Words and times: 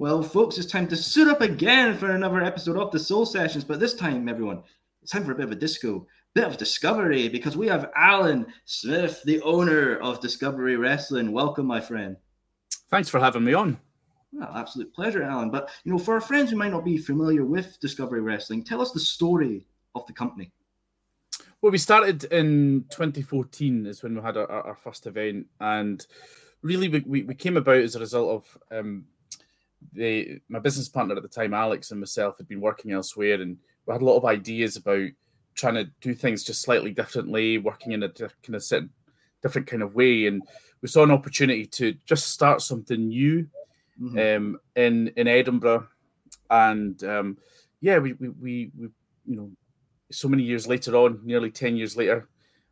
Well, 0.00 0.22
folks, 0.22 0.58
it's 0.58 0.70
time 0.70 0.86
to 0.88 0.96
suit 0.96 1.26
up 1.26 1.40
again 1.40 1.96
for 1.96 2.12
another 2.12 2.40
episode 2.40 2.76
of 2.76 2.92
the 2.92 3.00
Soul 3.00 3.26
Sessions. 3.26 3.64
But 3.64 3.80
this 3.80 3.94
time, 3.94 4.28
everyone, 4.28 4.62
it's 5.02 5.10
time 5.10 5.24
for 5.24 5.32
a 5.32 5.34
bit 5.34 5.46
of 5.46 5.50
a 5.50 5.56
disco, 5.56 5.96
a 5.96 6.04
bit 6.34 6.44
of 6.44 6.56
discovery, 6.56 7.28
because 7.28 7.56
we 7.56 7.66
have 7.66 7.90
Alan 7.96 8.46
Smith, 8.64 9.20
the 9.24 9.42
owner 9.42 9.96
of 9.96 10.20
Discovery 10.20 10.76
Wrestling. 10.76 11.32
Welcome, 11.32 11.66
my 11.66 11.80
friend. 11.80 12.16
Thanks 12.90 13.08
for 13.08 13.18
having 13.18 13.42
me 13.42 13.54
on. 13.54 13.76
Well, 14.32 14.52
absolute 14.54 14.94
pleasure, 14.94 15.24
Alan. 15.24 15.50
But 15.50 15.68
you 15.82 15.90
know, 15.90 15.98
for 15.98 16.14
our 16.14 16.20
friends 16.20 16.52
who 16.52 16.56
might 16.56 16.70
not 16.70 16.84
be 16.84 16.96
familiar 16.96 17.44
with 17.44 17.80
Discovery 17.80 18.20
Wrestling, 18.20 18.62
tell 18.62 18.80
us 18.80 18.92
the 18.92 19.00
story 19.00 19.66
of 19.96 20.06
the 20.06 20.12
company. 20.12 20.52
Well, 21.60 21.72
we 21.72 21.78
started 21.78 22.22
in 22.22 22.84
2014 22.90 23.86
is 23.86 24.04
when 24.04 24.14
we 24.14 24.22
had 24.22 24.36
our, 24.36 24.48
our 24.48 24.76
first 24.76 25.08
event, 25.08 25.48
and 25.58 26.06
really 26.62 26.88
we, 26.88 27.00
we, 27.00 27.22
we 27.24 27.34
came 27.34 27.56
about 27.56 27.78
as 27.78 27.96
a 27.96 28.00
result 28.00 28.44
of 28.70 28.78
um, 28.78 29.04
the 29.92 30.40
my 30.48 30.58
business 30.58 30.88
partner 30.88 31.16
at 31.16 31.22
the 31.22 31.28
time, 31.28 31.54
Alex, 31.54 31.90
and 31.90 32.00
myself 32.00 32.38
had 32.38 32.48
been 32.48 32.60
working 32.60 32.92
elsewhere, 32.92 33.40
and 33.40 33.56
we 33.86 33.92
had 33.92 34.02
a 34.02 34.04
lot 34.04 34.16
of 34.16 34.24
ideas 34.24 34.76
about 34.76 35.08
trying 35.54 35.74
to 35.74 35.90
do 36.00 36.14
things 36.14 36.44
just 36.44 36.62
slightly 36.62 36.92
differently, 36.92 37.58
working 37.58 37.92
in 37.92 38.02
a 38.02 38.08
kind 38.08 38.54
of 38.54 38.62
certain, 38.62 38.90
different 39.42 39.66
kind 39.66 39.82
of 39.82 39.94
way, 39.94 40.26
and 40.26 40.42
we 40.82 40.88
saw 40.88 41.02
an 41.02 41.10
opportunity 41.10 41.66
to 41.66 41.94
just 42.04 42.28
start 42.28 42.62
something 42.62 43.08
new 43.08 43.48
mm-hmm. 44.00 44.18
um, 44.18 44.60
in 44.76 45.08
in 45.16 45.26
Edinburgh, 45.26 45.86
and 46.50 47.02
um, 47.04 47.38
yeah, 47.80 47.98
we, 47.98 48.12
we 48.14 48.28
we 48.28 48.70
we 48.76 48.88
you 49.26 49.36
know, 49.36 49.50
so 50.10 50.28
many 50.28 50.42
years 50.42 50.66
later 50.66 50.96
on, 50.96 51.20
nearly 51.24 51.50
ten 51.50 51.76
years 51.76 51.96
later, 51.96 52.28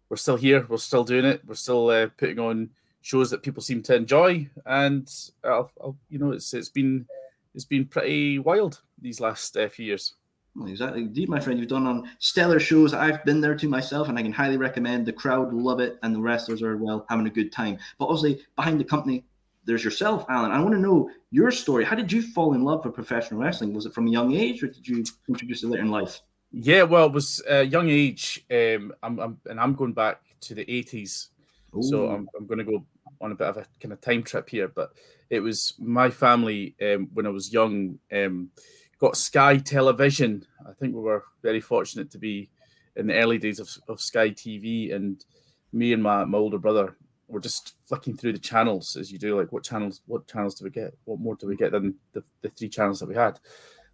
we're 0.09 0.17
still 0.17 0.37
here, 0.37 0.67
we're 0.69 0.77
still 0.77 1.05
doing 1.05 1.25
it, 1.25 1.43
we're 1.47 1.55
still 1.55 1.89
uh, 1.91 2.09
putting 2.17 2.39
on 2.39 2.71
shows 3.07 3.31
that 3.31 3.41
people 3.41 3.63
seem 3.63 3.81
to 3.85 3.95
enjoy, 3.95 4.49
and 4.67 5.09
I'll, 5.45 5.71
I'll, 5.81 5.97
you 6.09 6.19
know, 6.19 6.33
it's 6.33 6.53
it's 6.55 6.69
been 6.69 7.07
it's 7.55 7.65
been 7.65 7.85
pretty 7.85 8.41
wild 8.41 8.83
these 9.01 9.21
last 9.21 9.57
uh, 9.57 9.69
few 9.69 9.87
years. 9.87 10.15
Well, 10.57 10.69
exactly. 10.69 11.03
Indeed, 11.03 11.29
my 11.29 11.39
friend, 11.39 11.61
you've 11.61 11.69
done 11.69 11.87
on 11.87 12.11
stellar 12.19 12.59
shows. 12.59 12.95
I've 12.95 13.25
been 13.25 13.41
there 13.41 13.55
to 13.55 13.69
myself, 13.69 14.09
and 14.09 14.19
I 14.19 14.23
can 14.23 14.33
highly 14.33 14.57
recommend. 14.57 15.07
The 15.07 15.13
crowd 15.13 15.53
love 15.53 15.79
it, 15.79 15.99
and 16.03 16.17
the 16.17 16.21
wrestlers 16.21 16.63
are 16.63 16.77
well 16.77 17.07
having 17.09 17.29
a 17.29 17.31
good 17.31 17.53
time. 17.53 17.79
But 18.01 18.07
obviously, 18.07 18.45
behind 18.57 18.81
the 18.81 18.85
company, 18.85 19.25
there's 19.67 19.85
yourself, 19.85 20.27
Alan. 20.29 20.51
I 20.51 20.61
want 20.61 20.75
to 20.75 20.81
know 20.81 21.09
your 21.31 21.53
story. 21.53 21.85
How 21.85 21.95
did 21.95 22.11
you 22.11 22.23
fall 22.23 22.55
in 22.55 22.65
love 22.65 22.85
with 22.85 22.95
professional 22.95 23.41
wrestling? 23.41 23.73
Was 23.73 23.87
it 23.87 23.95
from 23.95 24.09
a 24.09 24.11
young 24.11 24.35
age, 24.35 24.65
or 24.65 24.67
did 24.67 24.87
you 24.89 25.05
introduce 25.29 25.63
it 25.63 25.69
later 25.69 25.85
in 25.85 25.93
life? 25.93 26.23
Yeah, 26.51 26.83
well, 26.83 27.07
it 27.07 27.13
was 27.13 27.41
a 27.49 27.63
young 27.63 27.89
age, 27.89 28.45
um, 28.51 28.93
I'm, 29.03 29.21
I'm, 29.21 29.39
and 29.47 29.61
I'm 29.61 29.75
going 29.75 29.93
back 29.93 30.23
to 30.41 30.55
the 30.55 30.65
80s. 30.65 31.29
Ooh. 31.77 31.83
So 31.83 32.09
I'm, 32.09 32.29
I'm 32.37 32.47
going 32.47 32.59
to 32.59 32.65
go 32.65 32.85
on 33.21 33.33
a 33.33 33.35
bit 33.35 33.49
of 33.49 33.57
a 33.57 33.67
kind 33.81 33.93
of 33.93 34.01
time 34.01 34.23
trip 34.23 34.49
here, 34.49 34.69
but 34.69 34.93
it 35.31 35.41
was 35.41 35.75
my 35.79 36.11
family 36.11 36.75
um, 36.83 37.09
when 37.13 37.27
I 37.27 37.31
was 37.31 37.53
young 37.53 37.99
um, 38.13 38.51
got 38.99 39.17
Sky 39.17 39.59
Television. 39.59 40.47
I 40.67 40.73
think 40.73 40.95
we 40.95 41.01
were 41.01 41.25
very 41.43 41.61
fortunate 41.61 42.11
to 42.13 42.19
be 42.19 42.51
in 42.97 43.07
the 43.07 43.15
early 43.15 43.39
days 43.39 43.61
of, 43.61 43.69
of 43.89 44.01
Sky 44.01 44.31
TV, 44.31 44.95
and 44.95 45.25
me 45.73 45.93
and 45.93 46.03
my, 46.03 46.25
my 46.25 46.39
older 46.39 46.59
brother 46.59 46.97
were 47.29 47.41
just 47.41 47.75
flicking 47.87 48.17
through 48.17 48.33
the 48.33 48.39
channels 48.39 48.97
as 48.97 49.11
you 49.13 49.19
do. 49.19 49.39
Like, 49.39 49.53
what 49.53 49.65
channels? 49.65 50.01
What 50.07 50.27
channels 50.27 50.55
do 50.55 50.65
we 50.65 50.71
get? 50.71 50.95
What 51.05 51.21
more 51.21 51.37
do 51.37 51.47
we 51.47 51.57
get 51.57 51.73
than 51.73 51.97
the, 52.13 52.23
the 52.43 52.49
three 52.49 52.69
channels 52.69 53.01
that 53.01 53.09
we 53.09 53.15
had? 53.15 53.39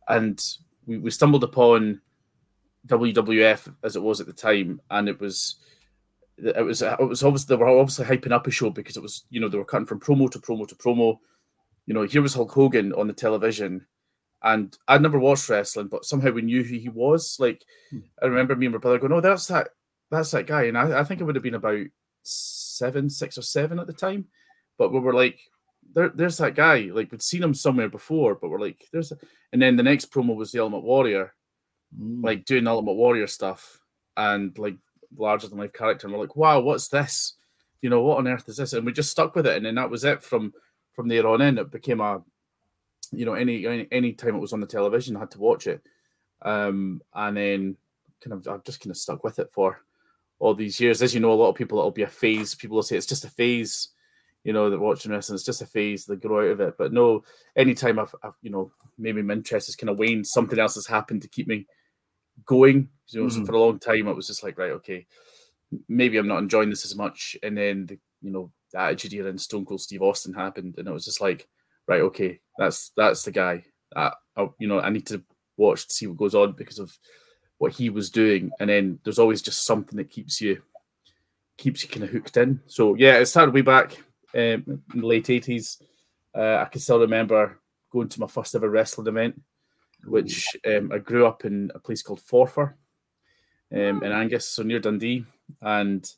And 0.08 0.40
we, 0.86 0.98
we 0.98 1.10
stumbled 1.10 1.44
upon 1.44 2.00
WWF 2.86 3.74
as 3.82 3.96
it 3.96 4.02
was 4.02 4.20
at 4.20 4.26
the 4.26 4.32
time, 4.32 4.80
and 4.90 5.08
it 5.08 5.20
was 5.20 5.56
it 6.42 6.64
was 6.64 6.82
it 6.82 7.00
was 7.00 7.22
obviously 7.22 7.54
they 7.54 7.60
were 7.60 7.68
obviously 7.68 8.04
hyping 8.04 8.32
up 8.32 8.46
a 8.46 8.50
show 8.50 8.70
because 8.70 8.96
it 8.96 9.02
was 9.02 9.24
you 9.30 9.40
know 9.40 9.48
they 9.48 9.58
were 9.58 9.64
cutting 9.64 9.86
from 9.86 10.00
promo 10.00 10.30
to 10.30 10.38
promo 10.38 10.66
to 10.66 10.74
promo. 10.74 11.18
You 11.86 11.94
know, 11.94 12.02
here 12.02 12.22
was 12.22 12.34
Hulk 12.34 12.50
Hogan 12.50 12.92
on 12.92 13.06
the 13.06 13.12
television, 13.12 13.86
and 14.42 14.76
I'd 14.88 15.02
never 15.02 15.18
watched 15.18 15.48
wrestling, 15.48 15.88
but 15.88 16.04
somehow 16.04 16.30
we 16.30 16.42
knew 16.42 16.62
who 16.62 16.76
he 16.76 16.88
was. 16.88 17.36
Like 17.38 17.64
hmm. 17.90 18.00
I 18.20 18.26
remember 18.26 18.56
me 18.56 18.66
and 18.66 18.74
my 18.74 18.80
brother 18.80 18.98
going, 18.98 19.12
"Oh, 19.12 19.20
that's 19.20 19.46
that 19.46 19.68
that's 20.10 20.32
that 20.32 20.46
guy," 20.46 20.64
and 20.64 20.76
I, 20.76 21.00
I 21.00 21.04
think 21.04 21.20
it 21.20 21.24
would 21.24 21.36
have 21.36 21.44
been 21.44 21.54
about 21.54 21.86
seven, 22.22 23.08
six 23.08 23.38
or 23.38 23.42
seven 23.42 23.78
at 23.78 23.86
the 23.86 23.92
time, 23.92 24.26
but 24.78 24.92
we 24.92 24.98
were 25.00 25.14
like, 25.14 25.40
there, 25.94 26.08
"There's 26.08 26.38
that 26.38 26.56
guy." 26.56 26.90
Like 26.92 27.12
we'd 27.12 27.22
seen 27.22 27.42
him 27.42 27.54
somewhere 27.54 27.88
before, 27.88 28.34
but 28.34 28.50
we're 28.50 28.60
like, 28.60 28.84
"There's," 28.92 29.12
a... 29.12 29.18
and 29.52 29.62
then 29.62 29.76
the 29.76 29.82
next 29.82 30.10
promo 30.12 30.34
was 30.34 30.50
the 30.50 30.60
Ultimate 30.60 30.82
Warrior, 30.82 31.34
mm. 31.96 32.24
like 32.24 32.44
doing 32.44 32.66
Ultimate 32.66 32.94
Warrior 32.94 33.28
stuff, 33.28 33.80
and 34.16 34.56
like 34.58 34.76
larger 35.16 35.48
than 35.48 35.58
life 35.58 35.72
character, 35.72 36.06
and 36.06 36.14
we're 36.14 36.22
like, 36.22 36.36
wow, 36.36 36.60
what's 36.60 36.88
this? 36.88 37.34
You 37.80 37.90
know, 37.90 38.00
what 38.02 38.18
on 38.18 38.28
earth 38.28 38.48
is 38.48 38.56
this? 38.56 38.72
And 38.72 38.86
we 38.86 38.92
just 38.92 39.10
stuck 39.10 39.34
with 39.34 39.46
it, 39.46 39.56
and 39.56 39.66
then 39.66 39.74
that 39.76 39.90
was 39.90 40.04
it 40.04 40.22
from 40.22 40.52
from 40.92 41.08
there 41.08 41.26
on 41.26 41.40
in. 41.40 41.58
It 41.58 41.70
became 41.70 42.00
a, 42.00 42.22
you 43.10 43.24
know, 43.24 43.34
any 43.34 43.66
any, 43.66 43.88
any 43.90 44.12
time 44.12 44.36
it 44.36 44.40
was 44.40 44.52
on 44.52 44.60
the 44.60 44.66
television, 44.66 45.16
I 45.16 45.20
had 45.20 45.30
to 45.32 45.40
watch 45.40 45.66
it, 45.66 45.82
um, 46.42 47.02
and 47.14 47.36
then 47.36 47.76
kind 48.22 48.34
of 48.34 48.46
I've 48.48 48.64
just 48.64 48.80
kind 48.80 48.90
of 48.90 48.96
stuck 48.96 49.24
with 49.24 49.38
it 49.38 49.50
for 49.52 49.80
all 50.38 50.54
these 50.54 50.80
years. 50.80 51.02
As 51.02 51.14
you 51.14 51.20
know, 51.20 51.32
a 51.32 51.34
lot 51.34 51.50
of 51.50 51.54
people 51.56 51.78
it'll 51.78 51.90
be 51.90 52.02
a 52.02 52.08
phase. 52.08 52.54
People 52.54 52.76
will 52.76 52.82
say 52.82 52.96
it's 52.96 53.06
just 53.06 53.24
a 53.24 53.30
phase. 53.30 53.88
You 54.44 54.52
know, 54.52 54.68
they're 54.68 54.78
watching 54.78 55.12
wrestling. 55.12 55.36
It's 55.36 55.44
just 55.44 55.62
a 55.62 55.66
phase. 55.66 56.04
They 56.04 56.16
grow 56.16 56.46
out 56.46 56.52
of 56.52 56.60
it. 56.60 56.74
But 56.76 56.92
no, 56.92 57.22
anytime 57.54 58.00
I've, 58.00 58.14
I've 58.24 58.34
you 58.42 58.50
know, 58.50 58.72
maybe 58.98 59.22
my 59.22 59.34
interest 59.34 59.68
has 59.68 59.76
kind 59.76 59.90
of 59.90 59.98
waned, 59.98 60.26
something 60.26 60.58
else 60.58 60.74
has 60.74 60.86
happened 60.86 61.22
to 61.22 61.28
keep 61.28 61.46
me 61.46 61.66
going. 62.44 62.88
You 63.08 63.20
know, 63.20 63.26
mm-hmm. 63.26 63.40
so 63.40 63.46
for 63.46 63.54
a 63.54 63.60
long 63.60 63.78
time 63.78 64.08
it 64.08 64.16
was 64.16 64.26
just 64.26 64.42
like, 64.42 64.58
right, 64.58 64.72
okay, 64.72 65.06
maybe 65.88 66.16
I'm 66.16 66.28
not 66.28 66.38
enjoying 66.38 66.70
this 66.70 66.84
as 66.84 66.96
much. 66.96 67.36
And 67.42 67.56
then 67.56 67.86
the 67.86 67.98
you 68.20 68.30
know 68.30 68.52
the 68.72 68.80
Attitude 68.80 69.14
Era 69.14 69.30
and 69.30 69.40
Stone 69.40 69.66
Cold 69.66 69.80
Steve 69.80 70.02
Austin 70.02 70.34
happened, 70.34 70.76
and 70.78 70.88
it 70.88 70.92
was 70.92 71.04
just 71.04 71.20
like, 71.20 71.48
right, 71.86 72.00
okay, 72.02 72.40
that's 72.58 72.92
that's 72.96 73.24
the 73.24 73.30
guy. 73.30 73.64
That 73.94 74.14
I, 74.36 74.48
you 74.58 74.68
know, 74.68 74.80
I 74.80 74.90
need 74.90 75.06
to 75.08 75.22
watch 75.56 75.86
to 75.86 75.94
see 75.94 76.06
what 76.06 76.16
goes 76.16 76.34
on 76.34 76.52
because 76.52 76.78
of 76.78 76.96
what 77.58 77.72
he 77.72 77.90
was 77.90 78.10
doing. 78.10 78.50
And 78.58 78.70
then 78.70 78.98
there's 79.04 79.18
always 79.18 79.42
just 79.42 79.64
something 79.64 79.96
that 79.98 80.10
keeps 80.10 80.40
you 80.40 80.62
keeps 81.58 81.82
you 81.82 81.88
kind 81.88 82.04
of 82.04 82.10
hooked 82.10 82.36
in. 82.36 82.60
So 82.66 82.94
yeah, 82.94 83.18
it 83.18 83.26
started 83.26 83.54
way 83.54 83.60
back 83.60 83.92
um, 84.34 84.80
in 84.94 85.00
the 85.00 85.06
late 85.06 85.30
eighties. 85.30 85.80
Uh, 86.34 86.56
I 86.56 86.64
can 86.64 86.80
still 86.80 87.00
remember 87.00 87.58
going 87.90 88.08
to 88.08 88.20
my 88.20 88.26
first 88.26 88.54
ever 88.54 88.70
wrestling 88.70 89.06
event 89.06 89.40
which 90.04 90.48
um, 90.66 90.90
I 90.92 90.98
grew 90.98 91.26
up 91.26 91.44
in 91.44 91.70
a 91.74 91.78
place 91.78 92.02
called 92.02 92.20
Forfar 92.20 92.74
um, 93.72 94.02
in 94.02 94.12
Angus, 94.12 94.48
so 94.48 94.62
near 94.62 94.80
Dundee, 94.80 95.24
and 95.60 96.08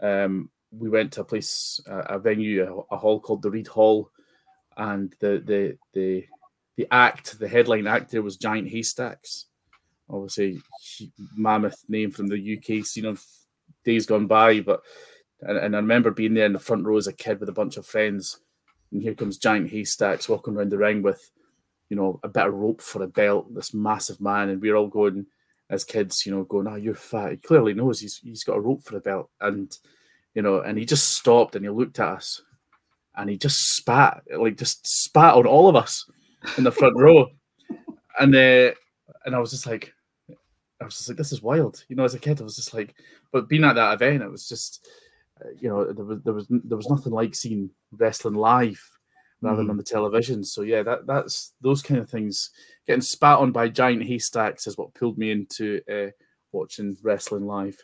um, 0.00 0.50
we 0.70 0.88
went 0.88 1.12
to 1.12 1.22
a 1.22 1.24
place, 1.24 1.80
a, 1.86 1.98
a 1.98 2.18
venue, 2.18 2.62
a, 2.90 2.94
a, 2.94 2.98
hall 2.98 3.20
called 3.20 3.42
the 3.42 3.50
Reid 3.50 3.66
Hall, 3.66 4.10
and 4.76 5.14
the 5.20 5.42
the 5.44 5.78
the 5.94 6.26
the 6.76 6.86
act, 6.90 7.38
the 7.38 7.48
headline 7.48 7.86
act 7.86 8.10
there 8.10 8.22
was 8.22 8.36
Giant 8.36 8.68
Haystacks, 8.68 9.46
obviously 10.10 10.60
mammoth 11.34 11.82
name 11.88 12.10
from 12.10 12.26
the 12.26 12.58
UK 12.58 12.84
scene 12.84 13.06
of 13.06 13.24
days 13.84 14.06
gone 14.06 14.26
by, 14.26 14.60
but 14.60 14.82
and, 15.40 15.58
and 15.58 15.76
I 15.76 15.78
remember 15.78 16.10
being 16.10 16.34
there 16.34 16.46
in 16.46 16.52
the 16.52 16.58
front 16.58 16.84
row 16.84 16.96
as 16.96 17.06
a 17.06 17.12
kid 17.12 17.40
with 17.40 17.48
a 17.48 17.52
bunch 17.52 17.76
of 17.76 17.86
friends, 17.86 18.40
and 18.92 19.02
here 19.02 19.14
comes 19.14 19.38
Giant 19.38 19.70
Haystacks 19.70 20.28
walking 20.28 20.56
around 20.56 20.70
the 20.70 20.78
ring 20.78 21.02
with 21.02 21.30
you 21.88 21.96
know, 21.96 22.18
a 22.22 22.28
bit 22.28 22.46
of 22.46 22.54
rope 22.54 22.80
for 22.80 23.02
a 23.02 23.06
belt, 23.06 23.54
this 23.54 23.74
massive 23.74 24.20
man, 24.20 24.48
and 24.48 24.60
we're 24.60 24.76
all 24.76 24.88
going 24.88 25.26
as 25.70 25.84
kids, 25.84 26.24
you 26.26 26.34
know, 26.34 26.44
going, 26.44 26.66
"Oh, 26.66 26.76
you're 26.76 26.94
fat." 26.94 27.32
He 27.32 27.36
clearly 27.36 27.74
knows 27.74 28.00
he's 28.00 28.18
he's 28.18 28.44
got 28.44 28.56
a 28.56 28.60
rope 28.60 28.82
for 28.82 28.96
a 28.96 29.00
belt, 29.00 29.30
and 29.40 29.76
you 30.34 30.42
know, 30.42 30.60
and 30.60 30.78
he 30.78 30.84
just 30.84 31.14
stopped 31.16 31.56
and 31.56 31.64
he 31.64 31.70
looked 31.70 32.00
at 32.00 32.08
us, 32.08 32.42
and 33.16 33.30
he 33.30 33.36
just 33.36 33.76
spat, 33.76 34.22
like 34.36 34.56
just 34.56 34.86
spat 34.86 35.34
on 35.34 35.46
all 35.46 35.68
of 35.68 35.76
us 35.76 36.08
in 36.58 36.64
the 36.64 36.72
front 36.72 36.96
row, 36.96 37.28
and 38.18 38.34
uh, 38.34 38.72
and 39.24 39.34
I 39.34 39.38
was 39.38 39.50
just 39.50 39.66
like, 39.66 39.92
I 40.80 40.84
was 40.84 40.96
just 40.96 41.08
like, 41.08 41.18
this 41.18 41.32
is 41.32 41.42
wild, 41.42 41.84
you 41.88 41.96
know. 41.96 42.04
As 42.04 42.14
a 42.14 42.18
kid, 42.18 42.40
I 42.40 42.44
was 42.44 42.56
just 42.56 42.74
like, 42.74 42.94
but 43.32 43.48
being 43.48 43.64
at 43.64 43.74
that 43.74 43.94
event, 43.94 44.22
it 44.22 44.30
was 44.30 44.48
just, 44.48 44.88
uh, 45.40 45.48
you 45.58 45.68
know, 45.68 45.92
there 45.92 46.04
was 46.04 46.20
there 46.22 46.34
was 46.34 46.46
there 46.48 46.76
was 46.76 46.88
nothing 46.88 47.12
like 47.12 47.34
seeing 47.34 47.70
wrestling 47.92 48.34
live 48.34 48.82
rather 49.42 49.56
mm. 49.56 49.64
than 49.64 49.70
on 49.70 49.76
the 49.76 49.82
television. 49.82 50.44
So 50.44 50.62
yeah, 50.62 50.82
that 50.82 51.06
that's 51.06 51.52
those 51.60 51.82
kind 51.82 52.00
of 52.00 52.08
things. 52.08 52.50
Getting 52.86 53.02
spat 53.02 53.38
on 53.38 53.52
by 53.52 53.68
giant 53.68 54.04
haystacks 54.04 54.66
is 54.66 54.78
what 54.78 54.94
pulled 54.94 55.18
me 55.18 55.30
into 55.30 55.80
uh, 55.90 56.10
watching 56.52 56.96
wrestling 57.02 57.46
live. 57.46 57.78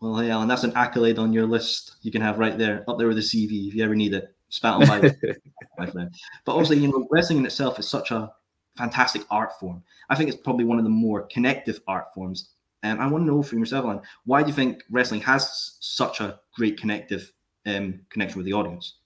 Well, 0.00 0.18
hey 0.18 0.30
Alan, 0.30 0.48
that's 0.48 0.64
an 0.64 0.76
accolade 0.76 1.18
on 1.18 1.32
your 1.32 1.46
list. 1.46 1.96
You 2.02 2.12
can 2.12 2.22
have 2.22 2.38
right 2.38 2.56
there, 2.56 2.84
up 2.88 2.98
there 2.98 3.08
with 3.08 3.16
the 3.16 3.22
CV 3.22 3.68
if 3.68 3.74
you 3.74 3.84
ever 3.84 3.96
need 3.96 4.14
it. 4.14 4.34
Spat 4.48 4.74
on 4.74 4.86
by 4.86 5.00
my 5.78 5.90
friend. 5.90 6.14
But 6.44 6.52
obviously, 6.52 6.78
you 6.78 6.88
know, 6.88 7.06
wrestling 7.10 7.40
in 7.40 7.46
itself 7.46 7.78
is 7.78 7.88
such 7.88 8.10
a 8.10 8.32
fantastic 8.76 9.22
art 9.30 9.58
form. 9.58 9.82
I 10.08 10.14
think 10.14 10.30
it's 10.30 10.40
probably 10.40 10.64
one 10.64 10.78
of 10.78 10.84
the 10.84 10.90
more 10.90 11.22
connective 11.22 11.80
art 11.86 12.14
forms. 12.14 12.50
And 12.84 13.00
I 13.00 13.08
want 13.08 13.22
to 13.22 13.26
know 13.26 13.42
from 13.42 13.58
yourself, 13.58 13.84
Alan, 13.84 14.00
why 14.24 14.42
do 14.42 14.48
you 14.48 14.54
think 14.54 14.84
wrestling 14.88 15.20
has 15.22 15.76
such 15.80 16.20
a 16.20 16.38
great 16.54 16.78
connective 16.78 17.32
um, 17.66 18.00
connection 18.08 18.38
with 18.38 18.46
the 18.46 18.52
audience? 18.52 18.97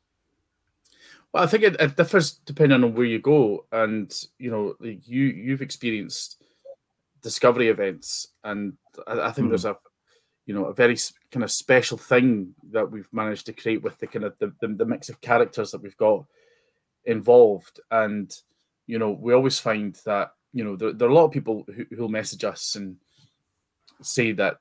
Well, 1.33 1.43
I 1.43 1.47
think 1.47 1.63
it, 1.63 1.77
it, 1.81 1.97
differs 1.97 2.33
depending 2.45 2.85
on 2.85 2.95
where 2.95 3.07
you 3.07 3.19
go, 3.19 3.65
and 3.73 4.13
you 4.39 4.51
know, 4.51 4.75
you 4.81 5.25
you've 5.25 5.63
experienced 5.63 6.43
discovery 7.23 7.69
events, 7.69 8.29
and 8.45 8.75
I, 9.07 9.21
I 9.21 9.33
think 9.33 9.47
mm. 9.47 9.51
there's 9.51 9.65
a 9.65 9.77
you 10.45 10.55
know 10.55 10.67
a 10.67 10.75
very 10.75 10.97
kind 11.31 11.45
of 11.45 11.51
special 11.51 11.97
thing 11.97 12.55
that 12.73 12.91
we've 12.91 13.09
managed 13.13 13.47
to 13.47 13.55
create 13.55 13.83
with 13.83 13.99
the 13.99 14.07
kind 14.07 14.27
of 14.27 14.35
the, 14.41 14.53
the, 14.61 14.69
the 14.69 14.85
mix 14.85 15.09
of 15.09 15.21
characters 15.21 15.71
that 15.71 15.83
we've 15.83 15.97
got 15.97 16.25
involved, 17.07 17.81
and 17.91 18.35
you 18.87 18.99
know, 18.99 19.11
we 19.11 19.33
always 19.33 19.59
find 19.59 19.99
that 20.05 20.33
you 20.53 20.65
know 20.65 20.77
there, 20.77 20.93
there 20.93 21.09
are 21.09 21.13
a 21.13 21.15
lot 21.15 21.25
of 21.25 21.33
people 21.33 21.65
who 21.75 21.87
who'll 21.97 22.09
message 22.11 22.45
us 22.45 22.75
and 22.75 22.97
say 24.03 24.33
that 24.33 24.59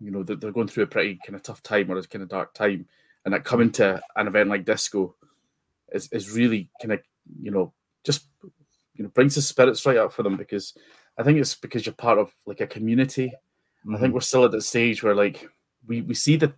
you 0.00 0.10
know 0.10 0.24
that 0.24 0.40
they're 0.40 0.50
going 0.50 0.66
through 0.66 0.84
a 0.84 0.88
pretty 0.88 1.16
kind 1.24 1.36
of 1.36 1.44
tough 1.44 1.62
time 1.62 1.92
or 1.92 1.96
a 1.96 2.02
kind 2.02 2.24
of 2.24 2.28
dark 2.28 2.54
time, 2.54 2.86
and 3.24 3.32
that 3.32 3.44
coming 3.44 3.70
to 3.70 4.02
an 4.16 4.26
event 4.26 4.50
like 4.50 4.64
disco 4.64 5.14
is 5.92 6.08
is 6.12 6.30
really 6.30 6.70
kind 6.80 6.92
of 6.92 7.00
you 7.40 7.50
know 7.50 7.72
just 8.04 8.28
you 8.94 9.04
know 9.04 9.10
brings 9.10 9.34
the 9.34 9.42
spirits 9.42 9.84
right 9.86 9.96
up 9.96 10.12
for 10.12 10.22
them 10.22 10.36
because 10.36 10.74
I 11.18 11.22
think 11.22 11.38
it's 11.38 11.54
because 11.54 11.86
you're 11.86 11.94
part 11.94 12.18
of 12.18 12.32
like 12.46 12.60
a 12.60 12.66
community. 12.66 13.28
Mm-hmm. 13.28 13.94
I 13.94 13.98
think 13.98 14.08
mm-hmm. 14.08 14.14
we're 14.14 14.20
still 14.20 14.44
at 14.44 14.52
that 14.52 14.62
stage 14.62 15.02
where 15.02 15.14
like 15.14 15.48
we 15.86 16.02
we 16.02 16.14
see 16.14 16.36
that 16.36 16.52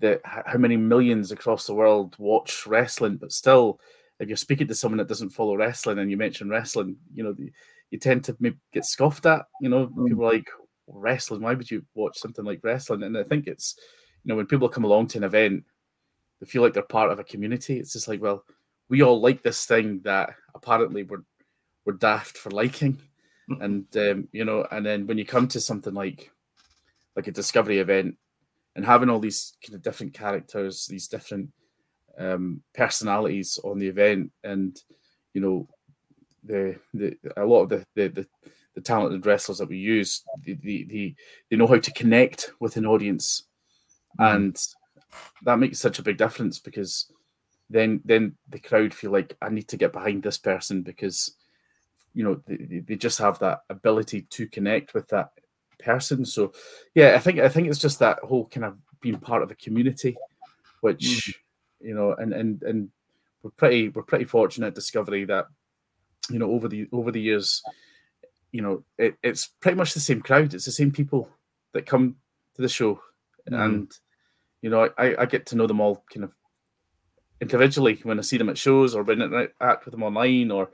that 0.00 0.20
how 0.24 0.58
many 0.58 0.76
millions 0.76 1.32
across 1.32 1.66
the 1.66 1.74
world 1.74 2.14
watch 2.18 2.66
wrestling, 2.66 3.16
but 3.16 3.32
still, 3.32 3.80
if 4.20 4.28
you're 4.28 4.36
speaking 4.36 4.66
to 4.68 4.74
someone 4.74 4.98
that 4.98 5.08
doesn't 5.08 5.30
follow 5.30 5.56
wrestling 5.56 5.98
and 5.98 6.10
you 6.10 6.16
mention 6.16 6.50
wrestling, 6.50 6.96
you 7.14 7.22
know, 7.22 7.34
you 7.90 7.98
tend 7.98 8.24
to 8.24 8.36
maybe 8.40 8.56
get 8.72 8.84
scoffed 8.84 9.26
at. 9.26 9.46
You 9.60 9.68
know, 9.68 9.86
mm. 9.86 10.08
people 10.08 10.24
like 10.24 10.48
wrestling. 10.86 11.42
Why 11.42 11.54
would 11.54 11.70
you 11.70 11.84
watch 11.94 12.18
something 12.18 12.44
like 12.44 12.60
wrestling? 12.62 13.02
And 13.02 13.16
I 13.16 13.22
think 13.22 13.46
it's, 13.46 13.76
you 14.24 14.28
know, 14.28 14.36
when 14.36 14.46
people 14.46 14.68
come 14.68 14.84
along 14.84 15.08
to 15.08 15.18
an 15.18 15.24
event, 15.24 15.64
they 16.40 16.46
feel 16.46 16.62
like 16.62 16.74
they're 16.74 16.82
part 16.82 17.10
of 17.10 17.18
a 17.18 17.24
community. 17.24 17.78
It's 17.78 17.92
just 17.92 18.08
like, 18.08 18.20
well, 18.20 18.44
we 18.88 19.02
all 19.02 19.20
like 19.20 19.42
this 19.42 19.66
thing 19.66 20.00
that 20.04 20.34
apparently 20.54 21.02
we're 21.02 21.24
we're 21.84 21.94
daft 21.94 22.38
for 22.38 22.50
liking, 22.50 22.98
mm. 23.50 23.62
and 23.62 23.96
um, 23.96 24.28
you 24.32 24.44
know, 24.44 24.66
and 24.70 24.84
then 24.84 25.06
when 25.06 25.18
you 25.18 25.24
come 25.24 25.48
to 25.48 25.60
something 25.60 25.94
like 25.94 26.30
like 27.16 27.26
a 27.26 27.32
discovery 27.32 27.78
event 27.78 28.16
and 28.76 28.84
having 28.84 29.08
all 29.08 29.20
these 29.20 29.56
kind 29.64 29.74
of 29.74 29.82
different 29.82 30.14
characters, 30.14 30.86
these 30.86 31.08
different 31.08 31.50
um, 32.18 32.62
personalities 32.74 33.58
on 33.64 33.78
the 33.78 33.88
event, 33.88 34.30
and 34.42 34.80
you 35.32 35.40
know, 35.40 35.68
the 36.42 36.76
the 36.92 37.16
a 37.36 37.44
lot 37.44 37.62
of 37.62 37.68
the 37.70 37.84
the, 37.94 38.08
the, 38.08 38.26
the 38.74 38.80
talented 38.80 39.24
wrestlers 39.24 39.58
that 39.58 39.68
we 39.68 39.76
use, 39.76 40.24
the, 40.42 40.54
the, 40.54 40.84
the, 40.84 41.14
they 41.48 41.56
know 41.56 41.66
how 41.66 41.78
to 41.78 41.92
connect 41.92 42.52
with 42.60 42.76
an 42.76 42.86
audience, 42.86 43.44
mm. 44.18 44.34
and 44.34 44.56
that 45.42 45.58
makes 45.58 45.78
such 45.78 45.98
a 45.98 46.02
big 46.02 46.16
difference 46.16 46.58
because 46.58 47.06
then 47.70 48.00
then 48.04 48.36
the 48.48 48.58
crowd 48.58 48.92
feel 48.92 49.10
like 49.10 49.36
I 49.40 49.48
need 49.48 49.68
to 49.68 49.76
get 49.76 49.92
behind 49.92 50.22
this 50.22 50.38
person 50.38 50.82
because 50.82 51.34
you 52.12 52.24
know 52.24 52.40
they, 52.46 52.82
they 52.86 52.96
just 52.96 53.18
have 53.18 53.38
that 53.40 53.60
ability 53.70 54.22
to 54.22 54.46
connect 54.48 54.94
with 54.94 55.08
that 55.08 55.30
person. 55.78 56.24
So 56.24 56.52
yeah, 56.94 57.14
I 57.14 57.18
think 57.18 57.38
I 57.38 57.48
think 57.48 57.68
it's 57.68 57.78
just 57.78 57.98
that 57.98 58.18
whole 58.20 58.46
kind 58.46 58.64
of 58.64 58.76
being 59.00 59.18
part 59.18 59.42
of 59.42 59.50
a 59.50 59.56
community, 59.56 60.16
which 60.80 61.00
mm. 61.00 61.34
you 61.86 61.94
know, 61.94 62.14
and 62.14 62.32
and 62.32 62.62
and 62.62 62.90
we're 63.42 63.50
pretty 63.50 63.88
we're 63.88 64.02
pretty 64.02 64.24
fortunate 64.24 64.68
at 64.68 64.74
Discovery 64.74 65.24
that 65.26 65.46
you 66.30 66.38
know 66.38 66.50
over 66.50 66.68
the 66.68 66.88
over 66.92 67.10
the 67.10 67.20
years, 67.20 67.62
you 68.52 68.62
know, 68.62 68.84
it, 68.98 69.16
it's 69.22 69.46
pretty 69.46 69.76
much 69.76 69.94
the 69.94 70.00
same 70.00 70.22
crowd. 70.22 70.54
It's 70.54 70.64
the 70.64 70.72
same 70.72 70.92
people 70.92 71.28
that 71.72 71.86
come 71.86 72.16
to 72.56 72.62
the 72.62 72.68
show, 72.68 73.00
mm. 73.50 73.64
and 73.64 73.92
you 74.62 74.70
know, 74.70 74.88
I, 74.96 75.14
I 75.18 75.26
get 75.26 75.46
to 75.46 75.56
know 75.56 75.66
them 75.66 75.80
all 75.80 76.04
kind 76.10 76.24
of 76.24 76.32
individually 77.44 78.00
when 78.02 78.18
I 78.18 78.22
see 78.22 78.38
them 78.38 78.48
at 78.48 78.58
shows 78.58 78.94
or 78.94 79.02
when 79.02 79.22
I 79.22 79.48
act 79.60 79.84
with 79.84 79.92
them 79.92 80.02
online 80.02 80.50
or 80.50 80.70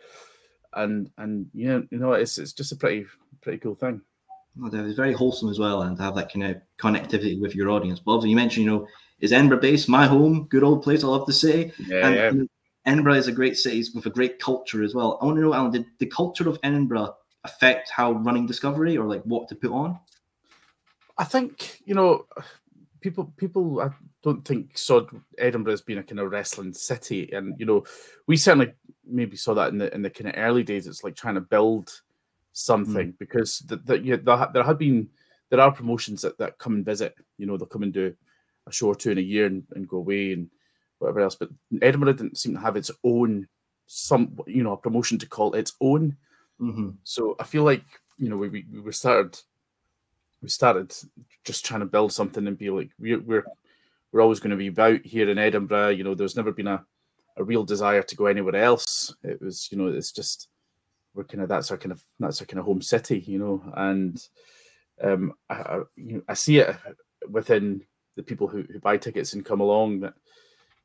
and 0.74 1.10
and 1.18 1.46
you 1.52 1.68
know, 1.68 1.86
you 1.90 1.98
know, 1.98 2.12
it's 2.12 2.38
it's 2.38 2.52
just 2.52 2.72
a 2.72 2.76
pretty 2.76 3.06
pretty 3.42 3.58
cool 3.58 3.74
thing. 3.74 4.00
It's 4.62 4.96
very 4.96 5.12
wholesome 5.12 5.48
as 5.48 5.58
well, 5.58 5.82
and 5.82 5.96
to 5.96 6.02
have 6.02 6.16
that 6.16 6.32
kind 6.32 6.44
of 6.44 6.60
connectivity 6.78 7.40
with 7.40 7.54
your 7.54 7.70
audience. 7.70 8.00
But 8.00 8.12
obviously, 8.12 8.30
you 8.30 8.36
mentioned, 8.36 8.64
you 8.64 8.70
know, 8.70 8.86
is 9.20 9.32
Edinburgh 9.32 9.60
based? 9.60 9.88
My 9.88 10.06
home, 10.06 10.46
good 10.50 10.64
old 10.64 10.82
place. 10.82 11.04
I 11.04 11.06
love 11.06 11.26
to 11.26 11.32
say. 11.32 11.72
Yeah, 11.78 12.06
and, 12.06 12.40
yeah. 12.40 12.44
Edinburgh 12.86 13.14
is 13.14 13.28
a 13.28 13.32
great 13.32 13.56
city 13.58 13.84
with 13.94 14.06
a 14.06 14.10
great 14.10 14.38
culture 14.38 14.82
as 14.82 14.94
well. 14.94 15.18
I 15.20 15.26
want 15.26 15.36
to 15.36 15.42
know, 15.42 15.54
Alan, 15.54 15.70
did 15.70 15.86
the 15.98 16.06
culture 16.06 16.48
of 16.48 16.58
Edinburgh 16.62 17.14
affect 17.44 17.90
how 17.90 18.12
running 18.12 18.46
Discovery 18.46 18.96
or 18.96 19.06
like 19.06 19.22
what 19.22 19.48
to 19.48 19.54
put 19.54 19.70
on? 19.70 19.98
I 21.18 21.24
think 21.24 21.80
you 21.84 21.94
know, 21.94 22.26
people 23.00 23.32
people 23.36 23.80
I 23.80 23.90
don't 24.22 24.44
think 24.44 24.76
saw 24.76 25.02
Edinburgh 25.38 25.74
as 25.74 25.82
being 25.82 25.98
a 25.98 26.02
kind 26.02 26.20
of 26.20 26.30
wrestling 26.30 26.72
city, 26.72 27.30
and 27.32 27.58
you 27.58 27.66
know, 27.66 27.84
we 28.26 28.36
certainly 28.36 28.72
maybe 29.04 29.36
saw 29.36 29.54
that 29.54 29.70
in 29.70 29.78
the 29.78 29.92
in 29.94 30.02
the 30.02 30.10
kind 30.10 30.28
of 30.28 30.34
early 30.36 30.62
days. 30.62 30.86
It's 30.86 31.04
like 31.04 31.16
trying 31.16 31.34
to 31.36 31.40
build 31.40 32.00
something 32.52 33.12
mm. 33.12 33.18
because 33.18 33.60
the, 33.60 34.00
you 34.00 34.16
know, 34.16 34.50
there 34.52 34.64
had 34.64 34.78
been 34.78 35.08
there 35.50 35.60
are 35.60 35.72
promotions 35.72 36.22
that, 36.22 36.38
that 36.38 36.58
come 36.58 36.74
and 36.74 36.84
visit. 36.84 37.14
You 37.38 37.46
know, 37.46 37.56
they'll 37.56 37.66
come 37.66 37.82
and 37.82 37.92
do 37.92 38.14
a 38.66 38.72
show 38.72 38.88
or 38.88 38.94
two 38.94 39.10
in 39.10 39.18
a 39.18 39.22
year 39.22 39.46
and, 39.46 39.64
and 39.74 39.88
go 39.88 39.98
away 39.98 40.32
and 40.32 40.48
whatever 40.98 41.20
else. 41.20 41.34
But 41.34 41.50
Edinburgh 41.82 42.12
didn't 42.14 42.38
seem 42.38 42.54
to 42.54 42.60
have 42.60 42.76
its 42.76 42.90
own 43.04 43.48
some 43.92 44.38
you 44.46 44.62
know 44.62 44.72
a 44.72 44.76
promotion 44.76 45.18
to 45.18 45.28
call 45.28 45.54
its 45.54 45.74
own. 45.80 46.16
Mm-hmm. 46.60 46.90
So 47.02 47.36
I 47.40 47.44
feel 47.44 47.64
like 47.64 47.84
you 48.18 48.28
know 48.28 48.36
we, 48.36 48.48
we 48.48 48.64
we 48.84 48.92
started 48.92 49.38
we 50.42 50.48
started 50.48 50.94
just 51.44 51.64
trying 51.64 51.80
to 51.80 51.86
build 51.86 52.12
something 52.12 52.46
and 52.46 52.58
be 52.58 52.70
like 52.70 52.90
we're 52.98 53.20
we're 53.20 53.44
we're 54.12 54.20
always 54.20 54.40
going 54.40 54.50
to 54.50 54.56
be 54.56 54.68
about 54.68 55.04
here 55.04 55.30
in 55.30 55.38
Edinburgh. 55.38 55.90
You 55.90 56.04
know, 56.04 56.14
there's 56.14 56.36
never 56.36 56.52
been 56.52 56.66
a 56.66 56.84
a 57.36 57.44
real 57.44 57.64
desire 57.64 58.02
to 58.02 58.16
go 58.16 58.26
anywhere 58.26 58.56
else. 58.56 59.14
It 59.22 59.40
was 59.40 59.68
you 59.70 59.78
know 59.78 59.88
it's 59.88 60.12
just 60.12 60.48
we're 61.14 61.24
kind 61.24 61.42
of 61.42 61.48
that's 61.48 61.70
our 61.70 61.76
kind 61.76 61.92
of 61.92 62.02
that's 62.18 62.40
our 62.40 62.46
kind 62.46 62.60
of 62.60 62.66
home 62.66 62.82
city, 62.82 63.20
you 63.20 63.38
know, 63.38 63.62
and 63.76 64.22
um, 65.02 65.34
I, 65.48 65.54
I, 65.54 65.76
you 65.96 66.16
know, 66.16 66.22
I 66.28 66.34
see 66.34 66.58
it 66.58 66.76
within 67.28 67.82
the 68.16 68.22
people 68.22 68.48
who, 68.48 68.64
who 68.70 68.78
buy 68.80 68.96
tickets 68.96 69.32
and 69.32 69.44
come 69.44 69.60
along 69.60 70.00
that 70.00 70.14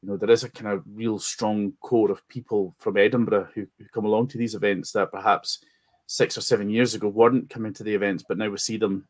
you 0.01 0.09
know 0.09 0.17
there 0.17 0.31
is 0.31 0.43
a 0.43 0.49
kind 0.49 0.67
of 0.67 0.83
real 0.93 1.19
strong 1.19 1.73
core 1.81 2.11
of 2.11 2.27
people 2.27 2.75
from 2.79 2.97
Edinburgh 2.97 3.49
who, 3.53 3.67
who 3.77 3.85
come 3.93 4.05
along 4.05 4.27
to 4.29 4.37
these 4.37 4.55
events 4.55 4.91
that 4.91 5.11
perhaps 5.11 5.63
six 6.07 6.37
or 6.37 6.41
seven 6.41 6.69
years 6.69 6.93
ago 6.93 7.07
weren't 7.07 7.49
coming 7.49 7.73
to 7.73 7.83
the 7.83 7.93
events, 7.93 8.23
but 8.27 8.37
now 8.37 8.49
we 8.49 8.57
see 8.57 8.77
them 8.77 9.07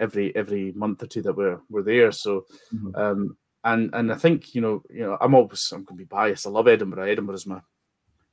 every 0.00 0.34
every 0.34 0.72
month 0.72 1.02
or 1.02 1.06
two 1.06 1.22
that 1.22 1.36
we're 1.36 1.60
we're 1.68 1.82
there. 1.82 2.12
So, 2.12 2.46
mm-hmm. 2.72 2.94
um, 2.94 3.36
and 3.64 3.90
and 3.94 4.12
I 4.12 4.16
think 4.16 4.54
you 4.54 4.60
know 4.60 4.82
you 4.90 5.00
know 5.00 5.16
I'm 5.20 5.34
always 5.34 5.70
I'm 5.72 5.84
going 5.84 5.98
to 5.98 6.04
be 6.04 6.08
biased. 6.08 6.46
I 6.46 6.50
love 6.50 6.68
Edinburgh. 6.68 7.10
Edinburgh 7.10 7.36
is 7.36 7.46
my 7.46 7.60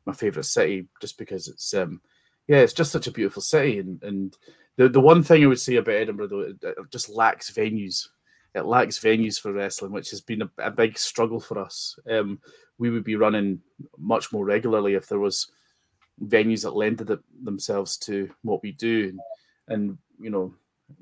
my 0.06 0.13
favorite 0.13 0.45
city 0.45 0.88
just 1.00 1.18
because 1.18 1.48
it's 1.48 1.74
um 1.75 2.01
yeah 2.48 2.57
it's 2.57 2.74
just 2.74 2.92
such 2.92 3.06
a 3.06 3.12
beautiful 3.12 3.42
city 3.42 3.77
and 3.77 4.01
and 4.01 4.36
the 4.77 4.89
the 4.89 5.00
one 5.00 5.21
thing 5.21 5.44
I 5.44 5.48
would 5.48 5.59
say 5.59 5.75
about 5.75 5.94
Edinburgh 5.94 6.27
though 6.27 6.39
it, 6.39 6.57
it 6.62 6.75
just 6.92 7.09
lacks 7.09 7.51
venues. 7.51 8.07
It 8.54 8.65
lacks 8.65 9.00
venues 9.00 9.39
for 9.39 9.54
wrestling, 9.54 9.94
which 9.94 10.09
has 10.09 10.19
been 10.19 10.42
a, 10.42 10.50
a 10.57 10.71
big 10.71 10.97
struggle 10.97 11.39
for 11.39 11.57
us. 11.57 11.97
Um, 12.09 12.39
we 12.77 12.89
would 12.89 13.06
be 13.06 13.15
running 13.15 13.62
much 13.97 14.33
more 14.33 14.44
regularly 14.44 14.95
if 14.95 15.07
there 15.07 15.19
was 15.19 15.50
venues 16.21 16.63
that 16.63 16.75
lended 16.75 17.18
themselves 17.44 17.97
to 17.97 18.30
what 18.42 18.61
we 18.61 18.73
do. 18.73 19.09
And, 19.09 19.19
and 19.69 19.97
you 20.19 20.30
know, 20.30 20.54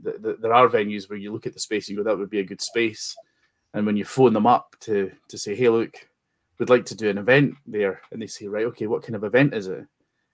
the, 0.02 0.12
the, 0.20 0.38
there 0.42 0.54
are 0.54 0.68
venues 0.68 1.10
where 1.10 1.20
you 1.20 1.32
look 1.32 1.48
at 1.48 1.54
the 1.54 1.60
space 1.60 1.90
and 1.90 1.98
go, 1.98 2.04
that 2.04 2.18
would 2.18 2.30
be 2.30 2.40
a 2.40 2.46
good 2.46 2.62
space. 2.62 3.16
And 3.74 3.86
when 3.86 3.98
you 3.98 4.06
phone 4.06 4.34
them 4.34 4.48
up 4.48 4.76
to 4.82 5.12
to 5.28 5.38
say, 5.38 5.56
hey, 5.56 5.70
look, 5.70 5.96
we'd 6.58 6.70
like 6.70 6.86
to 6.86 6.96
do 6.96 7.10
an 7.10 7.18
event 7.18 7.56
there, 7.68 8.02
and 8.12 8.22
they 8.22 8.28
say, 8.28 8.48
right, 8.48 8.66
okay, 8.66 8.88
what 8.88 9.04
kind 9.04 9.16
of 9.16 9.24
event 9.24 9.54
is 9.54 9.68
it? 9.68 9.78
And 9.78 9.88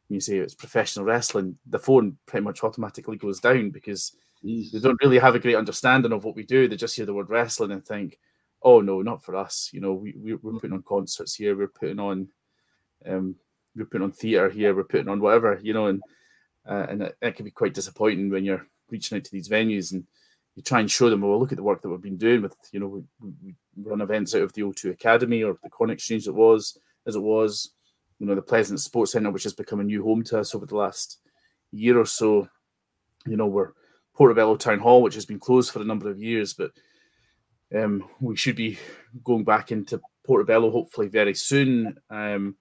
you 0.08 0.20
say 0.20 0.38
it's 0.38 0.56
professional 0.56 1.06
wrestling. 1.06 1.58
The 1.68 1.80
phone 1.80 2.18
pretty 2.26 2.44
much 2.44 2.64
automatically 2.64 3.18
goes 3.18 3.40
down 3.40 3.72
because 3.72 4.16
Jeez. 4.44 4.72
they 4.72 4.80
don't 4.80 5.02
really 5.02 5.20
have 5.20 5.36
a 5.36 5.40
great 5.40 5.56
understanding 5.56 6.12
of 6.12 6.24
what 6.24 6.36
we 6.36 6.44
do. 6.44 6.68
They 6.68 6.76
just 6.76 6.96
hear 6.96 7.06
the 7.06 7.14
word 7.14 7.30
wrestling 7.30 7.72
and 7.72 7.86
think, 7.86 8.20
oh 8.62 8.82
no, 8.82 9.02
not 9.02 9.24
for 9.24 9.36
us. 9.36 9.70
You 9.74 9.82
know, 9.82 9.94
we, 9.94 10.14
we 10.14 10.34
are 10.34 10.38
putting 10.38 10.74
on 10.74 10.84
concerts 10.84 11.36
here. 11.36 11.58
We're 11.58 11.68
putting 11.68 12.00
on, 12.00 12.28
um, 13.06 13.36
we're 13.76 13.86
putting 13.86 14.06
on 14.06 14.12
theater 14.12 14.50
here. 14.50 14.74
We're 14.76 14.84
putting 14.84 15.10
on 15.10 15.20
whatever, 15.20 15.60
you 15.62 15.74
know, 15.74 15.88
and 15.88 16.02
uh, 16.68 16.86
and 16.90 17.02
it, 17.04 17.18
it 17.22 17.36
can 17.36 17.46
be 17.46 17.52
quite 17.52 17.74
disappointing 17.74 18.30
when 18.30 18.44
you're 18.44 18.66
reaching 18.90 19.18
out 19.18 19.24
to 19.24 19.32
these 19.32 19.50
venues 19.50 19.92
and 19.92 20.06
you 20.56 20.64
try 20.64 20.80
and 20.80 20.90
show 20.90 21.10
them, 21.10 21.22
well, 21.22 21.40
look 21.40 21.52
at 21.52 21.58
the 21.58 21.64
work 21.64 21.82
that 21.82 21.90
we've 21.90 22.02
been 22.02 22.18
doing 22.18 22.42
with, 22.42 22.56
you 22.72 22.80
know, 22.80 22.88
we, 22.88 23.04
we 23.44 23.56
run 23.78 24.02
events 24.02 24.34
out 24.36 24.42
of 24.42 24.54
the 24.54 24.62
O2 24.62 24.92
Academy 24.92 25.44
or 25.44 25.58
the 25.64 25.70
Corn 25.70 25.90
Exchange 25.90 26.26
that 26.26 26.34
was, 26.34 26.78
as 27.06 27.16
it 27.16 27.22
was, 27.22 27.74
you 28.20 28.26
know, 28.26 28.36
the 28.36 28.42
Pleasance 28.42 28.84
Sports 28.84 29.12
Centre, 29.12 29.32
which 29.32 29.44
has 29.44 29.54
become 29.54 29.82
a 29.82 29.84
new 29.84 30.04
home 30.04 30.24
to 30.24 30.40
us 30.40 30.56
over 30.56 30.66
the 30.66 30.76
last 30.76 31.20
year 31.72 32.00
or 32.00 32.06
so. 32.06 32.48
You 33.26 33.36
know, 33.36 33.48
we're 33.48 33.72
Portobello 34.16 34.56
Town 34.56 34.80
Hall, 34.80 35.02
which 35.02 35.16
has 35.16 35.26
been 35.26 35.40
closed 35.40 35.72
for 35.72 35.82
a 35.82 35.86
number 35.86 36.10
of 36.10 36.20
years, 36.20 36.54
but 36.54 36.72
um, 37.76 38.08
we 38.22 38.38
should 38.38 38.56
be 38.56 38.78
going 39.24 39.44
back 39.44 39.72
into 39.72 40.00
Portobello 40.26 40.72
hopefully 40.72 41.08
very 41.08 41.34
soon. 41.34 41.98
Um, 42.10 42.56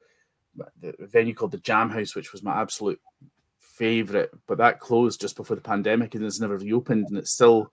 the 0.81 0.95
venue 1.01 1.35
called 1.35 1.53
the 1.53 1.59
Jam 1.59 1.91
House, 1.91 2.15
which 2.15 2.33
was 2.33 2.43
my 2.43 2.61
absolute 2.61 3.01
favorite, 3.77 4.31
but 4.47 4.59
that 4.59 4.81
closed 4.81 5.21
just 5.21 5.37
before 5.37 5.57
the 5.57 5.63
pandemic 5.63 6.15
and 6.15 6.25
it's 6.25 6.41
never 6.41 6.57
reopened, 6.57 7.09
and 7.09 7.19
it's 7.19 7.33
still 7.33 7.71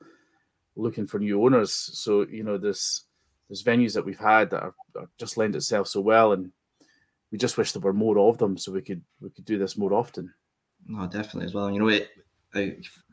looking 0.76 1.08
for 1.08 1.20
new 1.20 1.44
owners. 1.44 1.74
So 1.74 2.26
you 2.28 2.44
know, 2.44 2.58
there's 2.58 3.04
there's 3.50 3.64
venues 3.64 3.94
that 3.94 4.06
we've 4.06 4.20
had 4.20 4.50
that 4.52 4.64
are, 4.64 4.76
are 4.96 5.10
just 5.18 5.38
lend 5.38 5.56
itself 5.56 5.88
so 5.88 6.02
well, 6.02 6.34
and 6.34 6.52
we 7.32 7.38
just 7.38 7.58
wish 7.58 7.72
there 7.72 7.82
were 7.82 7.94
more 7.94 8.20
of 8.20 8.38
them 8.38 8.58
so 8.58 8.72
we 8.72 8.82
could 8.82 9.02
we 9.22 9.30
could 9.30 9.46
do 9.46 9.58
this 9.58 9.78
more 9.78 9.94
often. 9.94 10.34
No, 10.88 11.06
definitely 11.06 11.46
as 11.46 11.54
well. 11.54 11.72
You 11.72 11.80
know, 11.80 11.90
it, 11.90 12.10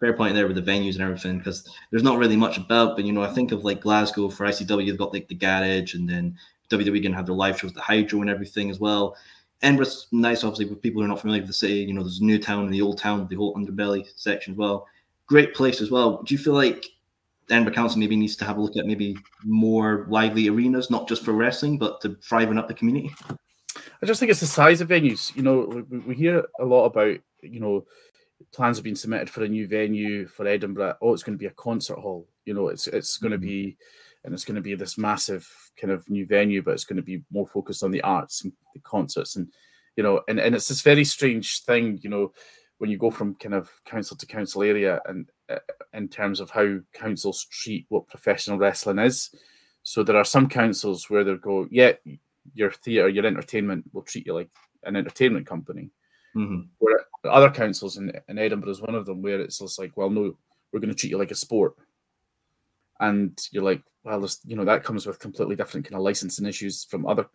fair 0.00 0.16
point 0.16 0.34
there 0.34 0.46
with 0.46 0.56
the 0.56 0.62
venues 0.62 0.94
and 0.94 1.02
everything 1.02 1.38
because 1.38 1.68
there's 1.90 2.02
not 2.02 2.18
really 2.18 2.36
much 2.36 2.56
about. 2.56 2.96
But 2.96 3.04
you 3.04 3.12
know, 3.12 3.22
I 3.22 3.32
think 3.32 3.52
of 3.52 3.64
like 3.64 3.82
Glasgow 3.82 4.28
for 4.30 4.46
ICW, 4.46 4.86
they've 4.86 4.98
got 4.98 5.12
like 5.12 5.28
the 5.28 5.34
garage, 5.34 5.94
and 5.94 6.08
then 6.08 6.36
WWE 6.70 7.02
gonna 7.02 7.16
have 7.16 7.26
their 7.26 7.34
live 7.34 7.58
shows, 7.58 7.72
the 7.72 7.80
Hydro, 7.80 8.20
and 8.20 8.30
everything 8.30 8.70
as 8.70 8.80
well. 8.80 9.16
Edinburgh's 9.62 10.06
nice, 10.12 10.44
obviously, 10.44 10.68
for 10.68 10.76
people 10.76 11.00
who 11.00 11.06
are 11.06 11.08
not 11.08 11.20
familiar 11.20 11.42
with 11.42 11.48
the 11.48 11.54
city. 11.54 11.80
You 11.80 11.94
know, 11.94 12.02
there's 12.02 12.20
New 12.20 12.38
Town 12.38 12.64
and 12.64 12.72
the 12.72 12.82
Old 12.82 12.98
Town, 12.98 13.26
the 13.28 13.36
whole 13.36 13.54
underbelly 13.54 14.06
section 14.16 14.54
as 14.54 14.58
well. 14.58 14.86
Great 15.26 15.54
place 15.54 15.80
as 15.80 15.90
well. 15.90 16.22
Do 16.22 16.34
you 16.34 16.38
feel 16.38 16.54
like 16.54 16.86
Edinburgh 17.50 17.74
Council 17.74 17.98
maybe 17.98 18.16
needs 18.16 18.36
to 18.36 18.44
have 18.44 18.56
a 18.56 18.60
look 18.60 18.76
at 18.76 18.86
maybe 18.86 19.16
more 19.44 20.06
lively 20.08 20.48
arenas, 20.48 20.90
not 20.90 21.08
just 21.08 21.24
for 21.24 21.32
wrestling, 21.32 21.78
but 21.78 22.00
to 22.02 22.16
thriven 22.22 22.58
up 22.58 22.68
the 22.68 22.74
community? 22.74 23.12
I 24.02 24.06
just 24.06 24.20
think 24.20 24.30
it's 24.30 24.40
the 24.40 24.46
size 24.46 24.80
of 24.80 24.88
venues. 24.88 25.34
You 25.34 25.42
know, 25.42 25.84
we, 26.06 26.14
hear 26.14 26.44
a 26.60 26.64
lot 26.64 26.84
about, 26.84 27.18
you 27.42 27.60
know, 27.60 27.84
plans 28.52 28.76
have 28.76 28.84
been 28.84 28.96
submitted 28.96 29.28
for 29.28 29.42
a 29.42 29.48
new 29.48 29.66
venue 29.66 30.26
for 30.28 30.46
Edinburgh. 30.46 30.96
Oh, 31.02 31.12
it's 31.12 31.22
going 31.22 31.36
to 31.36 31.40
be 31.40 31.46
a 31.46 31.50
concert 31.50 31.98
hall. 31.98 32.28
You 32.44 32.54
know, 32.54 32.68
it's 32.68 32.86
it's 32.86 33.16
going 33.16 33.32
to 33.32 33.38
mm-hmm. 33.38 33.46
be, 33.46 33.76
and 34.28 34.34
it's 34.34 34.44
going 34.44 34.56
to 34.56 34.60
be 34.60 34.74
this 34.74 34.98
massive 34.98 35.48
kind 35.80 35.90
of 35.90 36.08
new 36.10 36.26
venue, 36.26 36.62
but 36.62 36.74
it's 36.74 36.84
going 36.84 36.98
to 36.98 37.02
be 37.02 37.22
more 37.32 37.46
focused 37.46 37.82
on 37.82 37.90
the 37.90 38.02
arts 38.02 38.44
and 38.44 38.52
the 38.74 38.80
concerts, 38.80 39.36
and 39.36 39.48
you 39.96 40.02
know, 40.02 40.20
and 40.28 40.38
and 40.38 40.54
it's 40.54 40.68
this 40.68 40.82
very 40.82 41.04
strange 41.04 41.62
thing. 41.64 41.98
You 42.02 42.10
know, 42.10 42.32
when 42.76 42.90
you 42.90 42.98
go 42.98 43.10
from 43.10 43.36
kind 43.36 43.54
of 43.54 43.70
council 43.86 44.18
to 44.18 44.26
council 44.26 44.62
area, 44.62 45.00
and 45.06 45.30
uh, 45.48 45.56
in 45.94 46.08
terms 46.08 46.40
of 46.40 46.50
how 46.50 46.78
councils 46.92 47.46
treat 47.50 47.86
what 47.88 48.06
professional 48.06 48.58
wrestling 48.58 48.98
is. 48.98 49.30
So 49.82 50.02
there 50.02 50.16
are 50.16 50.24
some 50.24 50.48
councils 50.48 51.08
where 51.08 51.24
they'll 51.24 51.38
go, 51.38 51.66
yeah, 51.70 51.92
your 52.52 52.70
theatre, 52.70 53.08
your 53.08 53.24
entertainment 53.24 53.86
will 53.94 54.02
treat 54.02 54.26
you 54.26 54.34
like 54.34 54.50
an 54.84 54.96
entertainment 54.96 55.46
company. 55.46 55.90
Mm-hmm. 56.36 56.68
Where 56.78 57.06
other 57.24 57.50
councils 57.50 57.96
in, 57.96 58.12
in 58.28 58.38
Edinburgh 58.38 58.72
is 58.72 58.82
one 58.82 58.94
of 58.94 59.06
them 59.06 59.22
where 59.22 59.40
it's 59.40 59.58
just 59.58 59.78
like, 59.78 59.96
well, 59.96 60.10
no, 60.10 60.36
we're 60.70 60.80
going 60.80 60.90
to 60.90 60.94
treat 60.94 61.10
you 61.10 61.18
like 61.18 61.30
a 61.30 61.34
sport. 61.34 61.74
And 63.00 63.38
you're 63.50 63.62
like, 63.62 63.82
well, 64.08 64.20
there's, 64.20 64.40
you 64.46 64.56
know, 64.56 64.64
that 64.64 64.84
comes 64.84 65.06
with 65.06 65.18
completely 65.18 65.56
different 65.56 65.86
kind 65.86 65.96
of 65.96 66.02
licensing 66.02 66.46
issues 66.46 66.84
from 66.84 67.06
other 67.06 67.26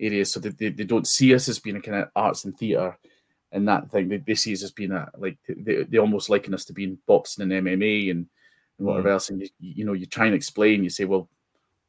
areas. 0.00 0.32
So 0.32 0.40
they, 0.40 0.50
they, 0.50 0.68
they 0.70 0.84
don't 0.84 1.06
see 1.06 1.34
us 1.34 1.48
as 1.48 1.58
being 1.58 1.76
a 1.76 1.80
kind 1.80 2.02
of 2.02 2.10
arts 2.16 2.44
and 2.44 2.56
theatre 2.56 2.96
and 3.52 3.68
that 3.68 3.90
thing. 3.90 4.08
They, 4.08 4.18
they 4.18 4.34
see 4.34 4.52
us 4.52 4.62
as 4.64 4.72
being 4.72 4.92
a, 4.92 5.08
like, 5.16 5.38
they, 5.48 5.84
they 5.84 5.98
almost 5.98 6.28
liken 6.28 6.54
us 6.54 6.64
to 6.66 6.72
being 6.72 6.98
boxing 7.06 7.50
and 7.50 7.66
MMA 7.66 8.10
and, 8.10 8.26
and 8.78 8.86
whatever 8.86 9.08
mm-hmm. 9.08 9.12
else. 9.12 9.30
And 9.30 9.40
you, 9.40 9.48
you 9.60 9.84
know, 9.84 9.92
you 9.92 10.06
try 10.06 10.26
and 10.26 10.34
explain, 10.34 10.82
you 10.82 10.90
say, 10.90 11.04
well, 11.04 11.28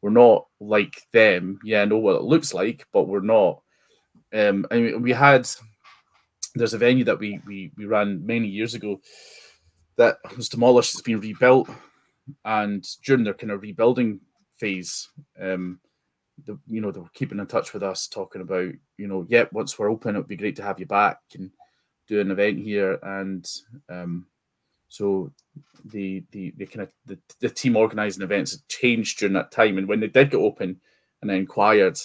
we're 0.01 0.09
not 0.11 0.47
like 0.59 1.07
them. 1.11 1.59
Yeah, 1.63 1.81
I 1.81 1.85
know 1.85 1.97
what 1.97 2.17
it 2.17 2.21
looks 2.21 2.53
like, 2.53 2.85
but 2.93 3.07
we're 3.07 3.19
not. 3.21 3.61
Um, 4.33 4.67
I 4.69 4.75
mean, 4.75 5.01
we 5.01 5.11
had 5.11 5.47
there's 6.55 6.73
a 6.73 6.77
venue 6.77 7.03
that 7.05 7.19
we 7.19 7.39
we 7.45 7.71
we 7.77 7.85
ran 7.85 8.25
many 8.25 8.47
years 8.47 8.73
ago 8.73 9.01
that 9.95 10.17
was 10.35 10.49
demolished. 10.49 10.93
It's 10.93 11.01
been 11.01 11.19
rebuilt, 11.19 11.69
and 12.45 12.85
during 13.03 13.23
their 13.23 13.33
kind 13.33 13.51
of 13.51 13.61
rebuilding 13.61 14.19
phase, 14.57 15.09
um, 15.39 15.79
the 16.45 16.57
you 16.67 16.81
know 16.81 16.91
they 16.91 16.99
were 16.99 17.09
keeping 17.13 17.39
in 17.39 17.47
touch 17.47 17.73
with 17.73 17.83
us, 17.83 18.07
talking 18.07 18.41
about 18.41 18.71
you 18.97 19.07
know, 19.07 19.25
yeah, 19.29 19.45
once 19.51 19.77
we're 19.77 19.91
open, 19.91 20.15
it 20.15 20.19
would 20.19 20.27
be 20.27 20.35
great 20.35 20.55
to 20.57 20.63
have 20.63 20.79
you 20.79 20.85
back 20.85 21.19
and 21.35 21.51
do 22.07 22.19
an 22.21 22.31
event 22.31 22.59
here, 22.59 22.99
and 23.03 23.49
um, 23.89 24.27
so 24.89 25.31
the 25.85 26.23
the 26.31 26.53
the 26.57 26.65
kind 26.65 26.83
of 26.83 26.89
the, 27.05 27.17
the 27.39 27.49
team 27.49 27.75
organising 27.75 28.23
events 28.23 28.51
had 28.51 28.67
changed 28.67 29.19
during 29.19 29.33
that 29.33 29.51
time, 29.51 29.77
and 29.77 29.87
when 29.87 29.99
they 29.99 30.07
did 30.07 30.31
get 30.31 30.37
open 30.37 30.79
and 31.21 31.29
then 31.29 31.37
inquired, 31.37 31.99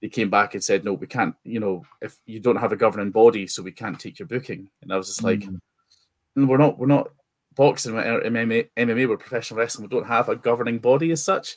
they 0.00 0.08
came 0.08 0.30
back 0.30 0.54
and 0.54 0.62
said, 0.62 0.84
"No, 0.84 0.92
we 0.92 1.06
can't. 1.06 1.34
You 1.44 1.60
know, 1.60 1.84
if 2.00 2.18
you 2.26 2.40
don't 2.40 2.56
have 2.56 2.72
a 2.72 2.76
governing 2.76 3.10
body, 3.10 3.46
so 3.46 3.62
we 3.62 3.72
can't 3.72 3.98
take 3.98 4.18
your 4.18 4.28
booking." 4.28 4.68
And 4.82 4.92
I 4.92 4.96
was 4.96 5.08
just 5.08 5.22
like, 5.22 5.40
mm-hmm. 5.40 6.46
"We're 6.46 6.58
not. 6.58 6.78
We're 6.78 6.86
not 6.86 7.10
boxing. 7.54 7.94
MMA, 7.94 8.68
MMA. 8.76 9.08
We're 9.08 9.16
professional 9.16 9.58
wrestling. 9.58 9.88
We 9.88 9.96
don't 9.96 10.06
have 10.06 10.28
a 10.28 10.36
governing 10.36 10.78
body 10.78 11.10
as 11.10 11.24
such. 11.24 11.56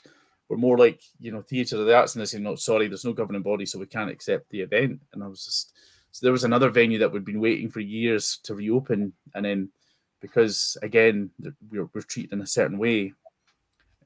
We're 0.49 0.57
more 0.57 0.77
like 0.77 1.01
you 1.19 1.31
know 1.31 1.41
theatre 1.41 1.77
of 1.77 1.85
the 1.85 1.95
arts." 1.95 2.15
And 2.15 2.21
they 2.21 2.25
said, 2.25 2.41
"No, 2.41 2.55
sorry, 2.55 2.87
there's 2.87 3.05
no 3.05 3.13
governing 3.13 3.41
body, 3.41 3.65
so 3.65 3.79
we 3.79 3.85
can't 3.85 4.11
accept 4.11 4.49
the 4.49 4.61
event." 4.61 5.01
And 5.13 5.23
I 5.23 5.27
was 5.27 5.45
just 5.45 5.73
so 6.11 6.25
there 6.25 6.31
was 6.31 6.45
another 6.45 6.69
venue 6.69 6.99
that 6.99 7.11
we'd 7.11 7.25
been 7.25 7.41
waiting 7.41 7.69
for 7.69 7.79
years 7.79 8.39
to 8.43 8.55
reopen, 8.55 9.13
and 9.35 9.45
then 9.45 9.69
because 10.21 10.77
again 10.81 11.29
we're, 11.69 11.89
we're 11.93 12.01
treated 12.01 12.33
in 12.33 12.41
a 12.41 12.47
certain 12.47 12.77
way 12.77 13.13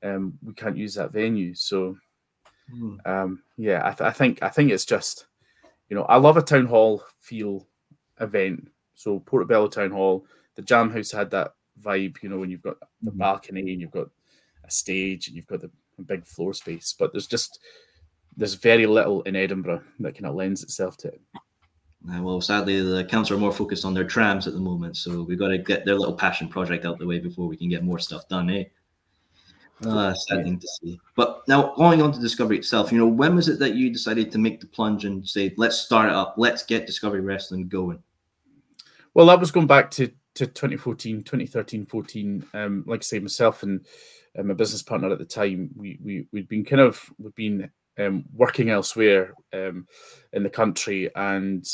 um, 0.04 0.38
we 0.44 0.54
can't 0.54 0.78
use 0.78 0.96
that 0.96 1.12
venue 1.12 1.54
so 1.54 1.96
mm. 2.74 2.98
um, 3.08 3.42
yeah 3.58 3.82
I, 3.84 3.92
th- 3.92 4.02
I, 4.02 4.12
think 4.12 4.42
i 4.42 4.50
think 4.50 4.72
it's 4.72 4.86
just 4.86 5.28
you 5.90 5.96
know 5.96 6.04
i 6.04 6.18
love 6.18 6.38
a 6.38 6.42
town 6.42 6.66
hall 6.66 7.04
feel 7.20 7.68
event 8.20 8.70
so 8.94 9.20
portobello 9.20 9.68
town 9.68 9.92
hall 9.92 10.26
the 10.56 10.62
jam 10.62 10.92
house 10.92 11.12
had 11.12 11.32
that 11.32 11.54
vibe 11.82 12.22
you 12.22 12.30
know 12.30 12.38
when 12.38 12.50
you've 12.50 12.62
got 12.62 12.78
the 13.02 13.12
mm. 13.12 13.18
balcony 13.18 13.72
and 13.72 13.82
you've 13.82 13.92
got 13.92 14.10
a 14.64 14.72
stage 14.72 15.28
and 15.28 15.36
you've 15.36 15.48
got 15.48 15.62
the 15.62 15.72
big 16.04 16.26
floor 16.26 16.54
space 16.54 16.94
but 16.98 17.12
there's 17.12 17.28
just 17.28 17.60
there's 18.38 18.56
very 18.56 18.86
little 18.86 19.22
in 19.24 19.36
edinburgh 19.36 19.82
that 20.00 20.14
kind 20.14 20.26
of 20.26 20.36
lends 20.36 20.64
itself 20.64 20.98
to 20.98 21.08
it 21.08 21.22
uh, 22.10 22.22
well, 22.22 22.42
sadly, 22.42 22.82
the 22.82 23.06
council 23.06 23.38
are 23.38 23.40
more 23.40 23.52
focused 23.52 23.86
on 23.86 23.94
their 23.94 24.04
trams 24.04 24.48
at 24.48 24.54
the 24.54 24.60
moment, 24.60 24.98
so 24.98 25.22
we've 25.22 25.38
got 25.38 25.50
to 25.50 25.60
get 25.60 25.86
their 25.86 25.94
little 25.94 26.16
passion 26.16 26.48
project 26.48 26.84
out 26.84 26.98
the 26.98 27.06
way 27.06 27.20
before 27.20 27.48
we 27.48 27.56
can 27.56 27.70
get 27.70 27.84
more 27.84 28.00
stuff 28.00 28.28
done, 28.28 28.50
eh? 28.50 28.64
Uh, 29.86 30.14
sad 30.14 30.44
thing 30.44 30.60
to 30.60 30.68
see. 30.68 31.00
But 31.16 31.42
now, 31.48 31.74
going 31.76 32.02
on 32.02 32.12
to 32.12 32.20
Discovery 32.20 32.58
itself, 32.58 32.92
you 32.92 32.98
know, 32.98 33.08
when 33.08 33.36
was 33.36 33.50
it 33.50 33.60
that 33.60 33.76
you 33.76 33.92
decided 33.92 34.32
to 34.32 34.38
make 34.38 34.60
the 34.60 34.68
plunge 34.68 35.06
and 35.06 35.28
say, 35.28 35.54
let's 35.58 35.78
start 35.78 36.10
it 36.10 36.16
up, 36.16 36.36
let's 36.38 36.64
get 36.64 36.88
Discovery 36.88 37.22
Wrestling 37.22 37.68
going? 37.68 38.02
Well, 39.14 39.28
that 39.28 39.40
was 39.40 39.52
going 39.52 39.68
back 39.68 39.92
to, 39.92 40.08
to 40.36 40.48
2014, 40.48 41.24
2013, 41.24 41.86
14. 41.86 42.46
Um, 42.54 42.84
like 42.88 43.02
I 43.02 43.04
say, 43.04 43.20
myself 43.20 43.64
and 43.64 43.86
uh, 44.38 44.44
my 44.44 44.54
business 44.54 44.84
partner 44.84 45.12
at 45.12 45.20
the 45.20 45.26
time, 45.26 45.70
we, 45.76 46.00
we, 46.04 46.28
we'd 46.32 46.48
been 46.48 46.66
kind 46.66 46.82
of, 46.82 47.04
we've 47.18 47.36
been 47.36 47.70
um, 48.00 48.26
working 48.34 48.70
elsewhere 48.70 49.34
um, 49.54 49.88
in 50.34 50.44
the 50.44 50.50
country 50.50 51.10
and 51.16 51.66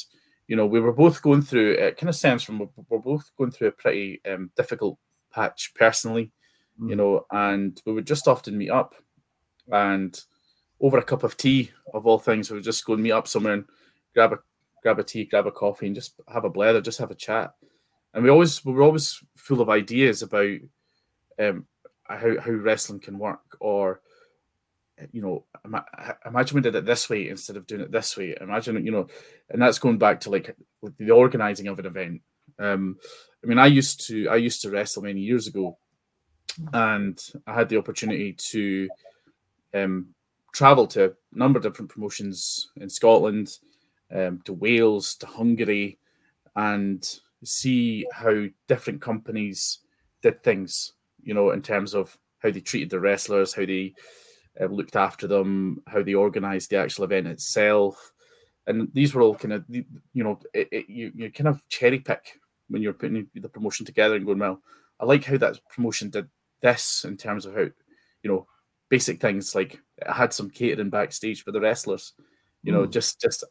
you 0.48 0.56
know, 0.56 0.66
we 0.66 0.80
were 0.80 0.94
both 0.94 1.22
going 1.22 1.42
through. 1.42 1.74
It 1.74 1.98
kind 1.98 2.10
of 2.10 2.16
stems 2.16 2.44
from 2.44 2.70
we're 2.90 3.00
both 3.00 3.30
going 3.38 3.52
through 3.52 3.68
a 3.68 3.72
pretty 3.72 4.22
um, 4.30 4.50
difficult 4.56 4.98
patch 5.32 5.74
personally, 5.76 6.32
mm. 6.82 6.90
you 6.90 6.96
know, 6.96 7.26
and 7.32 7.80
we 7.86 7.94
would 7.94 8.08
just 8.08 8.28
often 8.28 8.58
meet 8.58 8.70
up, 8.70 8.96
and 9.72 10.20
over 10.80 10.98
a 10.98 11.04
cup 11.04 11.24
of 11.24 11.36
tea, 11.36 11.72
of 11.94 12.08
all 12.08 12.20
things, 12.20 12.50
we 12.50 12.56
would 12.56 12.64
just 12.64 12.86
go 12.86 12.94
and 12.94 13.04
meet 13.04 13.12
up 13.12 13.28
somewhere 13.28 13.54
and 13.54 13.66
grab 14.14 14.34
a 14.34 14.40
grab 14.82 15.00
a 15.00 15.04
tea, 15.04 15.26
grab 15.26 15.48
a 15.48 15.52
coffee, 15.52 15.88
and 15.88 15.96
just 15.96 16.20
have 16.30 16.46
a 16.46 16.50
blather, 16.50 16.80
just 16.80 17.00
have 17.00 17.12
a 17.12 17.16
chat. 17.16 17.54
And 18.14 18.24
we 18.24 18.30
always 18.30 18.64
we 18.64 18.72
were 18.72 18.84
always 18.84 19.20
full 19.36 19.60
of 19.60 19.70
ideas 19.70 20.22
about 20.22 20.58
um, 21.40 21.66
how 22.08 22.40
how 22.40 22.52
wrestling 22.52 23.00
can 23.00 23.18
work, 23.18 23.58
or 23.60 24.02
you 25.12 25.22
know, 25.22 25.46
imagine 26.26 26.56
we 26.56 26.62
did 26.62 26.76
it 26.76 26.86
this 26.86 27.10
way 27.10 27.30
instead 27.30 27.56
of 27.56 27.68
doing 27.68 27.82
it 27.82 27.92
this 27.92 28.18
way. 28.18 28.36
Imagine, 28.42 28.84
you 28.86 28.92
know, 28.92 29.08
and 29.50 29.62
that's 29.62 29.80
going 29.80 29.98
back 29.98 30.20
to 30.22 30.30
like 30.30 30.56
the 30.98 31.12
organizing 31.12 31.68
of 31.68 31.80
an 31.80 31.86
event. 31.86 32.22
Um, 32.60 32.98
I 33.44 33.48
mean, 33.48 33.60
I 33.60 33.68
used 33.68 34.08
to 34.08 34.28
I 34.30 34.38
used 34.38 34.62
to 34.64 34.72
wrestle 34.72 35.04
many 35.04 35.22
years 35.22 35.48
ago, 35.48 35.78
and 36.74 37.20
I 37.46 37.54
had 37.54 37.70
the 37.70 37.78
opportunity 37.78 38.34
to 38.34 38.90
um, 39.74 40.08
travel 40.54 40.88
to 40.88 41.06
a 41.06 41.12
number 41.32 41.58
of 41.58 41.64
different 41.64 41.92
promotions 41.92 42.72
in 42.78 42.90
Scotland, 42.90 43.58
um, 44.12 44.42
to 44.46 44.54
Wales, 44.54 45.16
to 45.16 45.28
Hungary, 45.28 46.00
and 46.56 47.08
see 47.44 48.08
how 48.12 48.46
different 48.68 49.02
companies 49.02 49.80
did 50.24 50.44
things. 50.44 50.94
You 51.22 51.34
know, 51.34 51.52
in 51.52 51.62
terms 51.62 51.94
of 51.94 52.18
how 52.40 52.52
they 52.52 52.62
treated 52.62 52.90
the 52.90 53.00
wrestlers, 53.00 53.54
how 53.54 53.66
they 53.66 53.94
uh, 54.60 54.66
looked 54.66 54.96
after 54.96 55.28
them, 55.28 55.82
how 55.88 56.04
they 56.04 56.16
organised 56.16 56.70
the 56.70 56.78
actual 56.78 57.06
event 57.06 57.28
itself, 57.28 58.14
and 58.68 58.90
these 58.94 59.14
were 59.14 59.22
all 59.22 59.36
kind 59.36 59.54
of 59.54 59.66
you 59.70 59.86
know 60.14 60.40
it, 60.54 60.68
it, 60.72 60.90
you 60.90 61.12
you 61.16 61.32
kind 61.32 61.48
of 61.48 61.68
cherry 61.70 62.00
pick 62.00 62.40
when 62.70 62.82
you're 62.82 62.94
putting 62.94 63.28
the 63.34 63.50
promotion 63.50 63.86
together 63.86 64.16
and 64.16 64.26
going 64.26 64.40
well. 64.40 64.62
I 65.00 65.06
like 65.06 65.24
how 65.24 65.38
that 65.38 65.60
promotion 65.70 66.10
did 66.10 66.28
this 66.62 67.06
in 67.06 67.18
terms 67.18 67.46
of 67.46 67.54
how 67.54 67.62
you 67.62 68.30
know 68.30 68.48
basic 68.90 69.20
things 69.20 69.54
like 69.56 69.80
it 69.98 70.10
had 70.12 70.34
some 70.34 70.50
catering 70.50 70.90
backstage 70.90 71.44
for 71.44 71.52
the 71.52 71.60
wrestlers, 71.60 72.14
you 72.64 72.72
know, 72.72 72.86
mm. 72.86 72.92
just 72.92 73.22
just 73.22 73.44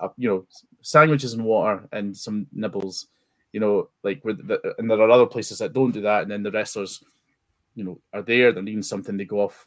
uh, 0.00 0.08
you 0.16 0.28
know 0.28 0.46
sandwiches 0.82 1.34
and 1.34 1.44
water 1.44 1.88
and 1.92 2.16
some 2.16 2.46
nibbles, 2.52 3.06
you 3.52 3.60
know, 3.60 3.88
like 4.02 4.24
with 4.24 4.46
the, 4.46 4.74
and 4.78 4.90
there 4.90 5.00
are 5.00 5.10
other 5.10 5.26
places 5.26 5.58
that 5.58 5.72
don't 5.72 5.92
do 5.92 6.00
that, 6.02 6.22
and 6.22 6.30
then 6.30 6.42
the 6.42 6.50
wrestlers, 6.50 7.02
you 7.74 7.84
know, 7.84 8.00
are 8.12 8.22
there, 8.22 8.52
they're 8.52 8.62
needing 8.62 8.82
something, 8.82 9.16
they 9.16 9.24
go 9.24 9.40
off 9.40 9.66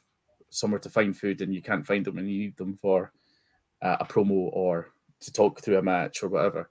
somewhere 0.50 0.80
to 0.80 0.90
find 0.90 1.18
food 1.18 1.42
and 1.42 1.54
you 1.54 1.62
can't 1.62 1.86
find 1.86 2.06
them 2.06 2.18
and 2.18 2.30
you 2.30 2.40
need 2.40 2.58
them 2.58 2.76
for 2.76 3.12
uh, 3.82 3.98
a 4.00 4.06
promo 4.06 4.50
or 4.54 4.90
to 5.20 5.32
talk 5.32 5.62
through 5.62 5.78
a 5.78 5.82
match 5.82 6.24
or 6.24 6.30
whatever. 6.30 6.70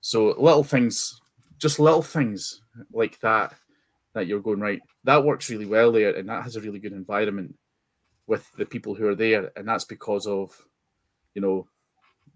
So 0.00 0.34
little 0.38 0.64
things, 0.64 1.20
just 1.58 1.78
little 1.78 2.02
things 2.02 2.62
like 2.92 3.18
that, 3.20 3.54
that 4.14 4.26
you're 4.26 4.40
going 4.40 4.60
right. 4.60 4.80
That 5.04 5.24
works 5.24 5.50
really 5.50 5.66
well 5.66 5.92
there, 5.92 6.16
and 6.16 6.28
that 6.28 6.44
has 6.44 6.56
a 6.56 6.60
really 6.60 6.78
good 6.78 6.92
environment 6.92 7.56
with 8.26 8.50
the 8.56 8.66
people 8.66 8.94
who 8.94 9.06
are 9.08 9.14
there, 9.14 9.50
and 9.56 9.66
that's 9.66 9.84
because 9.84 10.26
of, 10.26 10.56
you 11.34 11.42
know, 11.42 11.66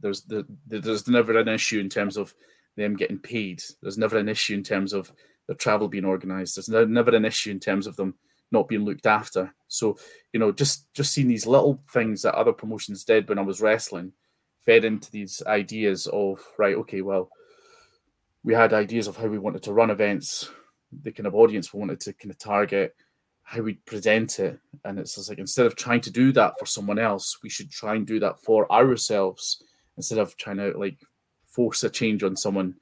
there's 0.00 0.22
the, 0.22 0.46
there's 0.66 1.06
never 1.08 1.38
an 1.38 1.48
issue 1.48 1.78
in 1.80 1.88
terms 1.88 2.16
of 2.16 2.34
them 2.76 2.96
getting 2.96 3.18
paid. 3.18 3.62
There's 3.80 3.98
never 3.98 4.18
an 4.18 4.28
issue 4.28 4.54
in 4.54 4.62
terms 4.62 4.92
of 4.92 5.12
the 5.48 5.54
travel 5.54 5.88
being 5.88 6.04
organised. 6.04 6.56
There's 6.56 6.88
never 6.88 7.14
an 7.14 7.24
issue 7.24 7.50
in 7.50 7.60
terms 7.60 7.86
of 7.86 7.96
them 7.96 8.14
not 8.52 8.68
being 8.68 8.84
looked 8.84 9.06
after. 9.06 9.52
So, 9.68 9.96
you 10.32 10.40
know, 10.40 10.52
just 10.52 10.92
just 10.94 11.12
seeing 11.12 11.28
these 11.28 11.46
little 11.46 11.82
things 11.92 12.22
that 12.22 12.34
other 12.34 12.52
promotions 12.52 13.04
did 13.04 13.28
when 13.28 13.38
I 13.38 13.42
was 13.42 13.60
wrestling 13.60 14.12
fed 14.64 14.84
into 14.84 15.10
these 15.10 15.42
ideas 15.46 16.06
of 16.12 16.40
right, 16.58 16.76
okay, 16.76 17.02
well, 17.02 17.30
we 18.44 18.54
had 18.54 18.72
ideas 18.72 19.06
of 19.06 19.16
how 19.16 19.26
we 19.26 19.38
wanted 19.38 19.62
to 19.64 19.72
run 19.72 19.90
events, 19.90 20.50
the 21.02 21.12
kind 21.12 21.26
of 21.26 21.34
audience 21.34 21.72
we 21.72 21.80
wanted 21.80 22.00
to 22.00 22.12
kind 22.12 22.30
of 22.30 22.38
target, 22.38 22.94
how 23.42 23.60
we'd 23.60 23.84
present 23.86 24.38
it, 24.38 24.58
and 24.84 24.98
it's 24.98 25.16
just 25.16 25.28
like 25.28 25.38
instead 25.38 25.66
of 25.66 25.76
trying 25.76 26.00
to 26.00 26.10
do 26.10 26.32
that 26.32 26.58
for 26.58 26.66
someone 26.66 26.98
else, 26.98 27.38
we 27.42 27.48
should 27.48 27.70
try 27.70 27.94
and 27.94 28.06
do 28.06 28.18
that 28.20 28.40
for 28.40 28.70
ourselves 28.72 29.62
instead 29.96 30.18
of 30.18 30.36
trying 30.36 30.56
to 30.56 30.72
like 30.78 30.98
force 31.44 31.84
a 31.84 31.90
change 31.90 32.22
on 32.22 32.36
someone 32.36 32.74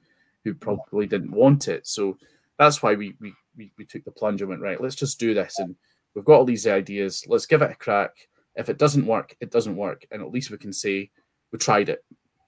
who 0.43 0.53
probably 0.53 1.05
didn't 1.05 1.31
want 1.31 1.67
it. 1.67 1.85
So 1.87 2.17
that's 2.57 2.81
why 2.81 2.95
we 2.95 3.15
we 3.19 3.33
we, 3.57 3.71
we 3.77 3.85
took 3.85 4.03
the 4.03 4.11
plunge 4.11 4.41
and 4.41 4.49
went 4.49 4.61
right. 4.61 4.81
Let's 4.81 4.95
just 4.95 5.19
do 5.19 5.33
this, 5.33 5.59
and 5.59 5.75
we've 6.13 6.25
got 6.25 6.35
all 6.35 6.45
these 6.45 6.67
ideas. 6.67 7.23
Let's 7.27 7.45
give 7.45 7.61
it 7.61 7.71
a 7.71 7.75
crack. 7.75 8.11
If 8.55 8.69
it 8.69 8.77
doesn't 8.77 9.05
work, 9.05 9.35
it 9.39 9.51
doesn't 9.51 9.75
work, 9.75 10.05
and 10.11 10.21
at 10.21 10.31
least 10.31 10.51
we 10.51 10.57
can 10.57 10.73
say 10.73 11.09
we 11.51 11.59
tried 11.59 11.89
it. 11.89 12.03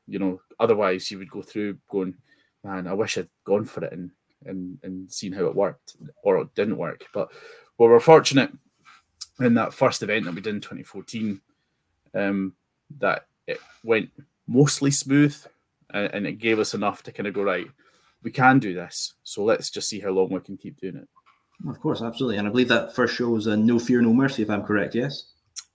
You 0.07 0.19
know, 0.19 0.41
otherwise 0.59 1.09
you 1.09 1.17
would 1.19 1.31
go 1.31 1.41
through 1.41 1.77
going, 1.89 2.15
man, 2.63 2.87
I 2.87 2.93
wish 2.93 3.17
I'd 3.17 3.29
gone 3.45 3.65
for 3.65 3.83
it 3.83 3.93
and 3.93 4.11
and 4.45 4.77
and 4.83 5.11
seen 5.11 5.31
how 5.31 5.45
it 5.45 5.55
worked 5.55 5.95
or 6.23 6.37
it 6.39 6.55
didn't 6.55 6.77
work. 6.77 7.05
But 7.13 7.29
well, 7.77 7.89
we're 7.89 7.99
fortunate 7.99 8.51
in 9.39 9.53
that 9.55 9.73
first 9.73 10.03
event 10.03 10.25
that 10.25 10.35
we 10.35 10.41
did 10.41 10.55
in 10.55 10.61
2014 10.61 11.41
um, 12.13 12.53
that 12.99 13.25
it 13.47 13.59
went 13.83 14.09
mostly 14.47 14.91
smooth 14.91 15.35
and, 15.93 16.13
and 16.13 16.27
it 16.27 16.33
gave 16.33 16.59
us 16.59 16.73
enough 16.73 17.03
to 17.03 17.11
kind 17.11 17.27
of 17.27 17.33
go 17.33 17.43
right. 17.43 17.67
We 18.23 18.31
can 18.31 18.59
do 18.59 18.73
this, 18.73 19.13
so 19.23 19.43
let's 19.43 19.69
just 19.69 19.89
see 19.89 19.99
how 19.99 20.09
long 20.09 20.29
we 20.29 20.39
can 20.39 20.57
keep 20.57 20.79
doing 20.79 20.95
it. 20.95 21.07
Of 21.69 21.79
course, 21.79 22.01
absolutely, 22.01 22.37
and 22.37 22.47
I 22.47 22.51
believe 22.51 22.69
that 22.69 22.95
first 22.95 23.15
show 23.15 23.29
was 23.29 23.47
a 23.47 23.55
No 23.55 23.79
Fear, 23.79 24.01
No 24.01 24.13
Mercy, 24.13 24.43
if 24.43 24.49
I'm 24.49 24.63
correct. 24.63 24.95
Yes. 24.95 25.25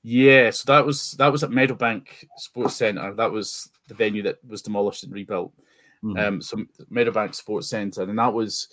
Yeah, 0.02 0.50
so 0.50 0.72
that 0.72 0.86
was 0.86 1.12
that 1.12 1.32
was 1.32 1.42
at 1.44 1.50
Meadowbank 1.50 2.08
Sports 2.36 2.76
Centre. 2.76 3.14
That 3.14 3.32
was 3.32 3.68
the 3.88 3.94
venue 3.94 4.22
that 4.22 4.38
was 4.46 4.62
demolished 4.62 5.04
and 5.04 5.12
rebuilt. 5.12 5.52
Mm-hmm. 6.04 6.18
Um, 6.18 6.42
so 6.42 6.64
Meadowbank 6.90 7.34
Sports 7.34 7.68
Centre, 7.68 8.02
and 8.02 8.18
that 8.18 8.32
was, 8.32 8.68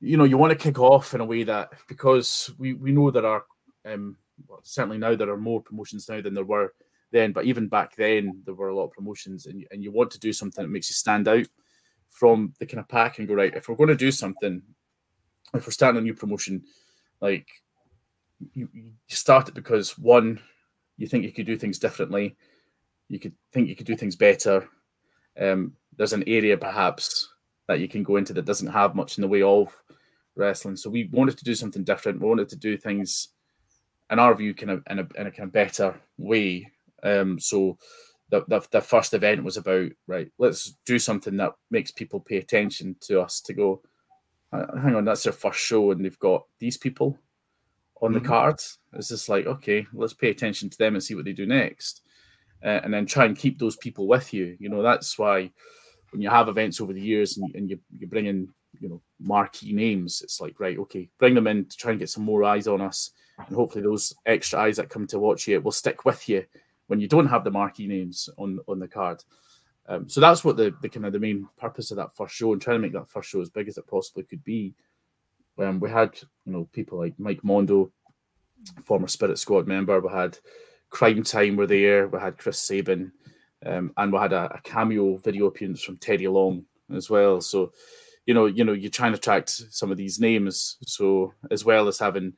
you 0.00 0.16
know, 0.16 0.24
you 0.24 0.38
want 0.38 0.52
to 0.52 0.58
kick 0.64 0.78
off 0.78 1.14
in 1.14 1.20
a 1.20 1.24
way 1.24 1.42
that 1.42 1.72
because 1.88 2.50
we 2.58 2.74
we 2.74 2.92
know 2.92 3.10
there 3.10 3.26
are, 3.26 3.44
um, 3.84 4.16
well, 4.46 4.60
certainly 4.62 4.98
now 4.98 5.16
there 5.16 5.30
are 5.30 5.36
more 5.36 5.60
promotions 5.60 6.08
now 6.08 6.20
than 6.20 6.34
there 6.34 6.44
were 6.44 6.72
then, 7.10 7.32
but 7.32 7.44
even 7.44 7.68
back 7.68 7.96
then 7.96 8.42
there 8.44 8.54
were 8.54 8.68
a 8.68 8.74
lot 8.74 8.84
of 8.84 8.92
promotions, 8.92 9.46
and 9.46 9.66
and 9.72 9.82
you 9.82 9.90
want 9.90 10.10
to 10.12 10.20
do 10.20 10.32
something 10.32 10.62
that 10.62 10.70
makes 10.70 10.88
you 10.88 10.94
stand 10.94 11.26
out 11.26 11.46
from 12.12 12.54
the 12.60 12.66
kind 12.66 12.78
of 12.78 12.88
pack 12.88 13.18
and 13.18 13.26
go 13.26 13.34
right. 13.34 13.54
If 13.56 13.68
we're 13.68 13.74
going 13.74 13.88
to 13.88 13.96
do 13.96 14.12
something, 14.12 14.62
if 15.54 15.66
we're 15.66 15.72
starting 15.72 15.98
a 15.98 16.02
new 16.02 16.14
promotion, 16.14 16.62
like 17.20 17.48
you, 18.52 18.68
you 18.72 18.92
start 19.08 19.48
it 19.48 19.54
because 19.54 19.98
one 19.98 20.38
you 20.98 21.06
think 21.08 21.24
you 21.24 21.32
could 21.32 21.46
do 21.46 21.56
things 21.56 21.78
differently, 21.78 22.36
you 23.08 23.18
could 23.18 23.32
think 23.52 23.68
you 23.68 23.74
could 23.74 23.86
do 23.86 23.96
things 23.96 24.14
better. 24.14 24.68
Um, 25.40 25.72
there's 25.96 26.12
an 26.12 26.24
area 26.26 26.56
perhaps 26.56 27.28
that 27.66 27.80
you 27.80 27.88
can 27.88 28.02
go 28.02 28.16
into 28.16 28.32
that 28.34 28.44
doesn't 28.44 28.68
have 28.68 28.94
much 28.94 29.18
in 29.18 29.22
the 29.22 29.28
way 29.28 29.42
of 29.42 29.74
wrestling. 30.36 30.76
So 30.76 30.90
we 30.90 31.08
wanted 31.12 31.38
to 31.38 31.44
do 31.44 31.54
something 31.54 31.84
different. 31.84 32.20
We 32.20 32.28
wanted 32.28 32.48
to 32.50 32.56
do 32.56 32.76
things, 32.76 33.28
in 34.10 34.18
our 34.18 34.34
view, 34.34 34.54
kind 34.54 34.70
of 34.70 34.82
in 34.90 34.98
a, 34.98 35.08
in 35.18 35.26
a 35.26 35.30
kind 35.30 35.46
of 35.48 35.52
better 35.52 36.00
way. 36.18 36.70
Um, 37.02 37.38
so 37.38 37.78
the, 38.32 38.42
the, 38.48 38.66
the 38.70 38.80
first 38.80 39.12
event 39.12 39.44
was 39.44 39.58
about 39.58 39.90
right. 40.06 40.32
Let's 40.38 40.74
do 40.86 40.98
something 40.98 41.36
that 41.36 41.52
makes 41.70 41.90
people 41.90 42.18
pay 42.18 42.38
attention 42.38 42.96
to 43.02 43.20
us. 43.20 43.42
To 43.42 43.52
go, 43.52 43.82
hang 44.50 44.96
on, 44.96 45.04
that's 45.04 45.24
their 45.24 45.34
first 45.34 45.60
show, 45.60 45.90
and 45.90 46.02
they've 46.02 46.18
got 46.18 46.46
these 46.58 46.78
people 46.78 47.18
on 48.00 48.12
mm-hmm. 48.12 48.22
the 48.22 48.28
cards. 48.28 48.78
It's 48.94 49.08
just 49.08 49.28
like, 49.28 49.44
okay, 49.44 49.86
let's 49.92 50.14
pay 50.14 50.30
attention 50.30 50.70
to 50.70 50.78
them 50.78 50.94
and 50.94 51.04
see 51.04 51.14
what 51.14 51.26
they 51.26 51.34
do 51.34 51.44
next, 51.44 52.00
uh, 52.64 52.80
and 52.82 52.92
then 52.94 53.04
try 53.04 53.26
and 53.26 53.36
keep 53.36 53.58
those 53.58 53.76
people 53.76 54.08
with 54.08 54.32
you. 54.32 54.56
You 54.58 54.70
know, 54.70 54.82
that's 54.82 55.18
why 55.18 55.50
when 56.10 56.22
you 56.22 56.30
have 56.30 56.48
events 56.48 56.80
over 56.80 56.94
the 56.94 57.02
years 57.02 57.36
and, 57.36 57.54
and 57.54 57.68
you 57.68 57.78
you 57.98 58.06
bring 58.06 58.24
in 58.24 58.48
you 58.80 58.88
know 58.88 59.02
marquee 59.20 59.74
names, 59.74 60.22
it's 60.22 60.40
like 60.40 60.58
right, 60.58 60.78
okay, 60.78 61.10
bring 61.18 61.34
them 61.34 61.48
in 61.48 61.66
to 61.66 61.76
try 61.76 61.90
and 61.90 62.00
get 62.00 62.08
some 62.08 62.24
more 62.24 62.44
eyes 62.44 62.66
on 62.66 62.80
us, 62.80 63.10
and 63.46 63.54
hopefully 63.54 63.84
those 63.84 64.14
extra 64.24 64.58
eyes 64.58 64.78
that 64.78 64.88
come 64.88 65.06
to 65.08 65.18
watch 65.18 65.46
you 65.46 65.60
will 65.60 65.70
stick 65.70 66.06
with 66.06 66.30
you 66.30 66.46
when 66.86 67.00
you 67.00 67.08
don't 67.08 67.26
have 67.26 67.44
the 67.44 67.50
marquee 67.50 67.86
names 67.86 68.28
on 68.38 68.58
on 68.68 68.78
the 68.78 68.88
card. 68.88 69.22
Um, 69.88 70.08
so 70.08 70.20
that's 70.20 70.44
what 70.44 70.56
the, 70.56 70.74
the 70.80 70.88
kind 70.88 71.06
of 71.06 71.12
the 71.12 71.18
main 71.18 71.48
purpose 71.56 71.90
of 71.90 71.96
that 71.96 72.14
first 72.14 72.34
show 72.34 72.52
and 72.52 72.62
trying 72.62 72.76
to 72.76 72.82
make 72.82 72.92
that 72.92 73.10
first 73.10 73.28
show 73.28 73.40
as 73.40 73.50
big 73.50 73.66
as 73.66 73.78
it 73.78 73.86
possibly 73.86 74.22
could 74.22 74.44
be. 74.44 74.74
Um, 75.58 75.80
we 75.80 75.90
had 75.90 76.18
you 76.46 76.52
know 76.52 76.68
people 76.72 76.98
like 76.98 77.18
Mike 77.18 77.42
Mondo, 77.44 77.90
former 78.84 79.08
Spirit 79.08 79.38
Squad 79.38 79.66
member. 79.66 80.00
We 80.00 80.10
had 80.10 80.38
Crime 80.90 81.22
Time 81.22 81.56
were 81.56 81.66
there. 81.66 82.08
We 82.08 82.20
had 82.20 82.38
Chris 82.38 82.58
Sabin, 82.58 83.12
um, 83.66 83.92
and 83.96 84.12
we 84.12 84.18
had 84.18 84.32
a, 84.32 84.54
a, 84.54 84.60
cameo 84.62 85.16
video 85.16 85.46
appearance 85.46 85.82
from 85.82 85.96
Teddy 85.96 86.28
Long 86.28 86.64
as 86.94 87.10
well. 87.10 87.40
So, 87.40 87.72
you 88.26 88.34
know, 88.34 88.46
you 88.46 88.64
know, 88.64 88.72
you're 88.72 88.90
trying 88.90 89.12
to 89.12 89.18
attract 89.18 89.50
some 89.50 89.90
of 89.90 89.96
these 89.96 90.20
names. 90.20 90.76
So 90.86 91.32
as 91.50 91.64
well 91.64 91.88
as 91.88 91.98
having 91.98 92.34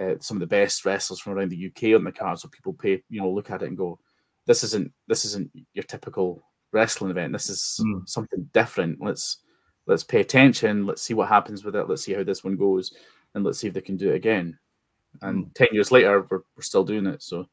uh, 0.00 0.14
some 0.20 0.36
of 0.36 0.40
the 0.40 0.46
best 0.46 0.84
wrestlers 0.84 1.20
from 1.20 1.34
around 1.34 1.50
the 1.50 1.66
UK 1.66 1.94
on 1.94 2.04
the 2.04 2.12
card, 2.12 2.38
so 2.38 2.48
people 2.48 2.72
pay, 2.72 3.02
you 3.10 3.20
know, 3.20 3.30
look 3.30 3.50
at 3.50 3.62
it 3.62 3.68
and 3.68 3.76
go, 3.76 3.98
this 4.46 4.64
isn't 4.64 4.92
this 5.06 5.24
isn't 5.24 5.50
your 5.74 5.84
typical 5.84 6.42
wrestling 6.72 7.10
event. 7.10 7.32
This 7.32 7.50
is 7.50 7.80
mm. 7.84 8.08
something 8.08 8.48
different. 8.52 9.00
Let's 9.00 9.38
let's 9.86 10.04
pay 10.04 10.20
attention. 10.20 10.86
Let's 10.86 11.02
see 11.02 11.14
what 11.14 11.28
happens 11.28 11.64
with 11.64 11.76
it. 11.76 11.88
Let's 11.88 12.02
see 12.02 12.14
how 12.14 12.24
this 12.24 12.42
one 12.42 12.56
goes, 12.56 12.94
and 13.34 13.44
let's 13.44 13.58
see 13.58 13.68
if 13.68 13.74
they 13.74 13.80
can 13.80 13.96
do 13.96 14.10
it 14.10 14.16
again. 14.16 14.58
And 15.22 15.46
mm. 15.46 15.54
ten 15.54 15.68
years 15.72 15.92
later, 15.92 16.26
we're, 16.30 16.42
we're 16.56 16.62
still 16.62 16.84
doing 16.84 17.06
it. 17.06 17.22
So 17.22 17.46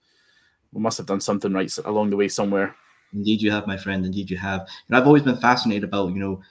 we 0.71 0.81
must 0.81 0.97
have 0.97 1.07
done 1.07 1.21
something 1.21 1.51
right 1.51 1.75
along 1.85 2.09
the 2.09 2.17
way 2.17 2.27
somewhere. 2.27 2.75
Indeed, 3.13 3.41
you 3.41 3.51
have, 3.51 3.67
my 3.67 3.77
friend. 3.77 4.05
Indeed, 4.05 4.29
you 4.29 4.37
have. 4.37 4.67
And 4.87 4.97
I've 4.97 5.07
always 5.07 5.23
been 5.23 5.37
fascinated 5.37 5.85
about, 5.85 6.09
you 6.09 6.19
know, 6.19 6.41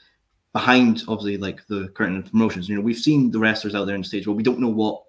behind 0.53 1.03
obviously 1.07 1.37
like 1.37 1.67
the 1.67 1.89
current 1.89 2.31
promotions. 2.31 2.69
You 2.69 2.77
know, 2.77 2.81
we've 2.81 2.97
seen 2.97 3.31
the 3.31 3.39
wrestlers 3.39 3.75
out 3.75 3.85
there 3.85 3.95
on 3.95 4.03
stage, 4.03 4.25
but 4.25 4.33
we 4.33 4.43
don't 4.43 4.59
know 4.59 4.69
what 4.69 5.03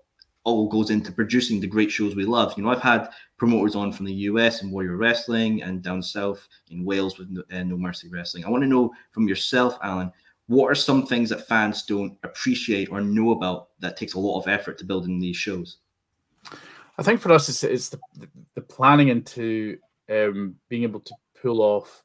all 0.48 0.70
goes 0.70 0.92
into 0.92 1.12
producing 1.12 1.60
the 1.60 1.68
great 1.68 1.92
shows 1.92 2.16
we 2.16 2.24
love. 2.24 2.54
You 2.56 2.64
know, 2.64 2.70
I've 2.70 2.82
had 2.82 3.10
promoters 3.36 3.76
on 3.76 3.92
from 3.92 4.06
the 4.06 4.14
US 4.14 4.62
and 4.62 4.72
Warrior 4.72 4.96
Wrestling 4.96 5.62
and 5.62 5.82
down 5.82 6.02
south 6.02 6.48
in 6.72 6.86
Wales 6.86 7.18
with 7.18 7.28
uh, 7.52 7.64
No 7.64 7.78
Mercy 7.78 8.08
Wrestling. 8.08 8.46
I 8.46 8.50
want 8.50 8.64
to 8.64 8.70
know 8.70 8.94
from 9.12 9.28
yourself, 9.28 9.78
Alan, 9.84 10.10
what 10.48 10.68
are 10.68 10.76
some 10.76 11.06
things 11.06 11.30
that 11.30 11.48
fans 11.48 11.84
don't 11.84 12.18
appreciate 12.24 12.90
or 12.90 13.02
know 13.02 13.32
about 13.32 13.68
that 13.80 13.98
takes 13.98 14.14
a 14.14 14.20
lot 14.20 14.40
of 14.40 14.48
effort 14.48 14.78
to 14.78 14.86
build 14.86 15.06
in 15.06 15.20
these 15.20 15.36
shows? 15.36 15.80
I 16.98 17.04
think 17.04 17.20
for 17.20 17.34
us, 17.34 17.50
it's, 17.50 17.66
it's 17.66 17.90
the, 17.90 18.00
the 18.56 18.62
planning 18.62 19.10
into 19.10 19.78
um, 20.10 20.56
being 20.70 20.84
able 20.84 21.02
to 21.02 21.14
pull 21.42 21.62
off 21.62 22.04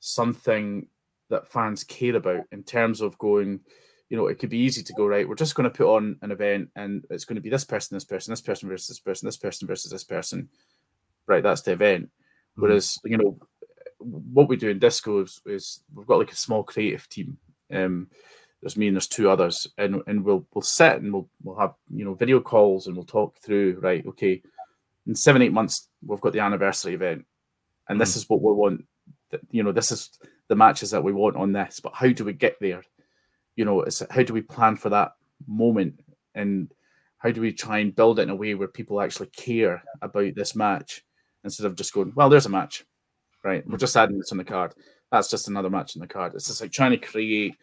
something 0.00 0.86
that 1.30 1.48
fans 1.48 1.84
care 1.84 2.16
about 2.16 2.44
in 2.52 2.62
terms 2.64 3.00
of 3.00 3.16
going, 3.16 3.60
you 4.12 4.18
know, 4.18 4.26
it 4.26 4.38
could 4.38 4.50
be 4.50 4.58
easy 4.58 4.82
to 4.82 4.92
go, 4.92 5.06
right, 5.06 5.26
we're 5.26 5.34
just 5.34 5.54
going 5.54 5.64
to 5.64 5.74
put 5.74 5.86
on 5.86 6.18
an 6.20 6.32
event 6.32 6.68
and 6.76 7.02
it's 7.08 7.24
going 7.24 7.36
to 7.36 7.40
be 7.40 7.48
this 7.48 7.64
person, 7.64 7.96
this 7.96 8.04
person, 8.04 8.30
this 8.30 8.42
person 8.42 8.68
versus 8.68 8.88
this 8.88 8.98
person, 8.98 9.26
this 9.26 9.38
person 9.38 9.66
versus 9.66 9.90
this 9.90 10.04
person. 10.04 10.50
Right, 11.26 11.42
that's 11.42 11.62
the 11.62 11.72
event. 11.72 12.04
Mm-hmm. 12.04 12.60
Whereas, 12.60 12.98
you 13.06 13.16
know, 13.16 13.38
what 13.96 14.50
we 14.50 14.56
do 14.56 14.68
in 14.68 14.78
Disco 14.78 15.22
is, 15.22 15.40
is, 15.46 15.80
we've 15.94 16.06
got 16.06 16.18
like 16.18 16.30
a 16.30 16.36
small 16.36 16.62
creative 16.62 17.08
team. 17.08 17.38
Um, 17.72 18.08
there's 18.60 18.76
me 18.76 18.86
and 18.86 18.96
there's 18.96 19.08
two 19.08 19.30
others, 19.30 19.66
and 19.78 20.02
and 20.06 20.22
we'll 20.22 20.46
we'll 20.52 20.62
sit 20.62 21.00
and 21.00 21.10
we'll 21.12 21.28
we'll 21.42 21.58
have 21.58 21.72
you 21.92 22.04
know 22.04 22.14
video 22.14 22.38
calls 22.38 22.86
and 22.86 22.94
we'll 22.94 23.06
talk 23.06 23.38
through. 23.38 23.80
Right, 23.80 24.06
okay, 24.06 24.42
in 25.06 25.14
seven 25.14 25.42
eight 25.42 25.52
months 25.52 25.88
we've 26.06 26.20
got 26.20 26.32
the 26.32 26.40
anniversary 26.40 26.94
event, 26.94 27.24
and 27.88 28.00
this 28.00 28.12
mm. 28.12 28.16
is 28.18 28.28
what 28.28 28.42
we 28.42 28.52
want. 28.52 28.84
You 29.50 29.62
know, 29.62 29.72
this 29.72 29.90
is 29.90 30.10
the 30.48 30.54
matches 30.54 30.90
that 30.90 31.02
we 31.02 31.12
want 31.12 31.36
on 31.36 31.52
this. 31.52 31.80
But 31.80 31.94
how 31.94 32.10
do 32.10 32.24
we 32.24 32.34
get 32.34 32.60
there? 32.60 32.82
You 33.56 33.64
know, 33.64 33.82
it's 33.82 34.02
how 34.10 34.22
do 34.22 34.32
we 34.32 34.42
plan 34.42 34.76
for 34.76 34.88
that 34.90 35.12
moment, 35.46 36.00
and 36.34 36.72
how 37.18 37.30
do 37.30 37.40
we 37.40 37.52
try 37.52 37.78
and 37.78 37.94
build 37.94 38.18
it 38.18 38.22
in 38.22 38.30
a 38.30 38.36
way 38.36 38.54
where 38.54 38.68
people 38.68 39.00
actually 39.00 39.28
care 39.28 39.82
about 40.00 40.34
this 40.34 40.56
match 40.56 41.04
instead 41.44 41.66
of 41.66 41.76
just 41.76 41.92
going, 41.92 42.12
well, 42.14 42.28
there's 42.28 42.46
a 42.46 42.50
match, 42.50 42.84
right? 43.44 43.66
We're 43.68 43.76
just 43.76 43.96
adding 43.96 44.18
this 44.18 44.32
on 44.32 44.38
the 44.38 44.44
card. 44.44 44.74
That's 45.10 45.30
just 45.30 45.48
another 45.48 45.70
match 45.70 45.96
on 45.96 46.00
the 46.00 46.06
card. 46.06 46.34
It's 46.34 46.46
just 46.46 46.60
like 46.60 46.72
trying 46.72 46.92
to 46.92 46.96
create 46.96 47.56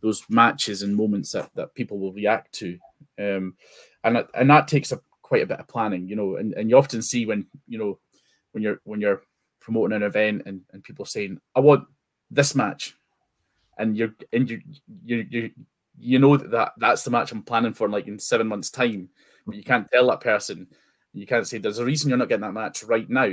those 0.00 0.22
matches 0.28 0.82
and 0.82 0.94
moments 0.94 1.32
that, 1.32 1.50
that 1.56 1.74
people 1.74 1.98
will 1.98 2.12
react 2.12 2.52
to, 2.54 2.78
um, 3.18 3.54
and 4.04 4.24
and 4.34 4.50
that 4.50 4.68
takes 4.68 4.92
a 4.92 5.00
quite 5.22 5.42
a 5.42 5.46
bit 5.46 5.58
of 5.58 5.66
planning, 5.66 6.06
you 6.06 6.14
know. 6.14 6.36
And, 6.36 6.52
and 6.54 6.70
you 6.70 6.78
often 6.78 7.02
see 7.02 7.26
when 7.26 7.46
you 7.66 7.78
know 7.78 7.98
when 8.52 8.62
you're 8.62 8.80
when 8.84 9.00
you're 9.00 9.22
promoting 9.60 9.96
an 9.96 10.02
event 10.02 10.42
and, 10.46 10.60
and 10.72 10.84
people 10.84 11.04
saying, 11.04 11.38
I 11.54 11.60
want 11.60 11.84
this 12.30 12.54
match. 12.54 12.94
And 13.78 13.96
you're 13.96 14.14
and 14.32 14.50
you 14.50 14.60
you 15.04 15.26
you 15.30 15.50
you 15.98 16.18
know 16.18 16.36
that 16.36 16.72
that's 16.78 17.04
the 17.04 17.10
match 17.10 17.32
I'm 17.32 17.42
planning 17.42 17.72
for 17.72 17.88
like 17.88 18.06
in 18.06 18.18
seven 18.18 18.46
months' 18.46 18.70
time. 18.70 19.08
But 19.46 19.56
you 19.56 19.64
can't 19.64 19.90
tell 19.90 20.06
that 20.08 20.20
person, 20.20 20.68
you 21.12 21.26
can't 21.26 21.46
say 21.46 21.58
there's 21.58 21.78
a 21.78 21.84
reason 21.84 22.08
you're 22.08 22.18
not 22.18 22.28
getting 22.28 22.42
that 22.42 22.52
match 22.52 22.82
right 22.84 23.08
now. 23.08 23.30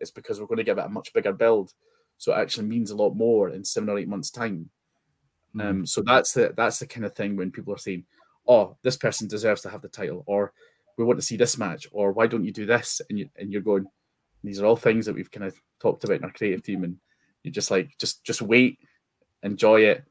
It's 0.00 0.10
because 0.10 0.40
we're 0.40 0.46
going 0.46 0.58
to 0.58 0.64
give 0.64 0.78
it 0.78 0.84
a 0.84 0.88
much 0.88 1.12
bigger 1.12 1.32
build. 1.32 1.72
So 2.18 2.32
it 2.32 2.38
actually 2.38 2.66
means 2.66 2.90
a 2.90 2.96
lot 2.96 3.14
more 3.14 3.50
in 3.50 3.64
seven 3.64 3.88
or 3.88 3.98
eight 3.98 4.08
months' 4.08 4.30
time. 4.30 4.70
Mm. 5.54 5.64
Um, 5.64 5.86
so 5.86 6.02
that's 6.02 6.32
the 6.32 6.52
that's 6.56 6.78
the 6.78 6.86
kind 6.86 7.06
of 7.06 7.14
thing 7.14 7.36
when 7.36 7.50
people 7.50 7.74
are 7.74 7.78
saying, 7.78 8.04
"Oh, 8.46 8.76
this 8.82 8.96
person 8.96 9.28
deserves 9.28 9.62
to 9.62 9.70
have 9.70 9.82
the 9.82 9.88
title," 9.88 10.24
or 10.26 10.52
"We 10.96 11.04
want 11.04 11.18
to 11.20 11.26
see 11.26 11.36
this 11.36 11.58
match," 11.58 11.86
or 11.92 12.12
"Why 12.12 12.26
don't 12.26 12.44
you 12.44 12.52
do 12.52 12.66
this?" 12.66 13.00
and 13.08 13.18
you 13.18 13.28
and 13.36 13.52
you're 13.52 13.62
going, 13.62 13.86
These 14.42 14.60
are 14.60 14.66
all 14.66 14.76
things 14.76 15.06
that 15.06 15.14
we've 15.14 15.30
kind 15.30 15.46
of 15.46 15.60
talked 15.80 16.04
about 16.04 16.18
in 16.18 16.24
our 16.24 16.32
creative 16.32 16.62
team, 16.62 16.84
and 16.84 16.96
you're 17.42 17.52
just 17.52 17.70
like 17.70 17.96
just 17.98 18.24
just 18.24 18.42
wait, 18.42 18.78
enjoy 19.44 19.82
it, 19.82 20.04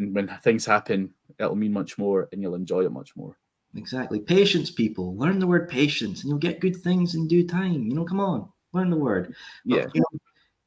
and 0.00 0.12
when 0.14 0.28
things 0.42 0.66
happen, 0.66 1.14
it'll 1.38 1.54
mean 1.54 1.72
much 1.72 1.96
more, 1.98 2.28
and 2.32 2.42
you'll 2.42 2.56
enjoy 2.56 2.84
it 2.84 2.90
much 2.90 3.14
more. 3.14 3.36
Exactly. 3.76 4.18
Patience, 4.20 4.70
people. 4.70 5.16
Learn 5.16 5.38
the 5.38 5.46
word 5.46 5.68
patience, 5.68 6.22
and 6.22 6.28
you'll 6.28 6.38
get 6.38 6.60
good 6.60 6.76
things 6.76 7.14
in 7.14 7.28
due 7.28 7.46
time. 7.46 7.86
You 7.86 7.94
know, 7.94 8.04
come 8.04 8.20
on, 8.20 8.48
learn 8.72 8.90
the 8.90 8.96
word. 8.96 9.34
But, 9.64 9.76
yeah. 9.76 9.86
You 9.94 10.00
know, 10.00 10.18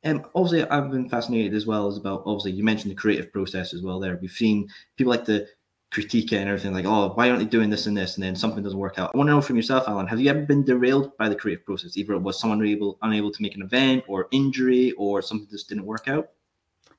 and 0.04 0.26
obviously, 0.36 0.70
I've 0.70 0.92
been 0.92 1.10
fascinated 1.10 1.54
as 1.54 1.66
well 1.66 1.88
as 1.88 1.98
about 1.98 2.24
obviously 2.26 2.52
you 2.52 2.64
mentioned 2.64 2.92
the 2.92 2.96
creative 2.96 3.34
process 3.34 3.74
as 3.74 3.82
well. 3.82 4.00
There, 4.00 4.18
we've 4.22 4.32
seen 4.32 4.70
people 4.96 5.12
like 5.12 5.26
to 5.26 5.46
critique 5.90 6.34
it 6.34 6.38
and 6.38 6.50
everything 6.50 6.74
like, 6.74 6.86
oh, 6.86 7.14
why 7.14 7.30
aren't 7.30 7.40
they 7.40 7.46
doing 7.46 7.70
this 7.70 7.88
and 7.88 7.96
this? 7.96 8.16
And 8.16 8.24
then 8.24 8.36
something 8.36 8.62
doesn't 8.62 8.78
work 8.78 9.00
out. 9.00 9.12
I 9.14 9.18
want 9.18 9.28
to 9.30 9.34
know 9.34 9.42
from 9.42 9.56
yourself, 9.56 9.88
Alan, 9.88 10.06
have 10.08 10.20
you 10.20 10.30
ever 10.30 10.42
been 10.42 10.64
derailed 10.64 11.16
by 11.18 11.30
the 11.30 11.36
creative 11.36 11.66
process? 11.66 11.98
Either 11.98 12.14
it 12.14 12.20
was 12.20 12.40
someone 12.40 12.66
able 12.66 12.98
unable 13.02 13.32
to 13.32 13.42
make 13.42 13.56
an 13.56 13.62
event, 13.62 14.04
or 14.08 14.28
injury, 14.32 14.92
or 14.94 15.22
something 15.22 15.48
just 15.50 15.70
didn't 15.70 15.86
work 15.86 16.08
out. 16.08 16.30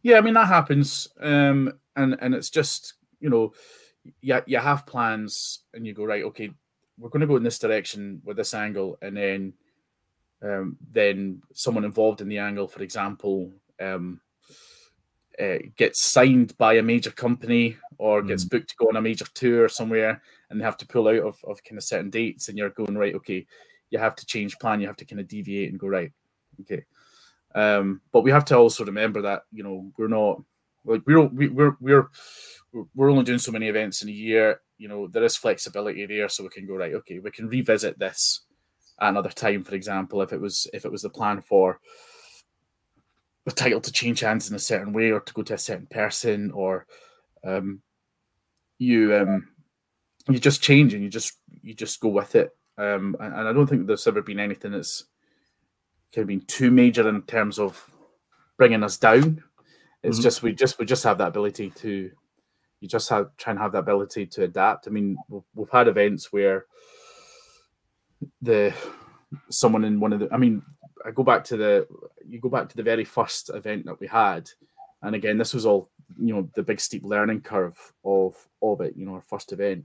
Yeah, 0.02 0.18
I 0.18 0.20
mean 0.20 0.34
that 0.34 0.48
happens, 0.48 1.08
um, 1.20 1.72
and 1.96 2.16
and 2.20 2.34
it's 2.34 2.50
just 2.50 2.94
you 3.20 3.30
know, 3.30 3.52
you 4.20 4.40
you 4.46 4.58
have 4.58 4.86
plans 4.86 5.60
and 5.74 5.86
you 5.86 5.94
go 5.94 6.04
right, 6.04 6.24
okay, 6.24 6.50
we're 6.98 7.08
going 7.08 7.20
to 7.20 7.26
go 7.26 7.36
in 7.36 7.42
this 7.42 7.58
direction 7.58 8.20
with 8.24 8.36
this 8.36 8.54
angle, 8.54 8.98
and 9.02 9.16
then 9.16 9.52
um, 10.42 10.76
then 10.92 11.42
someone 11.52 11.84
involved 11.84 12.20
in 12.20 12.28
the 12.28 12.38
angle, 12.38 12.68
for 12.68 12.82
example, 12.82 13.52
um, 13.80 14.20
uh, 15.40 15.58
gets 15.76 16.10
signed 16.10 16.56
by 16.58 16.74
a 16.74 16.82
major 16.82 17.10
company 17.10 17.76
or 17.98 18.22
gets 18.22 18.44
mm. 18.44 18.50
booked 18.50 18.70
to 18.70 18.76
go 18.76 18.88
on 18.88 18.96
a 18.96 19.00
major 19.00 19.26
tour 19.34 19.68
somewhere 19.68 20.20
and 20.50 20.60
they 20.60 20.64
have 20.64 20.76
to 20.76 20.86
pull 20.86 21.08
out 21.08 21.18
of, 21.18 21.36
of 21.44 21.62
kind 21.62 21.78
of 21.78 21.84
certain 21.84 22.10
dates 22.10 22.48
and 22.48 22.58
you're 22.58 22.70
going 22.70 22.96
right 22.96 23.14
okay 23.14 23.46
you 23.90 23.98
have 23.98 24.16
to 24.16 24.26
change 24.26 24.58
plan 24.58 24.80
you 24.80 24.86
have 24.86 24.96
to 24.96 25.04
kind 25.04 25.20
of 25.20 25.28
deviate 25.28 25.70
and 25.70 25.78
go 25.78 25.86
right 25.86 26.10
okay 26.60 26.84
um, 27.54 28.00
but 28.12 28.22
we 28.22 28.30
have 28.30 28.44
to 28.46 28.56
also 28.56 28.84
remember 28.84 29.22
that 29.22 29.42
you 29.52 29.62
know 29.62 29.90
we're 29.96 30.08
not 30.08 30.42
like 30.84 31.02
we're 31.06 31.26
we're 31.26 31.76
we're 31.80 32.08
we're 32.94 33.10
only 33.10 33.24
doing 33.24 33.38
so 33.38 33.52
many 33.52 33.68
events 33.68 34.02
in 34.02 34.08
a 34.08 34.12
year 34.12 34.60
you 34.76 34.88
know 34.88 35.06
there 35.08 35.24
is 35.24 35.36
flexibility 35.36 36.06
there 36.06 36.28
so 36.28 36.42
we 36.42 36.50
can 36.50 36.66
go 36.66 36.74
right 36.74 36.94
okay 36.94 37.18
we 37.18 37.30
can 37.30 37.48
revisit 37.48 37.98
this 37.98 38.42
at 39.00 39.08
another 39.08 39.30
time 39.30 39.64
for 39.64 39.74
example 39.74 40.22
if 40.22 40.32
it 40.32 40.40
was 40.40 40.66
if 40.72 40.84
it 40.84 40.92
was 40.92 41.02
the 41.02 41.10
plan 41.10 41.40
for 41.40 41.80
the 43.44 43.50
title 43.54 43.80
to 43.80 43.92
change 43.92 44.20
hands 44.20 44.50
in 44.50 44.56
a 44.56 44.58
certain 44.58 44.92
way 44.92 45.10
or 45.10 45.20
to 45.20 45.32
go 45.32 45.42
to 45.42 45.54
a 45.54 45.58
certain 45.58 45.86
person 45.86 46.50
or 46.50 46.86
um, 47.44 47.80
you 48.78 49.14
um, 49.16 49.48
you 50.28 50.38
just 50.38 50.62
change 50.62 50.94
and 50.94 51.02
you 51.02 51.08
just 51.08 51.34
you 51.62 51.74
just 51.74 52.00
go 52.00 52.08
with 52.08 52.34
it. 52.34 52.54
Um, 52.76 53.16
and, 53.20 53.34
and, 53.34 53.48
I 53.48 53.52
don't 53.52 53.66
think 53.66 53.86
there's 53.86 54.06
ever 54.06 54.22
been 54.22 54.38
anything 54.38 54.70
that's 54.70 55.04
kind 56.14 56.22
of 56.22 56.28
been 56.28 56.40
too 56.42 56.70
major 56.70 57.08
in 57.08 57.22
terms 57.22 57.58
of 57.58 57.90
bringing 58.56 58.82
us 58.82 58.96
down 58.96 59.42
it's 60.02 60.18
mm-hmm. 60.18 60.22
just 60.22 60.42
we 60.42 60.52
just 60.52 60.78
we 60.78 60.86
just 60.86 61.04
have 61.04 61.18
that 61.18 61.28
ability 61.28 61.70
to 61.70 62.10
you 62.80 62.88
just 62.88 63.08
have 63.08 63.36
try 63.36 63.50
and 63.50 63.60
have 63.60 63.72
that 63.72 63.78
ability 63.78 64.26
to 64.26 64.44
adapt 64.44 64.86
I 64.86 64.90
mean 64.90 65.16
we've, 65.28 65.42
we've 65.54 65.70
had 65.70 65.88
events 65.88 66.32
where 66.32 66.66
the 68.42 68.72
someone 69.50 69.84
in 69.84 70.00
one 70.00 70.12
of 70.12 70.20
the 70.20 70.32
I 70.32 70.36
mean 70.36 70.62
I 71.04 71.10
go 71.10 71.22
back 71.22 71.44
to 71.44 71.56
the 71.56 71.86
you 72.26 72.40
go 72.40 72.48
back 72.48 72.68
to 72.68 72.76
the 72.76 72.82
very 72.82 73.04
first 73.04 73.50
event 73.50 73.86
that 73.86 74.00
we 74.00 74.06
had, 74.06 74.50
and 75.02 75.14
again 75.14 75.38
this 75.38 75.54
was 75.54 75.66
all 75.66 75.90
you 76.20 76.34
know 76.34 76.48
the 76.54 76.62
big 76.62 76.80
steep 76.80 77.04
learning 77.04 77.40
curve 77.40 77.78
of 78.04 78.36
of 78.62 78.80
it. 78.80 78.94
You 78.96 79.06
know 79.06 79.14
our 79.14 79.22
first 79.22 79.52
event, 79.52 79.84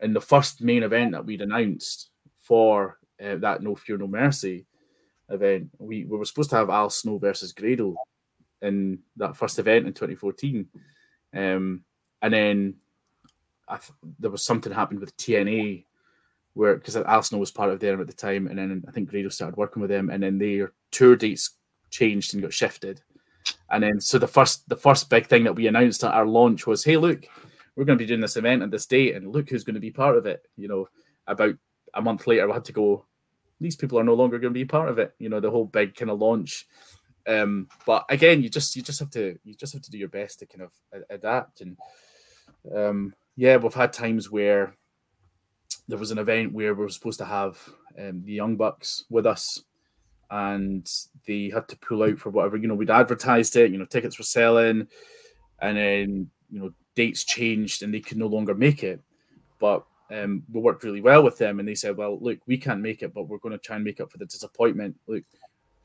and 0.00 0.14
the 0.14 0.20
first 0.20 0.62
main 0.62 0.82
event 0.82 1.12
that 1.12 1.24
we'd 1.24 1.42
announced 1.42 2.10
for 2.40 2.98
uh, 3.22 3.36
that 3.36 3.62
No 3.62 3.74
Fear 3.74 3.98
No 3.98 4.06
Mercy 4.06 4.66
event, 5.28 5.70
we, 5.78 6.04
we 6.04 6.16
were 6.16 6.24
supposed 6.24 6.50
to 6.50 6.56
have 6.56 6.70
Al 6.70 6.90
Snow 6.90 7.18
versus 7.18 7.52
Grado 7.52 7.94
in 8.62 9.00
that 9.16 9.36
first 9.36 9.58
event 9.58 9.86
in 9.86 9.92
2014, 9.92 10.66
um, 11.34 11.84
and 12.22 12.34
then 12.34 12.74
th- 13.68 13.92
there 14.18 14.30
was 14.30 14.44
something 14.44 14.72
happened 14.72 15.00
with 15.00 15.16
TNA 15.16 15.84
where 16.56 16.76
because 16.76 16.96
Al 16.96 17.22
Snow 17.22 17.38
was 17.38 17.50
part 17.50 17.70
of 17.70 17.80
them 17.80 18.00
at 18.00 18.06
the 18.06 18.12
time, 18.14 18.46
and 18.46 18.58
then 18.58 18.82
I 18.88 18.90
think 18.90 19.10
Grado 19.10 19.28
started 19.28 19.58
working 19.58 19.82
with 19.82 19.90
them, 19.90 20.08
and 20.08 20.22
then 20.22 20.38
their 20.38 20.72
tour 20.90 21.14
dates 21.14 21.50
changed 21.90 22.32
and 22.32 22.42
got 22.42 22.54
shifted. 22.54 23.02
And 23.70 23.82
then 23.82 24.00
so 24.00 24.18
the 24.18 24.26
first 24.26 24.66
the 24.68 24.76
first 24.76 25.10
big 25.10 25.26
thing 25.26 25.44
that 25.44 25.54
we 25.54 25.66
announced 25.66 26.02
at 26.02 26.14
our 26.14 26.26
launch 26.26 26.66
was, 26.66 26.82
hey, 26.82 26.96
look, 26.96 27.26
we're 27.76 27.84
going 27.84 27.98
to 27.98 28.02
be 28.02 28.08
doing 28.08 28.22
this 28.22 28.38
event 28.38 28.62
at 28.62 28.70
this 28.70 28.86
date, 28.86 29.14
and 29.14 29.30
look 29.30 29.50
who's 29.50 29.64
going 29.64 29.74
to 29.74 29.80
be 29.80 29.90
part 29.90 30.16
of 30.16 30.24
it. 30.24 30.46
You 30.56 30.68
know, 30.68 30.88
about 31.26 31.54
a 31.92 32.00
month 32.00 32.26
later, 32.26 32.46
we 32.46 32.54
had 32.54 32.64
to 32.64 32.72
go. 32.72 33.04
These 33.60 33.76
people 33.76 33.98
are 33.98 34.04
no 34.04 34.14
longer 34.14 34.38
going 34.38 34.52
to 34.52 34.58
be 34.58 34.64
part 34.64 34.88
of 34.88 34.98
it. 34.98 35.14
You 35.18 35.28
know, 35.28 35.40
the 35.40 35.50
whole 35.50 35.64
big 35.64 35.94
kind 35.94 36.10
of 36.10 36.18
launch. 36.18 36.66
Um, 37.26 37.68
but 37.86 38.04
again, 38.08 38.42
you 38.42 38.48
just 38.48 38.76
you 38.76 38.82
just 38.82 39.00
have 39.00 39.10
to 39.10 39.38
you 39.44 39.54
just 39.54 39.72
have 39.72 39.82
to 39.82 39.90
do 39.90 39.98
your 39.98 40.08
best 40.08 40.38
to 40.40 40.46
kind 40.46 40.62
of 40.62 41.02
adapt 41.10 41.60
and 41.60 41.76
um, 42.74 43.14
yeah, 43.36 43.56
we've 43.56 43.74
had 43.74 43.92
times 43.92 44.30
where 44.30 44.74
there 45.88 45.98
was 45.98 46.10
an 46.10 46.18
event 46.18 46.52
where 46.52 46.74
we 46.74 46.84
were 46.84 46.88
supposed 46.88 47.18
to 47.18 47.24
have 47.24 47.58
um, 47.98 48.22
the 48.24 48.32
Young 48.32 48.56
Bucks 48.56 49.04
with 49.10 49.26
us, 49.26 49.62
and 50.30 50.90
they 51.26 51.50
had 51.52 51.68
to 51.68 51.78
pull 51.78 52.02
out 52.02 52.18
for 52.18 52.30
whatever. 52.30 52.56
You 52.56 52.68
know, 52.68 52.74
we'd 52.74 52.90
advertised 52.90 53.56
it. 53.56 53.70
You 53.70 53.78
know, 53.78 53.84
tickets 53.84 54.18
were 54.18 54.24
selling, 54.24 54.88
and 55.60 55.76
then 55.76 56.30
you 56.50 56.60
know 56.60 56.72
dates 56.94 57.24
changed 57.24 57.82
and 57.82 57.92
they 57.92 58.00
could 58.00 58.16
no 58.16 58.26
longer 58.26 58.54
make 58.54 58.82
it. 58.82 59.00
But 59.60 59.84
um, 60.10 60.42
we 60.52 60.60
worked 60.60 60.84
really 60.84 61.00
well 61.00 61.22
with 61.22 61.38
them, 61.38 61.58
and 61.58 61.68
they 61.68 61.74
said, 61.74 61.96
"Well, 61.96 62.18
look, 62.20 62.38
we 62.46 62.58
can't 62.58 62.80
make 62.80 63.02
it, 63.02 63.12
but 63.12 63.28
we're 63.28 63.38
going 63.38 63.52
to 63.52 63.58
try 63.58 63.76
and 63.76 63.84
make 63.84 64.00
up 64.00 64.10
for 64.10 64.18
the 64.18 64.26
disappointment. 64.26 64.96
Look, 65.06 65.24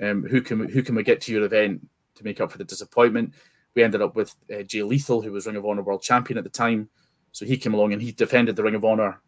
um, 0.01 0.23
who 0.23 0.41
can 0.41 0.67
who 0.67 0.83
can 0.83 0.95
we 0.95 1.03
get 1.03 1.21
to 1.21 1.31
your 1.31 1.43
event 1.43 1.87
to 2.15 2.23
make 2.23 2.41
up 2.41 2.51
for 2.51 2.57
the 2.57 2.63
disappointment?" 2.63 3.33
We 3.73 3.83
ended 3.83 4.01
up 4.01 4.15
with 4.15 4.35
uh, 4.53 4.63
Jay 4.63 4.83
Lethal, 4.83 5.21
who 5.21 5.31
was 5.31 5.47
Ring 5.47 5.55
of 5.55 5.65
Honor 5.65 5.81
World 5.81 6.01
Champion 6.01 6.37
at 6.37 6.43
the 6.43 6.49
time. 6.49 6.89
So 7.31 7.45
he 7.45 7.57
came 7.57 7.73
along 7.73 7.93
and 7.93 8.01
he 8.01 8.11
defended 8.11 8.57
the 8.57 8.63
Ring 8.63 8.75
of 8.75 8.83
Honor 8.83 9.21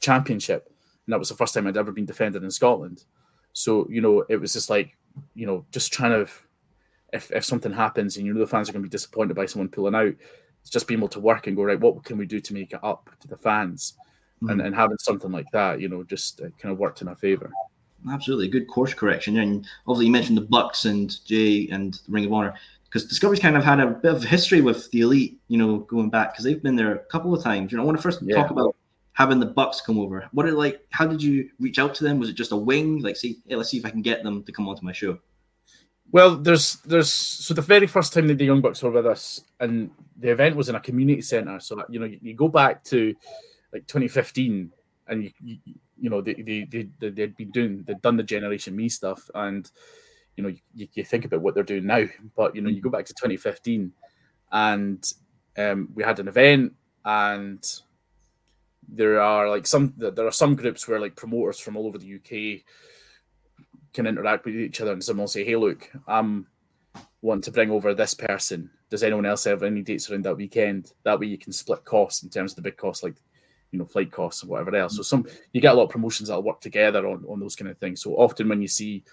championship, 0.00 0.68
and 1.06 1.12
that 1.12 1.18
was 1.18 1.28
the 1.28 1.34
first 1.34 1.54
time 1.54 1.66
I'd 1.66 1.76
ever 1.76 1.92
been 1.92 2.06
defended 2.06 2.44
in 2.44 2.50
Scotland. 2.50 3.04
So 3.52 3.86
you 3.90 4.00
know, 4.00 4.24
it 4.28 4.36
was 4.36 4.52
just 4.52 4.70
like 4.70 4.96
you 5.34 5.46
know, 5.46 5.66
just 5.72 5.92
trying 5.92 6.12
to 6.12 6.30
if 7.12 7.30
if 7.32 7.44
something 7.44 7.72
happens 7.72 8.16
and 8.16 8.26
you 8.26 8.32
know 8.32 8.40
the 8.40 8.46
fans 8.46 8.68
are 8.68 8.72
going 8.72 8.82
to 8.82 8.88
be 8.88 8.92
disappointed 8.92 9.34
by 9.34 9.46
someone 9.46 9.68
pulling 9.68 9.94
out, 9.94 10.14
it's 10.68 10.74
just 10.74 10.86
being 10.86 11.00
able 11.00 11.08
to 11.08 11.20
work 11.20 11.46
and 11.46 11.56
go 11.56 11.64
right. 11.64 11.80
What 11.80 12.04
can 12.04 12.18
we 12.18 12.26
do 12.26 12.40
to 12.40 12.52
make 12.52 12.74
it 12.74 12.80
up 12.82 13.08
to 13.20 13.28
the 13.28 13.38
fans? 13.38 13.94
Mm. 14.42 14.52
And, 14.52 14.60
and 14.60 14.74
having 14.74 14.98
something 14.98 15.32
like 15.32 15.50
that, 15.52 15.80
you 15.80 15.88
know, 15.88 16.04
just 16.04 16.42
uh, 16.42 16.50
kind 16.60 16.70
of 16.70 16.78
worked 16.78 17.00
in 17.00 17.08
our 17.08 17.16
favor. 17.16 17.50
Absolutely, 18.12 18.48
good 18.48 18.68
course 18.68 18.92
correction. 18.92 19.38
And 19.38 19.66
obviously, 19.86 20.06
you 20.06 20.12
mentioned 20.12 20.36
the 20.36 20.42
Bucks 20.42 20.84
and 20.84 21.24
Jay 21.24 21.68
and 21.72 21.94
the 21.94 22.12
Ring 22.12 22.26
of 22.26 22.32
Honor 22.34 22.54
because 22.84 23.06
Discovery's 23.06 23.40
kind 23.40 23.56
of 23.56 23.64
had 23.64 23.80
a 23.80 23.86
bit 23.86 24.12
of 24.12 24.22
history 24.22 24.60
with 24.60 24.90
the 24.90 25.00
elite, 25.00 25.40
you 25.48 25.56
know, 25.56 25.78
going 25.78 26.10
back 26.10 26.32
because 26.32 26.44
they've 26.44 26.62
been 26.62 26.76
there 26.76 26.94
a 26.94 26.98
couple 26.98 27.34
of 27.34 27.42
times. 27.42 27.72
You 27.72 27.78
know, 27.78 27.82
I 27.82 27.86
want 27.86 27.98
to 27.98 28.02
first 28.02 28.20
yeah. 28.22 28.36
talk 28.36 28.50
about 28.50 28.76
having 29.14 29.40
the 29.40 29.46
Bucks 29.46 29.80
come 29.80 29.98
over. 29.98 30.28
What 30.32 30.44
did 30.44 30.54
like? 30.54 30.86
How 30.90 31.06
did 31.06 31.22
you 31.22 31.48
reach 31.58 31.78
out 31.78 31.94
to 31.96 32.04
them? 32.04 32.20
Was 32.20 32.28
it 32.28 32.34
just 32.34 32.52
a 32.52 32.56
wing? 32.56 33.00
Like, 33.00 33.16
see, 33.16 33.38
hey, 33.48 33.56
let's 33.56 33.70
see 33.70 33.78
if 33.78 33.86
I 33.86 33.90
can 33.90 34.02
get 34.02 34.22
them 34.22 34.44
to 34.44 34.52
come 34.52 34.68
onto 34.68 34.84
my 34.84 34.92
show. 34.92 35.18
Well, 36.12 36.36
there's 36.36 36.76
there's 36.86 37.12
so 37.12 37.52
the 37.52 37.62
very 37.62 37.86
first 37.86 38.12
time 38.12 38.28
that 38.28 38.38
the 38.38 38.44
Young 38.44 38.60
Bucks 38.60 38.82
were 38.82 38.90
with 38.90 39.06
us, 39.06 39.42
and 39.60 39.90
the 40.18 40.30
event 40.30 40.56
was 40.56 40.68
in 40.68 40.74
a 40.74 40.80
community 40.80 41.22
center. 41.22 41.60
So 41.60 41.82
you 41.88 42.00
know, 42.00 42.06
you, 42.06 42.18
you 42.20 42.34
go 42.34 42.48
back 42.48 42.84
to 42.84 43.14
like 43.72 43.86
2015, 43.86 44.72
and 45.08 45.24
you 45.24 45.30
you, 45.42 45.58
you 46.00 46.10
know 46.10 46.20
they, 46.20 46.34
they 46.34 46.64
they 46.64 46.88
they'd 47.10 47.36
been 47.36 47.50
doing 47.50 47.84
they'd 47.86 48.02
done 48.02 48.16
the 48.16 48.22
Generation 48.22 48.76
Me 48.76 48.88
stuff, 48.88 49.30
and 49.34 49.70
you 50.36 50.42
know 50.42 50.50
you, 50.74 50.88
you 50.92 51.04
think 51.04 51.24
about 51.24 51.40
what 51.40 51.54
they're 51.54 51.62
doing 51.62 51.86
now, 51.86 52.04
but 52.36 52.54
you 52.54 52.60
know 52.60 52.70
you 52.70 52.80
go 52.80 52.90
back 52.90 53.06
to 53.06 53.14
2015, 53.14 53.92
and 54.52 55.12
um, 55.56 55.88
we 55.94 56.02
had 56.02 56.18
an 56.18 56.28
event, 56.28 56.74
and 57.04 57.80
there 58.88 59.20
are 59.20 59.48
like 59.48 59.66
some 59.66 59.92
there 59.96 60.26
are 60.26 60.32
some 60.32 60.56
groups 60.56 60.88
where 60.88 61.00
like 61.00 61.14
promoters 61.14 61.60
from 61.60 61.76
all 61.76 61.86
over 61.86 61.98
the 61.98 62.14
UK 62.14 62.62
can 63.92 64.06
interact 64.06 64.44
with 64.44 64.54
each 64.54 64.80
other 64.80 64.92
and 64.92 65.02
someone 65.02 65.22
will 65.22 65.28
say, 65.28 65.44
Hey 65.44 65.56
look, 65.56 65.90
I'm 66.06 66.46
want 67.20 67.44
to 67.44 67.52
bring 67.52 67.70
over 67.70 67.94
this 67.94 68.14
person. 68.14 68.70
Does 68.90 69.02
anyone 69.02 69.26
else 69.26 69.44
have 69.44 69.62
any 69.62 69.82
dates 69.82 70.10
around 70.10 70.24
that 70.24 70.36
weekend? 70.36 70.92
That 71.04 71.20
way 71.20 71.26
you 71.26 71.38
can 71.38 71.52
split 71.52 71.84
costs 71.84 72.22
in 72.22 72.30
terms 72.30 72.52
of 72.52 72.56
the 72.56 72.62
big 72.62 72.76
costs 72.76 73.02
like 73.02 73.14
you 73.70 73.78
know, 73.78 73.84
flight 73.84 74.10
costs 74.10 74.42
and 74.42 74.50
whatever 74.50 74.74
else. 74.76 74.96
So 74.96 75.02
some 75.02 75.26
you 75.52 75.60
get 75.60 75.74
a 75.74 75.76
lot 75.76 75.84
of 75.84 75.90
promotions 75.90 76.28
that'll 76.28 76.42
work 76.42 76.60
together 76.60 77.06
on, 77.06 77.24
on 77.28 77.40
those 77.40 77.56
kind 77.56 77.70
of 77.70 77.78
things. 77.78 78.02
So 78.02 78.12
often 78.14 78.48
when 78.48 78.62
you 78.62 78.68
see 78.68 79.04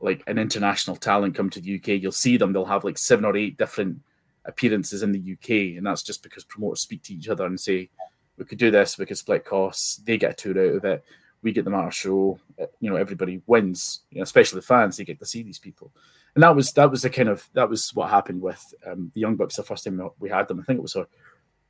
like 0.00 0.22
an 0.26 0.38
international 0.38 0.96
talent 0.96 1.34
come 1.34 1.50
to 1.50 1.60
the 1.60 1.76
UK, 1.76 1.88
you'll 2.00 2.12
see 2.12 2.36
them, 2.36 2.52
they'll 2.52 2.64
have 2.64 2.84
like 2.84 2.98
seven 2.98 3.24
or 3.24 3.36
eight 3.36 3.58
different 3.58 4.00
appearances 4.44 5.02
in 5.02 5.12
the 5.12 5.32
UK. 5.32 5.76
And 5.76 5.86
that's 5.86 6.02
just 6.02 6.22
because 6.22 6.44
promoters 6.44 6.80
speak 6.80 7.02
to 7.04 7.14
each 7.14 7.28
other 7.28 7.46
and 7.46 7.58
say, 7.58 7.90
we 8.38 8.44
could 8.44 8.58
do 8.58 8.70
this, 8.70 8.96
we 8.96 9.06
could 9.06 9.18
split 9.18 9.44
costs, 9.44 9.96
they 9.96 10.16
get 10.16 10.30
a 10.30 10.34
tour 10.34 10.52
out 10.52 10.76
of 10.76 10.84
it, 10.84 11.04
we 11.42 11.52
get 11.52 11.64
them 11.64 11.74
our 11.74 11.90
show, 11.90 12.38
you 12.80 12.88
know, 12.88 12.96
everybody 12.96 13.42
wins, 13.46 14.00
you 14.10 14.18
know, 14.18 14.22
especially 14.22 14.60
the 14.60 14.66
fans, 14.66 14.96
they 14.96 15.04
get 15.04 15.18
to 15.18 15.26
see 15.26 15.42
these 15.42 15.58
people. 15.58 15.90
And 16.34 16.42
that 16.42 16.54
was 16.54 16.72
that 16.72 16.90
was 16.90 17.02
the 17.02 17.10
kind 17.10 17.28
of 17.28 17.48
that 17.54 17.68
was 17.68 17.90
what 17.94 18.10
happened 18.10 18.40
with 18.40 18.62
um, 18.86 19.10
the 19.14 19.20
Young 19.20 19.36
Bucks 19.36 19.56
the 19.56 19.62
first 19.62 19.84
time 19.84 20.00
we 20.18 20.28
had 20.28 20.48
them. 20.48 20.60
I 20.60 20.64
think 20.64 20.78
it 20.78 20.82
was 20.82 20.96
our 20.96 21.02
it 21.02 21.08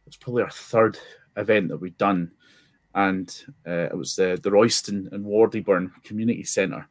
was 0.07 0.16
probably 0.16 0.42
our 0.42 0.51
third 0.51 0.99
event 1.37 1.68
that 1.68 1.79
we'd 1.79 1.96
done, 1.96 2.33
and 2.94 3.42
uh, 3.66 3.88
it 3.90 3.96
was 3.96 4.16
the 4.16 4.38
the 4.42 4.51
Royston 4.51 5.09
and 5.12 5.25
Wardieburn 5.25 5.90
Community 6.05 6.44
Centre, 6.44 6.87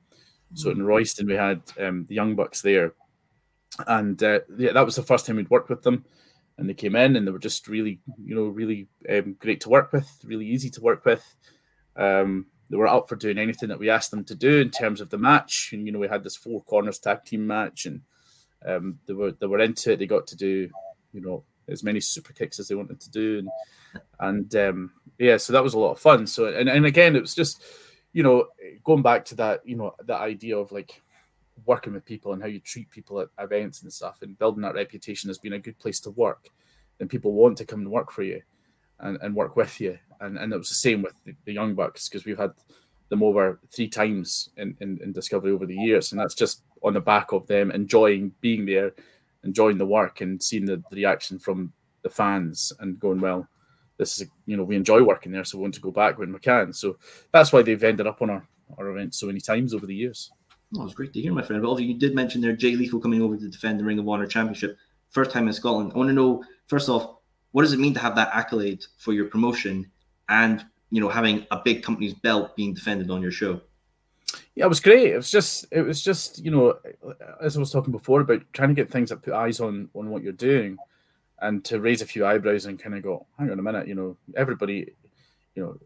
So 0.55 0.71
in 0.71 0.83
Royston, 0.83 1.27
we 1.27 1.35
had 1.35 1.61
um, 1.79 2.05
the 2.09 2.15
Young 2.15 2.35
Bucks 2.35 2.61
there, 2.61 2.93
and 3.87 4.21
uh, 4.23 4.39
yeah, 4.57 4.73
that 4.73 4.85
was 4.85 4.95
the 4.95 5.03
first 5.03 5.25
time 5.25 5.35
we'd 5.35 5.49
worked 5.49 5.69
with 5.69 5.83
them. 5.83 6.05
And 6.57 6.67
they 6.67 6.73
came 6.73 6.95
in, 6.97 7.15
and 7.15 7.25
they 7.25 7.31
were 7.31 7.39
just 7.39 7.69
really, 7.69 8.01
you 8.21 8.35
know, 8.35 8.47
really 8.47 8.89
um, 9.09 9.37
great 9.39 9.61
to 9.61 9.69
work 9.69 9.93
with, 9.93 10.09
really 10.25 10.45
easy 10.45 10.69
to 10.71 10.81
work 10.81 11.05
with. 11.05 11.23
Um, 11.95 12.47
they 12.69 12.77
were 12.77 12.87
up 12.87 13.09
for 13.09 13.15
doing 13.15 13.37
anything 13.37 13.69
that 13.69 13.79
we 13.79 13.89
asked 13.89 14.11
them 14.11 14.23
to 14.25 14.35
do 14.35 14.59
in 14.59 14.69
terms 14.69 15.01
of 15.01 15.09
the 15.09 15.17
match. 15.17 15.71
And 15.73 15.85
you 15.85 15.91
know, 15.91 15.99
we 15.99 16.07
had 16.07 16.23
this 16.23 16.35
four 16.35 16.61
corners 16.63 16.99
tag 16.99 17.25
team 17.25 17.45
match, 17.45 17.85
and 17.85 18.01
um, 18.65 18.99
they 19.05 19.13
were 19.13 19.31
they 19.31 19.47
were 19.47 19.59
into 19.59 19.93
it. 19.93 19.99
They 19.99 20.05
got 20.05 20.27
to 20.27 20.35
do, 20.35 20.69
you 21.11 21.21
know, 21.21 21.43
as 21.67 21.83
many 21.83 21.99
super 21.99 22.33
kicks 22.33 22.59
as 22.59 22.67
they 22.67 22.75
wanted 22.75 22.99
to 22.99 23.11
do, 23.11 23.39
and 23.39 23.49
and 24.19 24.55
um, 24.55 24.91
yeah, 25.17 25.37
so 25.37 25.53
that 25.53 25.63
was 25.63 25.73
a 25.73 25.79
lot 25.79 25.91
of 25.91 25.99
fun. 25.99 26.27
So 26.27 26.45
and 26.45 26.69
and 26.69 26.85
again, 26.85 27.15
it 27.15 27.21
was 27.21 27.35
just, 27.35 27.63
you 28.13 28.23
know, 28.23 28.47
going 28.83 29.01
back 29.01 29.25
to 29.25 29.35
that, 29.35 29.61
you 29.65 29.75
know, 29.75 29.95
that 30.05 30.21
idea 30.21 30.57
of 30.57 30.71
like 30.71 31.01
working 31.65 31.93
with 31.93 32.05
people 32.05 32.33
and 32.33 32.41
how 32.41 32.47
you 32.47 32.59
treat 32.59 32.89
people 32.89 33.19
at 33.19 33.29
events 33.39 33.81
and 33.81 33.91
stuff, 33.91 34.21
and 34.21 34.37
building 34.37 34.61
that 34.61 34.75
reputation 34.75 35.29
as 35.29 35.39
being 35.39 35.55
a 35.55 35.59
good 35.59 35.79
place 35.79 35.99
to 36.01 36.11
work, 36.11 36.49
and 36.99 37.09
people 37.09 37.33
want 37.33 37.57
to 37.57 37.65
come 37.65 37.79
and 37.79 37.91
work 37.91 38.11
for 38.11 38.21
you 38.21 38.41
and, 38.99 39.17
and 39.21 39.35
work 39.35 39.55
with 39.55 39.79
you. 39.79 39.97
And 40.21 40.37
and 40.37 40.53
it 40.53 40.57
was 40.57 40.69
the 40.69 40.75
same 40.75 41.01
with 41.01 41.13
the, 41.25 41.35
the 41.45 41.53
Young 41.53 41.75
Bucks 41.75 42.09
because 42.09 42.25
we've 42.25 42.37
had 42.37 42.51
them 43.09 43.23
over 43.23 43.59
three 43.71 43.87
times 43.87 44.49
in, 44.57 44.75
in, 44.81 44.99
in, 45.01 45.11
Discovery 45.11 45.51
over 45.51 45.65
the 45.65 45.75
years, 45.75 46.11
and 46.11 46.21
that's 46.21 46.35
just 46.35 46.61
on 46.83 46.93
the 46.93 46.99
back 46.99 47.31
of 47.31 47.47
them 47.47 47.71
enjoying 47.71 48.31
being 48.39 48.65
there, 48.65 48.93
enjoying 49.43 49.77
the 49.77 49.85
work, 49.85 50.21
and 50.21 50.41
seeing 50.41 50.65
the, 50.65 50.83
the 50.89 50.95
reaction 50.95 51.39
from 51.39 51.73
the 52.03 52.09
fans 52.09 52.71
and 52.79 52.99
going, 52.99 53.19
well, 53.19 53.47
this 53.97 54.15
is 54.15 54.27
a, 54.27 54.31
you 54.45 54.55
know 54.55 54.63
we 54.63 54.75
enjoy 54.75 55.03
working 55.03 55.31
there, 55.31 55.43
so 55.43 55.57
we 55.57 55.63
want 55.63 55.73
to 55.73 55.81
go 55.81 55.91
back 55.91 56.17
when 56.17 56.31
we 56.31 56.39
can. 56.39 56.71
So 56.73 56.97
that's 57.31 57.51
why 57.51 57.61
they've 57.61 57.83
ended 57.83 58.07
up 58.07 58.21
on 58.21 58.29
our, 58.29 58.47
our 58.77 58.89
event 58.89 59.15
so 59.15 59.27
many 59.27 59.39
times 59.39 59.73
over 59.73 59.85
the 59.85 59.95
years. 59.95 60.31
Oh, 60.77 60.85
it's 60.85 60.93
great 60.93 61.13
to 61.13 61.21
hear, 61.21 61.33
my 61.33 61.41
friend. 61.41 61.63
But 61.63 61.79
you 61.79 61.95
did 61.95 62.13
mention 62.13 62.41
there 62.41 62.55
Jay 62.55 62.75
Lethal 62.75 62.99
coming 62.99 63.21
over 63.21 63.35
to 63.35 63.49
defend 63.49 63.79
the 63.79 63.83
Ring 63.83 63.97
of 63.97 64.07
Honor 64.07 64.27
Championship, 64.27 64.77
first 65.09 65.31
time 65.31 65.47
in 65.47 65.53
Scotland. 65.53 65.91
I 65.93 65.97
want 65.97 66.09
to 66.09 66.13
know 66.13 66.43
first 66.67 66.89
off, 66.89 67.15
what 67.51 67.63
does 67.63 67.73
it 67.73 67.79
mean 67.79 67.93
to 67.93 67.99
have 67.99 68.15
that 68.15 68.29
accolade 68.33 68.85
for 68.97 69.13
your 69.13 69.25
promotion 69.25 69.89
and 70.27 70.65
you 70.91 71.01
know 71.01 71.09
having 71.09 71.45
a 71.51 71.59
big 71.63 71.83
company's 71.83 72.13
belt 72.13 72.55
being 72.55 72.73
defended 72.73 73.09
on 73.09 73.21
your 73.21 73.31
show? 73.31 73.61
Yeah 74.55 74.65
it 74.65 74.69
was 74.69 74.79
great. 74.79 75.11
It 75.11 75.17
was 75.17 75.31
just 75.31 75.65
it 75.71 75.81
was 75.81 76.01
just 76.01 76.43
you 76.43 76.51
know 76.51 76.77
as 77.41 77.55
i 77.55 77.59
was 77.59 77.71
talking 77.71 77.91
before 77.91 78.21
about 78.21 78.41
trying 78.53 78.69
to 78.69 78.75
get 78.75 78.91
things 78.91 79.09
that 79.09 79.21
put 79.21 79.33
eyes 79.33 79.59
on 79.59 79.89
on 79.93 80.09
what 80.09 80.23
you're 80.23 80.33
doing 80.33 80.77
and 81.41 81.63
to 81.63 81.79
raise 81.79 82.01
a 82.01 82.05
few 82.05 82.25
eyebrows 82.25 82.65
and 82.65 82.77
kind 82.77 82.95
of 82.95 83.01
go 83.01 83.25
hang 83.37 83.49
on 83.49 83.59
a 83.59 83.61
minute 83.61 83.87
you 83.87 83.95
know 83.95 84.17
everybody 84.35 84.93
you 85.55 85.63
know 85.63 85.77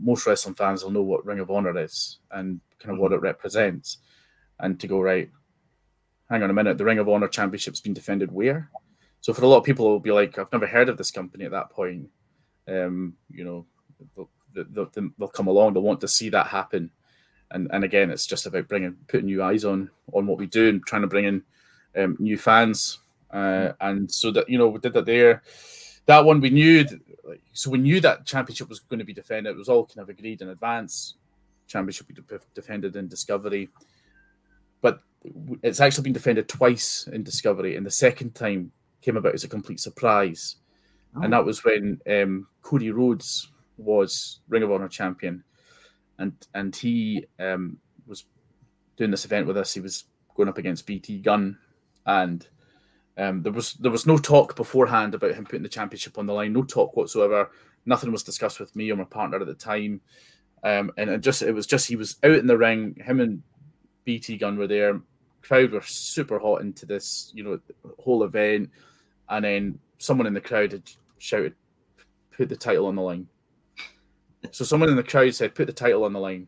most 0.00 0.26
wrestling 0.26 0.54
fans 0.54 0.82
will 0.82 0.90
know 0.90 1.02
what 1.02 1.24
ring 1.24 1.40
of 1.40 1.50
honor 1.50 1.76
is 1.78 2.18
and 2.30 2.60
kind 2.78 2.94
of 2.94 2.98
what 2.98 3.12
mm-hmm. 3.12 3.24
it 3.24 3.28
represents. 3.28 3.98
And 4.60 4.78
to 4.80 4.86
go 4.86 5.00
right 5.00 5.30
hang 6.30 6.42
on 6.42 6.50
a 6.50 6.54
minute 6.54 6.78
the 6.78 6.84
ring 6.84 6.98
of 6.98 7.08
honor 7.08 7.28
championship's 7.28 7.80
been 7.80 7.94
defended 7.94 8.30
where 8.30 8.70
so 9.22 9.32
for 9.32 9.44
a 9.44 9.46
lot 9.46 9.58
of 9.58 9.64
people, 9.64 9.86
it'll 9.86 10.00
be 10.00 10.10
like, 10.10 10.36
I've 10.36 10.52
never 10.52 10.66
heard 10.66 10.88
of 10.88 10.98
this 10.98 11.12
company 11.12 11.44
at 11.44 11.52
that 11.52 11.70
point. 11.70 12.08
Um, 12.66 13.14
you 13.30 13.44
know, 13.44 13.66
they'll, 14.16 14.28
they'll, 14.52 14.90
they'll, 15.16 15.28
come 15.28 15.46
along, 15.46 15.72
they'll 15.72 15.82
want 15.82 16.00
to 16.00 16.08
see 16.08 16.28
that 16.30 16.48
happen. 16.48 16.90
And 17.52 17.68
and 17.72 17.84
again, 17.84 18.10
it's 18.10 18.26
just 18.26 18.46
about 18.46 18.66
bringing 18.66 18.96
putting 19.06 19.26
new 19.26 19.42
eyes 19.42 19.64
on 19.64 19.90
on 20.12 20.26
what 20.26 20.38
we 20.38 20.46
do 20.46 20.68
and 20.68 20.84
trying 20.84 21.02
to 21.02 21.08
bring 21.08 21.26
in 21.26 21.42
um, 21.96 22.16
new 22.18 22.36
fans. 22.36 22.98
Uh, 23.30 23.72
and 23.80 24.10
so 24.10 24.32
that 24.32 24.48
you 24.48 24.58
know, 24.58 24.68
we 24.68 24.80
did 24.80 24.92
that 24.94 25.06
there. 25.06 25.42
That 26.06 26.24
one 26.24 26.40
we 26.40 26.50
knew. 26.50 26.82
That, 26.82 27.00
like, 27.22 27.42
so 27.52 27.70
we 27.70 27.78
knew 27.78 28.00
that 28.00 28.26
championship 28.26 28.68
was 28.68 28.80
going 28.80 28.98
to 28.98 29.04
be 29.04 29.14
defended. 29.14 29.54
It 29.54 29.58
was 29.58 29.68
all 29.68 29.86
kind 29.86 30.00
of 30.00 30.08
agreed 30.08 30.42
in 30.42 30.48
advance. 30.48 31.14
Championship 31.68 32.08
be 32.08 32.16
defended 32.54 32.96
in 32.96 33.06
Discovery, 33.06 33.68
but 34.80 35.00
it's 35.62 35.80
actually 35.80 36.02
been 36.02 36.12
defended 36.12 36.48
twice 36.48 37.06
in 37.12 37.22
Discovery. 37.22 37.76
And 37.76 37.86
the 37.86 37.90
second 37.90 38.34
time 38.34 38.72
came 39.02 39.16
about 39.16 39.34
as 39.34 39.44
a 39.44 39.48
complete 39.48 39.80
surprise. 39.80 40.56
Oh. 41.16 41.22
And 41.22 41.32
that 41.32 41.44
was 41.44 41.64
when 41.64 42.00
um, 42.08 42.46
Cody 42.62 42.90
Rhodes 42.90 43.50
was 43.76 44.40
Ring 44.48 44.62
of 44.62 44.72
Honor 44.72 44.88
champion. 44.88 45.44
And 46.18 46.32
and 46.54 46.74
he 46.74 47.26
um, 47.38 47.78
was 48.06 48.24
doing 48.96 49.10
this 49.10 49.24
event 49.24 49.46
with 49.46 49.56
us. 49.56 49.74
He 49.74 49.80
was 49.80 50.04
going 50.36 50.48
up 50.48 50.58
against 50.58 50.86
BT 50.86 51.18
Gunn. 51.18 51.58
And 52.06 52.46
um, 53.18 53.42
there 53.42 53.52
was 53.52 53.74
there 53.74 53.90
was 53.90 54.06
no 54.06 54.16
talk 54.16 54.56
beforehand 54.56 55.14
about 55.14 55.34
him 55.34 55.44
putting 55.44 55.62
the 55.62 55.68
championship 55.68 56.18
on 56.18 56.26
the 56.26 56.32
line. 56.32 56.52
No 56.52 56.62
talk 56.62 56.96
whatsoever. 56.96 57.50
Nothing 57.84 58.12
was 58.12 58.22
discussed 58.22 58.60
with 58.60 58.74
me 58.76 58.90
or 58.90 58.96
my 58.96 59.04
partner 59.04 59.40
at 59.40 59.46
the 59.46 59.54
time. 59.54 60.00
Um, 60.64 60.92
and 60.96 61.10
it 61.10 61.20
just 61.20 61.42
it 61.42 61.52
was 61.52 61.66
just 61.66 61.88
he 61.88 61.96
was 61.96 62.16
out 62.22 62.32
in 62.32 62.46
the 62.46 62.56
ring. 62.56 62.96
Him 63.04 63.20
and 63.20 63.42
BT 64.04 64.38
Gunn 64.38 64.56
were 64.56 64.68
there. 64.68 65.00
Crowd 65.42 65.72
were 65.72 65.82
super 65.82 66.38
hot 66.38 66.60
into 66.60 66.86
this, 66.86 67.32
you 67.34 67.42
know, 67.42 67.58
whole 67.98 68.22
event 68.22 68.70
and 69.28 69.44
then 69.44 69.78
someone 69.98 70.26
in 70.26 70.34
the 70.34 70.40
crowd 70.40 70.72
had 70.72 70.90
shouted, 71.18 71.54
"Put 72.36 72.48
the 72.48 72.56
title 72.56 72.86
on 72.86 72.96
the 72.96 73.02
line." 73.02 73.28
so 74.50 74.64
someone 74.64 74.88
in 74.88 74.96
the 74.96 75.02
crowd 75.02 75.34
said, 75.34 75.54
"Put 75.54 75.66
the 75.66 75.72
title 75.72 76.04
on 76.04 76.12
the 76.12 76.20
line," 76.20 76.46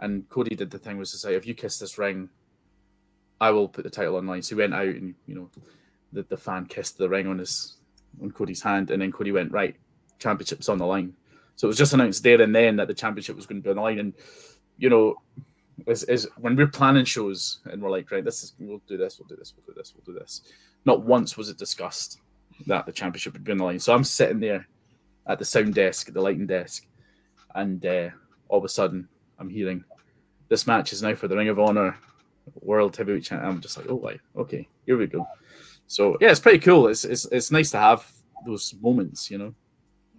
and 0.00 0.28
Cody 0.28 0.54
did 0.54 0.70
the 0.70 0.78
thing 0.78 0.98
was 0.98 1.10
to 1.12 1.18
say, 1.18 1.34
"If 1.34 1.46
you 1.46 1.54
kiss 1.54 1.78
this 1.78 1.98
ring, 1.98 2.28
I 3.40 3.50
will 3.50 3.68
put 3.68 3.84
the 3.84 3.90
title 3.90 4.16
on 4.16 4.26
the 4.26 4.32
line." 4.32 4.42
So 4.42 4.54
he 4.54 4.60
went 4.60 4.74
out 4.74 4.86
and 4.86 5.14
you 5.26 5.34
know, 5.34 5.50
the, 6.12 6.22
the 6.22 6.36
fan 6.36 6.66
kissed 6.66 6.98
the 6.98 7.08
ring 7.08 7.26
on 7.26 7.38
his 7.38 7.76
on 8.22 8.30
Cody's 8.30 8.62
hand, 8.62 8.90
and 8.90 9.00
then 9.02 9.12
Cody 9.12 9.32
went 9.32 9.52
right, 9.52 9.76
championship's 10.18 10.68
on 10.68 10.78
the 10.78 10.86
line. 10.86 11.14
So 11.56 11.66
it 11.66 11.68
was 11.68 11.78
just 11.78 11.94
announced 11.94 12.22
there 12.22 12.40
and 12.40 12.54
then 12.54 12.76
that 12.76 12.88
the 12.88 12.94
championship 12.94 13.36
was 13.36 13.46
going 13.46 13.62
to 13.62 13.64
be 13.64 13.70
on 13.70 13.76
the 13.76 13.82
line, 13.82 13.98
and 13.98 14.12
you 14.78 14.90
know, 14.90 15.16
is, 15.86 16.04
is 16.04 16.28
when 16.38 16.56
we're 16.56 16.66
planning 16.66 17.04
shows 17.04 17.60
and 17.66 17.82
we're 17.82 17.90
like, 17.90 18.10
right, 18.10 18.24
this 18.24 18.42
is 18.42 18.54
we'll 18.58 18.80
do 18.86 18.96
this, 18.96 19.18
we'll 19.18 19.28
do 19.28 19.36
this, 19.36 19.54
we'll 19.56 19.66
do 19.66 19.78
this, 19.78 19.94
we'll 19.94 20.14
do 20.14 20.18
this. 20.18 20.42
Not 20.84 21.02
once 21.04 21.36
was 21.36 21.48
it 21.48 21.58
discussed 21.58 22.20
that 22.66 22.86
the 22.86 22.92
championship 22.92 23.34
would 23.34 23.44
be 23.44 23.52
on 23.52 23.58
the 23.58 23.64
line. 23.64 23.78
So 23.78 23.94
I'm 23.94 24.04
sitting 24.04 24.40
there 24.40 24.66
at 25.26 25.38
the 25.38 25.44
sound 25.44 25.74
desk, 25.74 26.08
at 26.08 26.14
the 26.14 26.20
lighting 26.20 26.46
desk, 26.46 26.86
and 27.54 27.84
uh, 27.84 28.08
all 28.48 28.58
of 28.58 28.64
a 28.64 28.68
sudden 28.68 29.08
I'm 29.38 29.50
hearing 29.50 29.84
this 30.48 30.66
match 30.66 30.92
is 30.92 31.02
now 31.02 31.14
for 31.14 31.28
the 31.28 31.36
Ring 31.36 31.48
of 31.48 31.58
Honor 31.58 31.96
World 32.62 32.96
Heavyweight 32.96 33.24
Champion. 33.24 33.50
I'm 33.50 33.60
just 33.60 33.76
like, 33.76 33.90
oh, 33.90 34.00
right, 34.00 34.20
okay, 34.36 34.68
here 34.86 34.96
we 34.96 35.06
go. 35.06 35.26
So 35.86 36.16
yeah, 36.20 36.30
it's 36.30 36.40
pretty 36.40 36.58
cool. 36.58 36.88
It's 36.88 37.04
it's 37.04 37.26
it's 37.26 37.50
nice 37.50 37.70
to 37.72 37.78
have 37.78 38.10
those 38.44 38.74
moments, 38.80 39.30
you 39.30 39.38
know. 39.38 39.54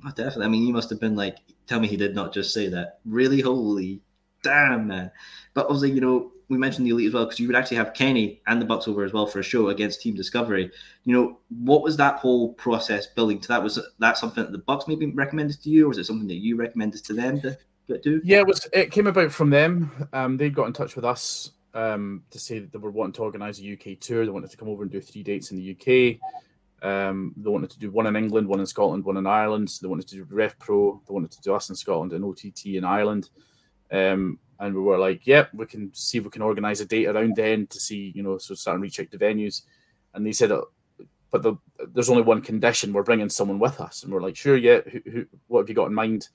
Oh, 0.06 0.10
definitely. 0.10 0.46
I 0.46 0.50
mean, 0.50 0.68
you 0.68 0.74
must 0.74 0.90
have 0.90 1.00
been 1.00 1.16
like, 1.16 1.38
tell 1.66 1.80
me 1.80 1.88
he 1.88 1.98
did 1.98 2.14
not 2.14 2.34
just 2.34 2.54
say 2.54 2.68
that. 2.70 3.00
Really, 3.06 3.42
holy 3.42 4.02
damn, 4.44 4.88
man. 4.88 5.12
But 5.54 5.66
obviously, 5.66 5.92
you 5.92 6.02
know, 6.02 6.32
we 6.50 6.58
mentioned 6.58 6.86
the 6.86 6.92
elite 6.92 7.08
as 7.08 7.14
well 7.14 7.26
because 7.26 7.40
you 7.40 7.48
would 7.48 7.56
actually 7.56 7.78
have 7.78 7.94
Kenny 7.94 8.42
and 8.48 8.62
the 8.62 8.66
Bucks 8.66 8.88
over 8.88 9.04
as 9.04 9.12
well 9.12 9.26
for 9.26 9.40
a 9.40 9.44
show 9.44 9.70
against 9.70 10.02
Team 10.02 10.16
Discovery. 10.16 10.72
You 11.04 11.14
know, 11.14 11.40
what 11.50 11.84
was 11.84 11.98
that 11.98 12.16
whole 12.16 12.54
process 12.54 13.08
building 13.08 13.40
to 13.42 13.48
that? 13.50 13.62
Was 13.62 13.80
that 14.00 14.18
something 14.18 14.44
that 14.44 14.52
the 14.52 14.60
Bucks 14.60 14.88
maybe 14.88 15.08
recommended 15.08 15.62
to 15.62 15.70
you, 15.70 15.86
or 15.86 15.90
was 15.90 15.98
it 15.98 16.06
something 16.06 16.28
that 16.28 16.36
you 16.36 16.56
recommended 16.56 17.04
to 17.06 17.14
them 17.14 17.42
to 17.42 17.58
to? 17.98 18.22
Yeah, 18.24 18.40
it 18.40 18.48
was. 18.48 18.68
It 18.74 18.92
came 18.92 19.08
about 19.08 19.32
from 19.32 19.50
them. 19.50 20.08
Um, 20.14 20.38
they 20.38 20.50
got 20.50 20.68
in 20.68 20.74
touch 20.74 20.96
with 20.96 21.06
us 21.06 21.52
um, 21.74 22.24
to 22.32 22.40
say 22.40 22.60
that 22.60 22.72
they 22.72 22.80
were 22.80 22.92
wanting 22.92 23.14
to 23.14 23.24
organise 23.24 23.60
a 23.60 23.74
UK 23.74 24.00
tour. 24.00 24.26
They 24.26 24.32
wanted 24.32 24.52
to 24.52 24.58
come 24.58 24.70
over 24.70 24.84
and 24.84 24.92
do 24.92 25.02
three 25.02 25.24
dates 25.24 25.52
in 25.52 25.58
the 25.58 25.72
UK. 25.72 26.20
Um, 26.82 27.34
they 27.36 27.50
wanted 27.50 27.72
to 27.72 27.80
do 27.80 27.92
one 27.92 28.08
in 28.08 28.16
England, 28.16 28.48
one 28.48 28.60
in 28.60 28.66
Scotland, 28.66 29.04
one 29.04 29.18
in 29.18 29.26
Ireland. 29.26 29.78
They 29.82 29.88
wanted 29.88 30.08
to 30.10 30.16
do 30.16 30.28
Rev 30.30 30.58
Pro. 30.60 31.02
They 31.08 31.14
wanted 31.14 31.32
to 31.32 31.42
do 31.42 31.54
us 31.54 31.70
in 31.70 31.76
Scotland 31.76 32.14
and 32.14 32.24
OTT 32.24 32.68
in 32.68 32.84
Ireland. 32.84 33.30
Um, 33.92 34.40
and 34.60 34.74
we 34.74 34.82
were 34.82 34.98
like, 34.98 35.26
"Yep, 35.26 35.50
yeah, 35.54 35.58
we 35.58 35.66
can 35.66 35.94
see 35.94 36.18
if 36.18 36.24
we 36.24 36.30
can 36.30 36.42
organize 36.42 36.82
a 36.82 36.86
date 36.86 37.08
around 37.08 37.36
then 37.36 37.68
to 37.68 37.80
see, 37.80 38.12
you 38.16 38.24
know, 38.24 38.38
so 38.38 38.56
start 38.56 38.76
and 38.76 38.84
reach 38.84 39.00
out 39.00 39.12
to 39.12 39.18
venues." 39.18 39.64
And 40.14 40.26
they 40.26 40.32
said, 40.32 40.52
"But 41.32 41.44
the, 41.44 41.56
there's 41.94 42.10
only 42.10 42.24
one 42.24 42.42
condition: 42.42 42.94
we're 42.94 43.04
bringing 43.04 43.30
someone 43.30 43.60
with 43.60 43.80
us." 43.80 44.04
And 44.04 44.12
we're 44.12 44.22
like, 44.22 44.36
"Sure, 44.36 44.58
yeah. 44.58 44.82
Who, 44.82 45.00
who, 45.10 45.26
what 45.48 45.62
have 45.62 45.70
you 45.70 45.76
got 45.76 45.88
in 45.88 45.94
mind?" 45.94 46.30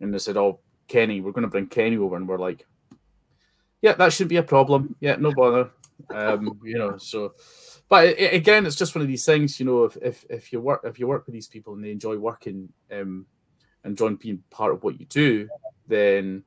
And 0.00 0.12
they 0.12 0.18
said, 0.18 0.36
"Oh, 0.36 0.60
Kenny. 0.88 1.20
We're 1.20 1.32
going 1.32 1.42
to 1.42 1.48
bring 1.48 1.68
Kenny 1.68 1.96
over." 1.96 2.16
And 2.16 2.28
we're 2.28 2.38
like, 2.38 2.66
"Yeah, 3.82 3.92
that 3.94 4.12
should 4.12 4.28
be 4.28 4.36
a 4.36 4.42
problem. 4.42 4.96
Yeah, 5.00 5.16
no 5.16 5.32
bother." 5.32 5.70
Um, 6.10 6.60
you 6.64 6.78
know, 6.78 6.98
so. 6.98 7.34
But 7.88 8.06
it, 8.18 8.34
again, 8.34 8.66
it's 8.66 8.76
just 8.76 8.94
one 8.94 9.02
of 9.02 9.08
these 9.08 9.26
things, 9.26 9.60
you 9.60 9.66
know. 9.66 9.84
If, 9.84 9.96
if 10.02 10.24
if 10.28 10.52
you 10.52 10.60
work 10.60 10.80
if 10.84 10.98
you 10.98 11.06
work 11.06 11.26
with 11.26 11.34
these 11.34 11.48
people 11.48 11.74
and 11.74 11.84
they 11.84 11.92
enjoy 11.92 12.16
working, 12.16 12.72
um, 12.90 13.26
and 13.84 13.92
enjoy 13.92 14.10
being 14.16 14.42
part 14.50 14.72
of 14.72 14.82
what 14.82 14.98
you 14.98 15.06
do, 15.06 15.48
then 15.86 16.42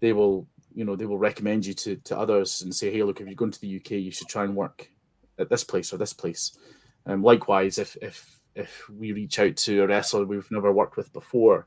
they 0.00 0.12
will 0.12 0.46
you 0.74 0.84
know 0.84 0.96
they 0.96 1.06
will 1.06 1.18
recommend 1.18 1.66
you 1.66 1.74
to 1.74 1.96
to 1.96 2.16
others 2.16 2.62
and 2.62 2.74
say 2.74 2.90
hey 2.90 3.02
look 3.02 3.20
if 3.20 3.26
you're 3.26 3.34
going 3.34 3.50
to 3.50 3.60
the 3.60 3.76
uk 3.76 3.90
you 3.90 4.10
should 4.10 4.28
try 4.28 4.44
and 4.44 4.54
work 4.54 4.90
at 5.38 5.48
this 5.48 5.64
place 5.64 5.92
or 5.92 5.96
this 5.98 6.12
place. 6.12 6.56
And 7.04 7.14
um, 7.14 7.22
likewise 7.22 7.78
if 7.78 7.96
if 8.02 8.38
if 8.54 8.88
we 8.88 9.12
reach 9.12 9.38
out 9.38 9.56
to 9.56 9.82
a 9.82 9.86
wrestler 9.86 10.24
we've 10.24 10.50
never 10.50 10.72
worked 10.72 10.96
with 10.96 11.12
before 11.12 11.66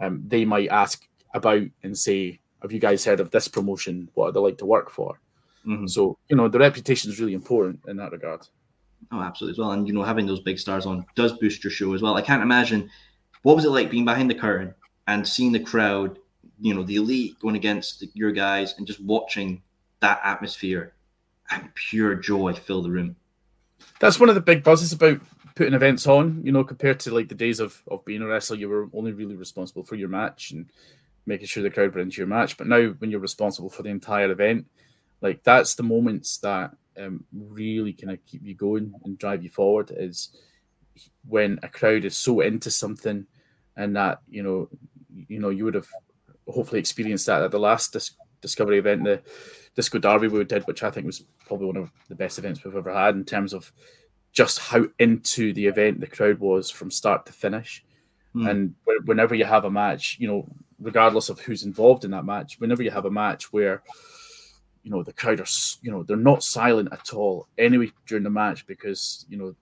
um, 0.00 0.22
they 0.26 0.44
might 0.44 0.68
ask 0.68 1.06
about 1.34 1.62
and 1.82 1.96
say 1.96 2.40
have 2.62 2.72
you 2.72 2.78
guys 2.78 3.04
heard 3.04 3.20
of 3.20 3.30
this 3.30 3.48
promotion? 3.48 4.10
What 4.14 4.28
are 4.28 4.32
they 4.32 4.40
like 4.40 4.58
to 4.58 4.66
work 4.66 4.90
for? 4.90 5.20
Mm-hmm. 5.66 5.88
so 5.88 6.16
you 6.28 6.36
know 6.36 6.48
the 6.48 6.58
reputation 6.58 7.10
is 7.10 7.20
really 7.20 7.34
important 7.34 7.80
in 7.86 7.96
that 7.98 8.12
regard. 8.12 8.46
Oh 9.12 9.20
absolutely 9.20 9.54
as 9.54 9.58
well 9.58 9.72
and 9.72 9.86
you 9.86 9.92
know 9.92 10.02
having 10.02 10.26
those 10.26 10.40
big 10.40 10.58
stars 10.58 10.86
on 10.86 11.04
does 11.14 11.32
boost 11.34 11.62
your 11.64 11.70
show 11.70 11.92
as 11.92 12.00
well. 12.00 12.16
I 12.16 12.22
can't 12.22 12.42
imagine 12.42 12.88
what 13.42 13.56
was 13.56 13.64
it 13.64 13.70
like 13.70 13.90
being 13.90 14.04
behind 14.04 14.30
the 14.30 14.34
curtain 14.34 14.74
and 15.06 15.26
seeing 15.26 15.52
the 15.52 15.60
crowd 15.60 16.18
you 16.60 16.74
know 16.74 16.82
the 16.82 16.96
elite 16.96 17.38
going 17.40 17.56
against 17.56 18.04
your 18.14 18.32
guys 18.32 18.74
and 18.78 18.86
just 18.86 19.00
watching 19.00 19.62
that 20.00 20.20
atmosphere 20.24 20.94
and 21.50 21.74
pure 21.74 22.14
joy 22.14 22.52
fill 22.52 22.82
the 22.82 22.90
room. 22.90 23.16
That's 23.98 24.20
one 24.20 24.28
of 24.28 24.34
the 24.34 24.40
big 24.40 24.62
buzzes 24.62 24.92
about 24.92 25.20
putting 25.54 25.74
events 25.74 26.06
on, 26.06 26.40
you 26.44 26.52
know, 26.52 26.64
compared 26.64 27.00
to 27.00 27.14
like 27.14 27.28
the 27.28 27.34
days 27.34 27.60
of, 27.60 27.82
of 27.88 28.04
being 28.04 28.22
a 28.22 28.26
wrestler, 28.26 28.56
you 28.56 28.68
were 28.68 28.88
only 28.94 29.12
really 29.12 29.36
responsible 29.36 29.82
for 29.82 29.94
your 29.96 30.08
match 30.08 30.52
and 30.52 30.70
making 31.26 31.46
sure 31.46 31.62
the 31.62 31.70
crowd 31.70 31.94
were 31.94 32.00
into 32.00 32.18
your 32.18 32.26
match. 32.26 32.56
But 32.56 32.66
now 32.66 32.88
when 32.98 33.10
you're 33.10 33.20
responsible 33.20 33.68
for 33.68 33.82
the 33.82 33.90
entire 33.90 34.30
event, 34.30 34.66
like 35.20 35.42
that's 35.42 35.74
the 35.74 35.82
moments 35.82 36.38
that 36.38 36.72
um, 36.98 37.24
really 37.32 37.92
kind 37.92 38.12
of 38.12 38.24
keep 38.26 38.42
you 38.42 38.54
going 38.54 38.94
and 39.04 39.18
drive 39.18 39.42
you 39.42 39.50
forward 39.50 39.92
is 39.94 40.30
when 41.28 41.58
a 41.62 41.68
crowd 41.68 42.04
is 42.04 42.16
so 42.16 42.40
into 42.40 42.70
something 42.70 43.26
and 43.76 43.96
that, 43.96 44.20
you 44.28 44.42
know, 44.42 44.68
you 45.28 45.40
know, 45.40 45.50
you 45.50 45.64
would 45.64 45.74
have 45.74 45.88
hopefully 46.50 46.80
experienced 46.80 47.26
that 47.26 47.42
at 47.42 47.50
the 47.50 47.58
last 47.58 47.92
dis- 47.92 48.16
discovery 48.40 48.78
event, 48.78 49.04
the 49.04 49.22
Disco 49.74 49.98
Derby 49.98 50.28
we 50.28 50.44
did, 50.44 50.66
which 50.66 50.82
I 50.82 50.90
think 50.90 51.06
was 51.06 51.24
probably 51.46 51.66
one 51.66 51.76
of 51.76 51.90
the 52.08 52.14
best 52.14 52.38
events 52.38 52.64
we've 52.64 52.74
ever 52.74 52.92
had 52.92 53.14
in 53.14 53.24
terms 53.24 53.52
of 53.52 53.72
just 54.32 54.58
how 54.58 54.84
into 54.98 55.52
the 55.52 55.66
event 55.66 56.00
the 56.00 56.06
crowd 56.06 56.38
was 56.38 56.70
from 56.70 56.90
start 56.90 57.26
to 57.26 57.32
finish. 57.32 57.84
Mm. 58.34 58.50
And 58.50 58.74
whenever 59.04 59.34
you 59.34 59.44
have 59.44 59.64
a 59.64 59.70
match, 59.70 60.16
you 60.20 60.28
know, 60.28 60.46
regardless 60.78 61.28
of 61.28 61.40
who's 61.40 61.64
involved 61.64 62.04
in 62.04 62.12
that 62.12 62.24
match, 62.24 62.58
whenever 62.58 62.82
you 62.82 62.90
have 62.90 63.04
a 63.04 63.10
match 63.10 63.52
where, 63.52 63.82
you 64.82 64.90
know, 64.90 65.02
the 65.02 65.12
crowd 65.12 65.40
are, 65.40 65.46
you 65.82 65.90
know, 65.90 66.02
they're 66.02 66.16
not 66.16 66.42
silent 66.42 66.88
at 66.92 67.12
all 67.12 67.48
anyway 67.58 67.90
during 68.06 68.24
the 68.24 68.30
match 68.30 68.66
because, 68.66 69.26
you 69.28 69.36
know, 69.36 69.54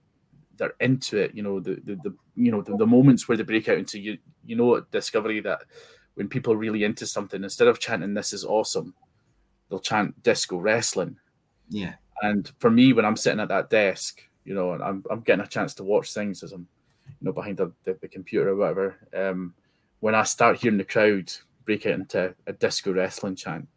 they're 0.57 0.75
into 0.79 1.17
it. 1.17 1.33
You 1.33 1.43
know, 1.43 1.59
the, 1.59 1.81
the, 1.83 1.95
the 1.95 2.15
you 2.35 2.51
know, 2.51 2.61
the, 2.61 2.77
the 2.77 2.85
moments 2.85 3.27
where 3.27 3.37
they 3.37 3.43
break 3.43 3.67
out 3.69 3.77
into, 3.77 3.99
you, 3.99 4.17
you 4.45 4.55
know, 4.55 4.79
discovery 4.91 5.39
that 5.41 5.63
when 6.19 6.27
people 6.27 6.51
are 6.51 6.57
really 6.57 6.83
into 6.83 7.07
something, 7.07 7.45
instead 7.45 7.69
of 7.69 7.79
chanting, 7.79 8.13
this 8.13 8.33
is 8.33 8.43
awesome, 8.43 8.93
they'll 9.69 9.79
chant 9.79 10.21
disco 10.21 10.57
wrestling. 10.57 11.15
Yeah. 11.69 11.93
And 12.21 12.51
for 12.59 12.69
me, 12.69 12.91
when 12.91 13.05
I'm 13.05 13.15
sitting 13.15 13.39
at 13.39 13.47
that 13.47 13.69
desk, 13.69 14.21
you 14.43 14.53
know, 14.53 14.73
and 14.73 14.83
I'm, 14.83 15.01
I'm 15.09 15.21
getting 15.21 15.45
a 15.45 15.47
chance 15.47 15.73
to 15.75 15.85
watch 15.85 16.13
things 16.13 16.43
as 16.43 16.51
I'm, 16.51 16.67
you 17.07 17.13
know, 17.21 17.31
behind 17.31 17.55
the, 17.55 17.71
the, 17.85 17.97
the 18.01 18.09
computer 18.09 18.49
or 18.49 18.57
whatever. 18.57 18.97
Um, 19.15 19.53
when 20.01 20.13
I 20.13 20.23
start 20.23 20.57
hearing 20.57 20.77
the 20.77 20.83
crowd 20.83 21.31
break 21.63 21.85
out 21.85 21.93
into 21.93 22.35
a 22.47 22.51
disco 22.51 22.91
wrestling 22.91 23.37
chant, 23.37 23.69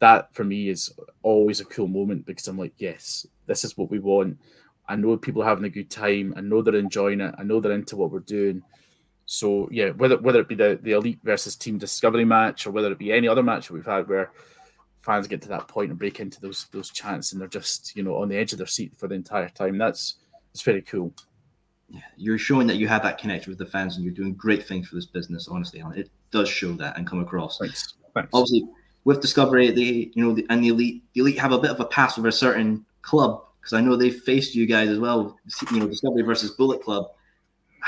that 0.00 0.34
for 0.34 0.44
me 0.44 0.68
is 0.68 0.92
always 1.22 1.60
a 1.60 1.64
cool 1.64 1.88
moment 1.88 2.26
because 2.26 2.48
I'm 2.48 2.58
like, 2.58 2.74
yes, 2.76 3.26
this 3.46 3.64
is 3.64 3.78
what 3.78 3.90
we 3.90 3.98
want. 3.98 4.38
I 4.90 4.96
know 4.96 5.16
people 5.16 5.42
are 5.42 5.48
having 5.48 5.64
a 5.64 5.70
good 5.70 5.88
time. 5.88 6.34
I 6.36 6.42
know 6.42 6.60
they're 6.60 6.74
enjoying 6.74 7.22
it. 7.22 7.34
I 7.38 7.44
know 7.44 7.60
they're 7.60 7.72
into 7.72 7.96
what 7.96 8.10
we're 8.10 8.20
doing. 8.20 8.62
So 9.30 9.68
yeah, 9.70 9.90
whether 9.90 10.16
whether 10.16 10.40
it 10.40 10.48
be 10.48 10.54
the, 10.54 10.78
the 10.82 10.92
elite 10.92 11.18
versus 11.22 11.54
team 11.54 11.76
discovery 11.76 12.24
match 12.24 12.66
or 12.66 12.70
whether 12.70 12.90
it 12.90 12.96
be 12.96 13.12
any 13.12 13.28
other 13.28 13.42
match 13.42 13.68
that 13.68 13.74
we've 13.74 13.84
had 13.84 14.08
where 14.08 14.32
fans 15.00 15.28
get 15.28 15.42
to 15.42 15.48
that 15.48 15.68
point 15.68 15.90
and 15.90 15.98
break 15.98 16.18
into 16.18 16.40
those 16.40 16.66
those 16.72 16.88
chants 16.88 17.32
and 17.32 17.40
they're 17.40 17.46
just 17.46 17.94
you 17.94 18.02
know 18.02 18.16
on 18.16 18.30
the 18.30 18.36
edge 18.36 18.52
of 18.52 18.58
their 18.58 18.66
seat 18.66 18.96
for 18.96 19.06
the 19.06 19.14
entire 19.14 19.50
time. 19.50 19.76
That's 19.76 20.14
it's 20.54 20.62
very 20.62 20.80
cool. 20.80 21.12
Yeah, 21.90 22.00
you're 22.16 22.38
showing 22.38 22.66
that 22.68 22.76
you 22.76 22.88
have 22.88 23.02
that 23.02 23.18
connection 23.18 23.50
with 23.50 23.58
the 23.58 23.66
fans 23.66 23.96
and 23.96 24.04
you're 24.04 24.14
doing 24.14 24.32
great 24.32 24.66
things 24.66 24.88
for 24.88 24.94
this 24.94 25.04
business. 25.04 25.46
Honestly, 25.46 25.84
it 25.94 26.08
does 26.30 26.48
show 26.48 26.72
that 26.72 26.96
and 26.96 27.06
come 27.06 27.20
across. 27.20 27.58
Thanks. 27.58 27.96
Thanks. 28.14 28.30
Obviously, 28.32 28.66
with 29.04 29.20
Discovery, 29.20 29.70
the 29.70 30.10
you 30.14 30.24
know 30.24 30.32
the, 30.32 30.46
and 30.48 30.64
the 30.64 30.68
elite, 30.68 31.04
the 31.12 31.20
elite 31.20 31.38
have 31.38 31.52
a 31.52 31.58
bit 31.58 31.70
of 31.70 31.80
a 31.80 31.84
pass 31.84 32.18
over 32.18 32.28
a 32.28 32.32
certain 32.32 32.82
club 33.02 33.44
because 33.60 33.74
I 33.74 33.82
know 33.82 33.94
they 33.94 34.08
faced 34.08 34.54
you 34.54 34.64
guys 34.64 34.88
as 34.88 34.98
well. 34.98 35.38
You 35.70 35.80
know, 35.80 35.86
Discovery 35.86 36.22
versus 36.22 36.52
Bullet 36.52 36.82
Club. 36.82 37.10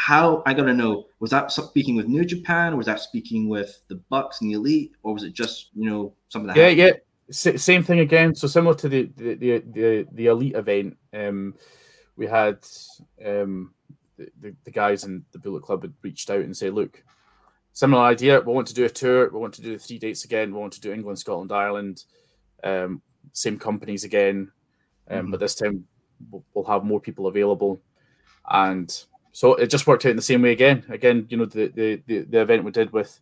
How 0.00 0.42
I 0.46 0.54
gotta 0.54 0.72
know 0.72 1.04
was 1.18 1.30
that 1.30 1.52
speaking 1.52 1.94
with 1.94 2.06
New 2.06 2.24
Japan, 2.24 2.74
was 2.74 2.86
that 2.86 3.00
speaking 3.00 3.50
with 3.50 3.82
the 3.88 3.96
Bucks 4.08 4.40
and 4.40 4.50
the 4.50 4.54
Elite, 4.54 4.92
or 5.02 5.12
was 5.12 5.24
it 5.24 5.34
just 5.34 5.68
you 5.74 5.90
know 5.90 6.14
something 6.30 6.46
that? 6.46 6.56
Yeah, 6.56 6.68
happened? 6.70 6.78
yeah. 6.78 6.92
S- 7.28 7.62
same 7.62 7.82
thing 7.82 8.00
again. 8.00 8.34
So 8.34 8.48
similar 8.48 8.74
to 8.76 8.88
the 8.88 9.10
the 9.18 9.34
the 9.34 9.58
the, 9.58 10.06
the 10.12 10.26
elite 10.28 10.56
event, 10.56 10.96
um, 11.12 11.54
we 12.16 12.26
had 12.26 12.66
um, 13.22 13.74
the, 14.16 14.54
the 14.64 14.70
guys 14.70 15.04
in 15.04 15.22
the 15.32 15.38
Bullet 15.38 15.62
Club 15.64 15.82
had 15.82 15.92
reached 16.00 16.30
out 16.30 16.40
and 16.40 16.56
say, 16.56 16.70
look, 16.70 17.04
similar 17.74 18.02
idea. 18.02 18.40
We 18.40 18.54
want 18.54 18.68
to 18.68 18.74
do 18.74 18.86
a 18.86 18.88
tour. 18.88 19.28
We 19.28 19.38
want 19.38 19.52
to 19.54 19.62
do 19.62 19.72
the 19.76 19.78
three 19.78 19.98
dates 19.98 20.24
again. 20.24 20.50
We 20.50 20.60
want 20.60 20.72
to 20.72 20.80
do 20.80 20.94
England, 20.94 21.18
Scotland, 21.18 21.52
Ireland. 21.52 22.04
Um, 22.64 23.02
same 23.32 23.58
companies 23.58 24.04
again, 24.04 24.50
um, 25.10 25.18
mm-hmm. 25.18 25.30
but 25.30 25.40
this 25.40 25.56
time 25.56 25.84
we'll 26.54 26.64
have 26.64 26.84
more 26.84 27.00
people 27.00 27.26
available. 27.26 27.82
And 28.48 28.90
so 29.32 29.54
it 29.54 29.70
just 29.70 29.86
worked 29.86 30.04
out 30.06 30.10
in 30.10 30.16
the 30.16 30.22
same 30.22 30.42
way 30.42 30.52
again. 30.52 30.84
Again, 30.88 31.26
you 31.28 31.36
know, 31.36 31.44
the 31.44 31.68
the 31.68 32.02
the, 32.06 32.20
the 32.20 32.40
event 32.40 32.64
we 32.64 32.70
did 32.70 32.92
with 32.92 33.20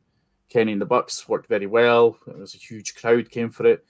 Kenny 0.48 0.72
and 0.72 0.80
the 0.80 0.86
Bucks 0.86 1.28
worked 1.28 1.48
very 1.48 1.66
well. 1.66 2.18
It 2.26 2.38
was 2.38 2.54
a 2.54 2.58
huge 2.58 2.94
crowd 2.94 3.30
came 3.30 3.50
for 3.50 3.66
it 3.66 3.84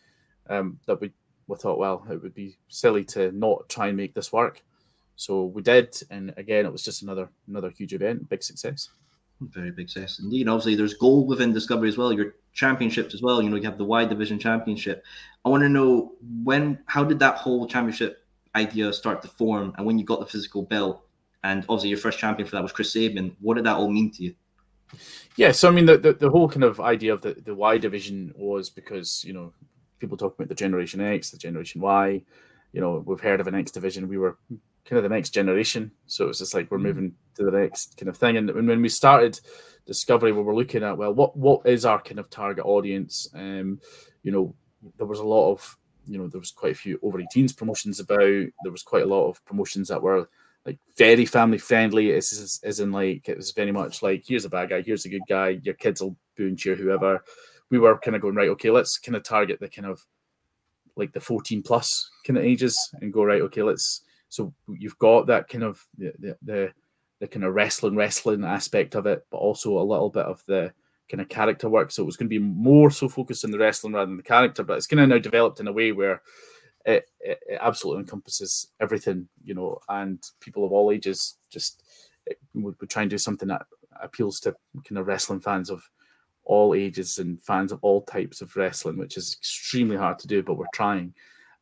um, 0.51 0.79
that 0.87 1.01
we, 1.01 1.13
we 1.47 1.57
thought, 1.57 1.79
well, 1.79 2.05
it 2.11 2.21
would 2.23 2.35
be 2.35 2.59
silly 2.69 3.05
to 3.05 3.31
not 3.33 3.69
try 3.69 3.89
and 3.89 3.97
make 3.97 4.15
this 4.15 4.33
work. 4.33 4.63
So 5.17 5.47
we 5.47 5.63
did, 5.63 5.97
and 6.11 6.33
again, 6.37 6.65
it 6.65 6.73
was 6.73 6.85
just 6.85 7.03
another 7.03 7.29
another 7.49 7.71
huge 7.71 7.95
event, 7.95 8.29
big 8.29 8.43
success. 8.43 8.91
Very 9.41 9.71
big 9.71 9.89
success 9.89 10.19
indeed. 10.19 10.49
Obviously, 10.49 10.75
there's 10.75 10.95
gold 10.95 11.29
within 11.29 11.53
Discovery 11.53 11.89
as 11.89 11.97
well. 11.97 12.13
Your 12.13 12.35
championships 12.53 13.15
as 13.15 13.23
well. 13.23 13.41
You 13.41 13.51
know, 13.51 13.57
you 13.57 13.63
have 13.65 13.79
the 13.79 13.85
Y 13.85 14.05
Division 14.05 14.39
Championship. 14.39 15.05
I 15.45 15.49
want 15.49 15.63
to 15.63 15.69
know 15.69 16.13
when, 16.43 16.81
how 16.87 17.05
did 17.05 17.21
that 17.21 17.37
whole 17.37 17.67
championship 17.67 18.25
idea 18.57 18.93
start 18.93 19.23
to 19.23 19.29
form, 19.29 19.75
and 19.77 19.87
when 19.87 19.99
you 19.99 20.05
got 20.05 20.21
the 20.21 20.27
physical 20.27 20.63
belt, 20.63 21.05
and 21.45 21.65
obviously 21.69 21.91
your 21.91 21.99
first 21.99 22.19
champion 22.19 22.47
for 22.49 22.57
that 22.57 22.63
was 22.63 22.73
Chris 22.73 22.93
Sabin. 22.93 23.37
What 23.41 23.55
did 23.55 23.65
that 23.65 23.77
all 23.77 23.91
mean 23.91 24.11
to 24.13 24.25
you? 24.25 24.35
Yeah, 25.37 25.53
so 25.53 25.69
I 25.69 25.71
mean, 25.71 25.87
the, 25.87 25.99
the, 25.99 26.13
the 26.15 26.31
whole 26.31 26.49
kind 26.49 26.65
of 26.65 26.81
idea 26.81 27.13
of 27.13 27.21
the, 27.23 27.35
the 27.35 27.55
Y 27.55 27.79
division 27.79 28.33
was 28.37 28.71
because 28.71 29.25
you 29.25 29.33
know 29.33 29.53
people 29.99 30.17
talk 30.17 30.35
about 30.35 30.49
the 30.49 30.55
Generation 30.55 31.01
X, 31.01 31.31
the 31.31 31.39
Generation 31.39 31.81
Y. 31.81 32.23
You 32.73 32.81
know, 32.81 33.03
we've 33.07 33.21
heard 33.21 33.41
of 33.41 33.47
an 33.47 33.55
X 33.55 33.71
division. 33.71 34.09
We 34.09 34.19
were 34.19 34.39
kind 34.85 34.99
of 34.99 35.03
the 35.03 35.15
next 35.15 35.31
generation, 35.31 35.91
so 36.07 36.29
it's 36.29 36.39
just 36.39 36.55
like 36.55 36.71
we're 36.71 36.79
mm. 36.79 36.83
moving 36.83 37.15
to 37.37 37.45
the 37.45 37.51
next 37.51 37.97
kind 37.97 38.09
of 38.09 38.17
thing. 38.17 38.37
And 38.37 38.51
when 38.53 38.83
we 38.83 38.89
started 38.89 39.39
Discovery, 39.87 40.33
we 40.33 40.43
were 40.43 40.55
looking 40.55 40.83
at 40.83 40.99
well, 40.99 41.15
what 41.15 41.37
what 41.37 41.67
is 41.67 41.85
our 41.85 42.01
kind 42.01 42.19
of 42.19 42.31
target 42.31 42.65
audience? 42.65 43.29
Um, 43.35 43.81
you 44.23 44.33
know, 44.33 44.55
there 44.97 45.07
was 45.07 45.21
a 45.21 45.25
lot 45.25 45.53
of 45.53 45.77
you 46.07 46.19
know 46.19 46.29
there 46.29 46.41
was 46.41 46.51
quite 46.51 46.73
a 46.73 46.79
few 46.79 46.99
over 47.03 47.19
18s 47.19 47.57
promotions 47.57 48.01
about. 48.01 48.19
There 48.19 48.73
was 48.73 48.83
quite 48.83 49.05
a 49.05 49.07
lot 49.07 49.29
of 49.29 49.45
promotions 49.45 49.89
that 49.89 50.03
were 50.03 50.29
like 50.69 50.79
very 50.97 51.25
family 51.25 51.59
friendly. 51.59 52.11
It's 52.11 52.81
in 52.81 52.93
like 52.93 53.29
it 53.29 53.37
was 53.37 53.53
very 53.53 53.73
much 53.73 54.03
like 54.03 54.25
here's 54.27 54.45
a 54.45 54.51
bad 54.51 54.71
guy, 54.71 54.83
here's 54.83 55.07
a 55.07 55.09
good 55.09 55.23
guy. 55.29 55.61
Your 55.63 55.75
kids 55.75 56.03
will 56.03 56.17
boo 56.37 56.47
and 56.49 56.59
cheer 56.59 56.77
whoever 56.77 57.23
we 57.71 57.79
were 57.79 57.99
kind 57.99 58.17
of 58.17 58.23
going 58.23 58.35
right. 58.35 58.49
Okay, 58.51 58.71
let's 58.71 58.99
kind 58.99 59.17
of 59.17 59.23
target 59.23 59.61
the 59.61 59.69
kind 59.69 59.87
of 59.87 60.05
like 60.97 61.13
the 61.13 61.21
14 61.21 61.63
plus 61.63 62.11
kind 62.25 62.39
of 62.39 62.45
ages 62.45 62.77
and 63.01 63.13
go 63.13 63.25
right. 63.25 63.43
Okay, 63.43 63.63
let's. 63.63 64.03
So 64.31 64.53
you've 64.69 64.99
got 64.99 65.27
that 65.27 65.49
kind 65.49 65.65
of 65.65 65.85
the 65.97 66.13
the, 66.19 66.37
the, 66.43 66.73
the 67.21 67.29
kind 67.29 67.45
of 67.45 67.55
wrestling 67.55 67.97
wrestling 67.97 68.45
aspect 68.45 68.95
of 68.95 69.07
it, 69.07 69.27
but 69.31 69.39
also 69.39 69.79
a 69.79 69.81
little 69.81 70.11
bit 70.11 70.27
of 70.27 70.43
the 70.47 70.73
kind 71.11 71.21
of 71.21 71.29
character 71.29 71.69
work. 71.69 71.91
So 71.91 72.03
it 72.03 72.07
was 72.07 72.17
going 72.17 72.29
to 72.29 72.39
be 72.39 72.45
more 72.45 72.91
so 72.91 73.09
focused 73.09 73.45
on 73.45 73.51
the 73.51 73.59
wrestling 73.59 73.95
rather 73.95 74.07
than 74.07 74.19
the 74.19 74.23
character, 74.23 74.63
but 74.63 74.77
it's 74.77 74.87
kind 74.87 75.01
of 75.01 75.09
now 75.09 75.19
developed 75.19 75.61
in 75.61 75.69
a 75.69 75.73
way 75.73 75.93
where 75.93 76.23
it, 76.89 77.11
it, 77.21 77.39
it 77.47 77.59
absolutely 77.61 78.01
encompasses 78.01 78.69
everything, 78.81 79.29
you 79.45 79.55
know, 79.55 79.79
and 79.91 80.25
people 80.41 80.65
of 80.65 80.73
all 80.73 80.91
ages 80.91 81.37
just 81.51 81.83
would, 82.55 82.75
would 82.81 82.89
try 82.89 83.03
and 83.03 83.11
do 83.11 83.19
something 83.19 83.49
that 83.49 83.67
appeals 84.01 84.41
to 84.41 84.57
kind 84.87 84.99
of 84.99 85.07
wrestling 85.07 85.41
fans 85.41 85.69
of 85.69 85.83
all 86.45 86.75
ages 86.75 87.19
and 87.19 87.43
fans 87.43 87.73
of 87.73 87.79
all 87.83 88.01
types 88.03 88.41
of 88.41 88.57
wrestling, 88.57 88.97
which 88.97 89.19
is 89.19 89.37
extremely 89.39 89.97
hard 89.97 90.19
to 90.19 90.27
do, 90.27 90.43
but 90.43 90.55
we're 90.55 90.65
trying. 90.73 91.13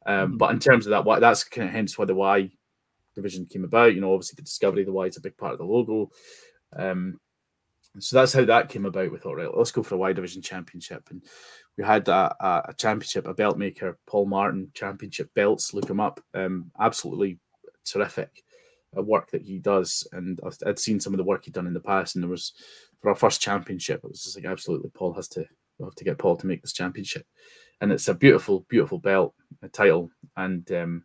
Um, 0.07 0.29
mm-hmm. 0.29 0.37
But 0.37 0.53
in 0.53 0.61
terms 0.61 0.87
of 0.87 0.91
that, 0.91 1.05
why 1.05 1.19
that's 1.19 1.43
kind 1.43 1.67
of 1.67 1.75
hence 1.75 1.99
why 1.99 2.05
the 2.05 2.15
Y 2.15 2.53
division 3.17 3.47
came 3.47 3.65
about. 3.65 3.97
You 3.97 4.01
know, 4.01 4.13
obviously 4.13 4.37
the 4.37 4.43
discovery 4.43 4.83
of 4.83 4.87
the 4.87 4.93
Y 4.93 5.07
is 5.07 5.17
a 5.17 5.21
big 5.21 5.37
part 5.37 5.55
of 5.55 5.59
the 5.59 5.65
logo. 5.65 6.13
Um, 6.77 7.19
so 7.99 8.17
that's 8.17 8.33
how 8.33 8.45
that 8.45 8.69
came 8.69 8.85
about. 8.85 9.11
We 9.11 9.19
thought, 9.19 9.37
right, 9.37 9.49
let's 9.53 9.73
go 9.73 9.83
for 9.83 9.97
a 9.97 9.99
Y 9.99 10.13
division 10.13 10.41
championship, 10.41 11.09
and 11.11 11.23
we 11.77 11.85
had 11.85 12.09
a, 12.09 12.35
a, 12.69 12.75
championship, 12.75 13.27
a 13.27 13.35
belt 13.35 13.59
maker, 13.59 13.99
Paul 14.07 14.27
Martin 14.27 14.71
championship 14.75 15.33
belts. 15.35 15.75
Look 15.75 15.91
him 15.91 16.01
up. 16.01 16.21
Um, 16.33 16.71
absolutely 16.81 17.39
terrific 17.85 18.45
uh, 18.97 19.03
work 19.03 19.31
that 19.31 19.43
he 19.43 19.59
does, 19.59 20.07
and 20.13 20.41
I'd 20.67 20.79
seen 20.79 21.01
some 21.01 21.13
of 21.13 21.19
the 21.19 21.25
work 21.25 21.45
he'd 21.45 21.55
done 21.55 21.67
in 21.67 21.75
the 21.75 21.81
past, 21.81 22.15
and 22.15 22.23
there 22.23 22.31
was 22.31 22.53
for 23.01 23.11
our 23.11 23.15
first 23.15 23.41
championship. 23.41 24.01
It 24.03 24.11
was 24.11 24.25
just 24.25 24.37
like 24.37 24.47
absolutely 24.47 24.91
Paul 24.91 25.13
has 25.15 25.29
to 25.29 25.45
we'll 25.79 25.89
have 25.89 25.95
to 25.97 26.05
get 26.05 26.19
Paul 26.19 26.37
to 26.37 26.47
make 26.47 26.63
this 26.63 26.73
championship, 26.73 27.27
and 27.81 27.93
it's 27.93 28.09
a 28.09 28.15
beautiful, 28.15 28.65
beautiful 28.69 28.99
belt, 28.99 29.35
a 29.63 29.69
title, 29.69 30.11
and 30.37 30.71
um, 30.73 31.05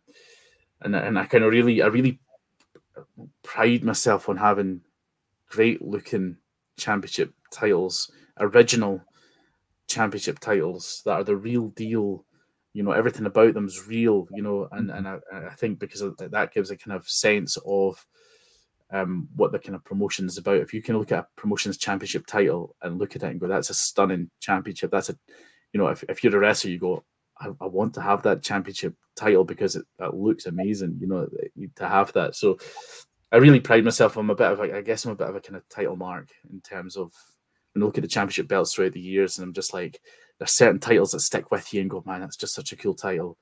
and 0.80 0.96
and 0.96 1.18
I 1.18 1.26
kind 1.26 1.44
of 1.44 1.52
really, 1.52 1.82
I 1.82 1.86
really 1.86 2.18
pride 3.42 3.84
myself 3.84 4.28
on 4.28 4.36
having 4.36 4.80
great 5.48 5.82
looking 5.82 6.36
championship 6.78 7.34
titles, 7.50 8.10
original 8.38 9.02
championship 9.92 10.38
titles 10.38 11.02
that 11.04 11.12
are 11.12 11.24
the 11.24 11.36
real 11.36 11.68
deal. 11.68 12.24
You 12.74 12.82
know, 12.82 12.92
everything 12.92 13.26
about 13.26 13.54
them 13.54 13.66
is 13.66 13.86
real. 13.86 14.26
You 14.32 14.42
know, 14.42 14.68
and 14.72 14.90
and 14.90 15.06
I, 15.06 15.18
I 15.32 15.54
think 15.54 15.78
because 15.78 16.02
that 16.18 16.52
gives 16.54 16.70
a 16.70 16.76
kind 16.76 16.96
of 16.96 17.08
sense 17.08 17.58
of 17.66 18.04
um, 18.92 19.28
what 19.36 19.52
the 19.52 19.58
kind 19.58 19.74
of 19.74 19.84
promotion 19.84 20.26
is 20.26 20.38
about. 20.38 20.56
If 20.56 20.74
you 20.74 20.82
can 20.82 20.98
look 20.98 21.12
at 21.12 21.18
a 21.18 21.26
promotions 21.36 21.78
championship 21.78 22.26
title 22.26 22.76
and 22.82 22.98
look 22.98 23.16
at 23.16 23.22
it 23.22 23.30
and 23.30 23.40
go, 23.40 23.48
that's 23.48 23.70
a 23.70 23.74
stunning 23.74 24.30
championship. 24.40 24.90
That's 24.90 25.10
a, 25.10 25.16
you 25.72 25.80
know, 25.80 25.88
if, 25.88 26.04
if 26.08 26.22
you're 26.22 26.36
a 26.36 26.38
wrestler, 26.38 26.70
you 26.70 26.78
go, 26.78 27.04
I, 27.40 27.48
I 27.60 27.66
want 27.66 27.94
to 27.94 28.02
have 28.02 28.22
that 28.22 28.42
championship 28.42 28.94
title 29.16 29.44
because 29.44 29.76
it, 29.76 29.84
it 29.98 30.14
looks 30.14 30.46
amazing, 30.46 30.98
you 31.00 31.06
know, 31.06 31.26
to 31.76 31.88
have 31.88 32.12
that. 32.12 32.36
So 32.36 32.58
I 33.32 33.36
really 33.36 33.60
pride 33.60 33.84
myself. 33.84 34.18
I'm 34.18 34.28
a 34.28 34.34
bit 34.34 34.52
of, 34.52 34.60
a, 34.60 34.76
I 34.76 34.82
guess, 34.82 35.06
I'm 35.06 35.12
a 35.12 35.16
bit 35.16 35.28
of 35.28 35.36
a 35.36 35.40
kind 35.40 35.56
of 35.56 35.66
title 35.70 35.96
mark 35.96 36.28
in 36.52 36.60
terms 36.60 36.96
of 36.98 37.12
I 37.74 37.78
look 37.78 37.98
at 37.98 38.02
the 38.02 38.08
championship 38.08 38.48
belts 38.48 38.74
throughout 38.74 38.92
the 38.92 39.00
years, 39.00 39.38
and 39.38 39.46
I'm 39.46 39.54
just 39.54 39.72
like, 39.72 40.00
there's 40.38 40.52
certain 40.52 40.80
titles 40.80 41.12
that 41.12 41.20
stick 41.20 41.50
with 41.50 41.72
you 41.72 41.80
and 41.80 41.90
go, 41.90 42.02
man, 42.06 42.20
that's 42.20 42.36
just 42.36 42.54
such 42.54 42.72
a 42.72 42.76
cool 42.76 42.94
title. 42.94 43.38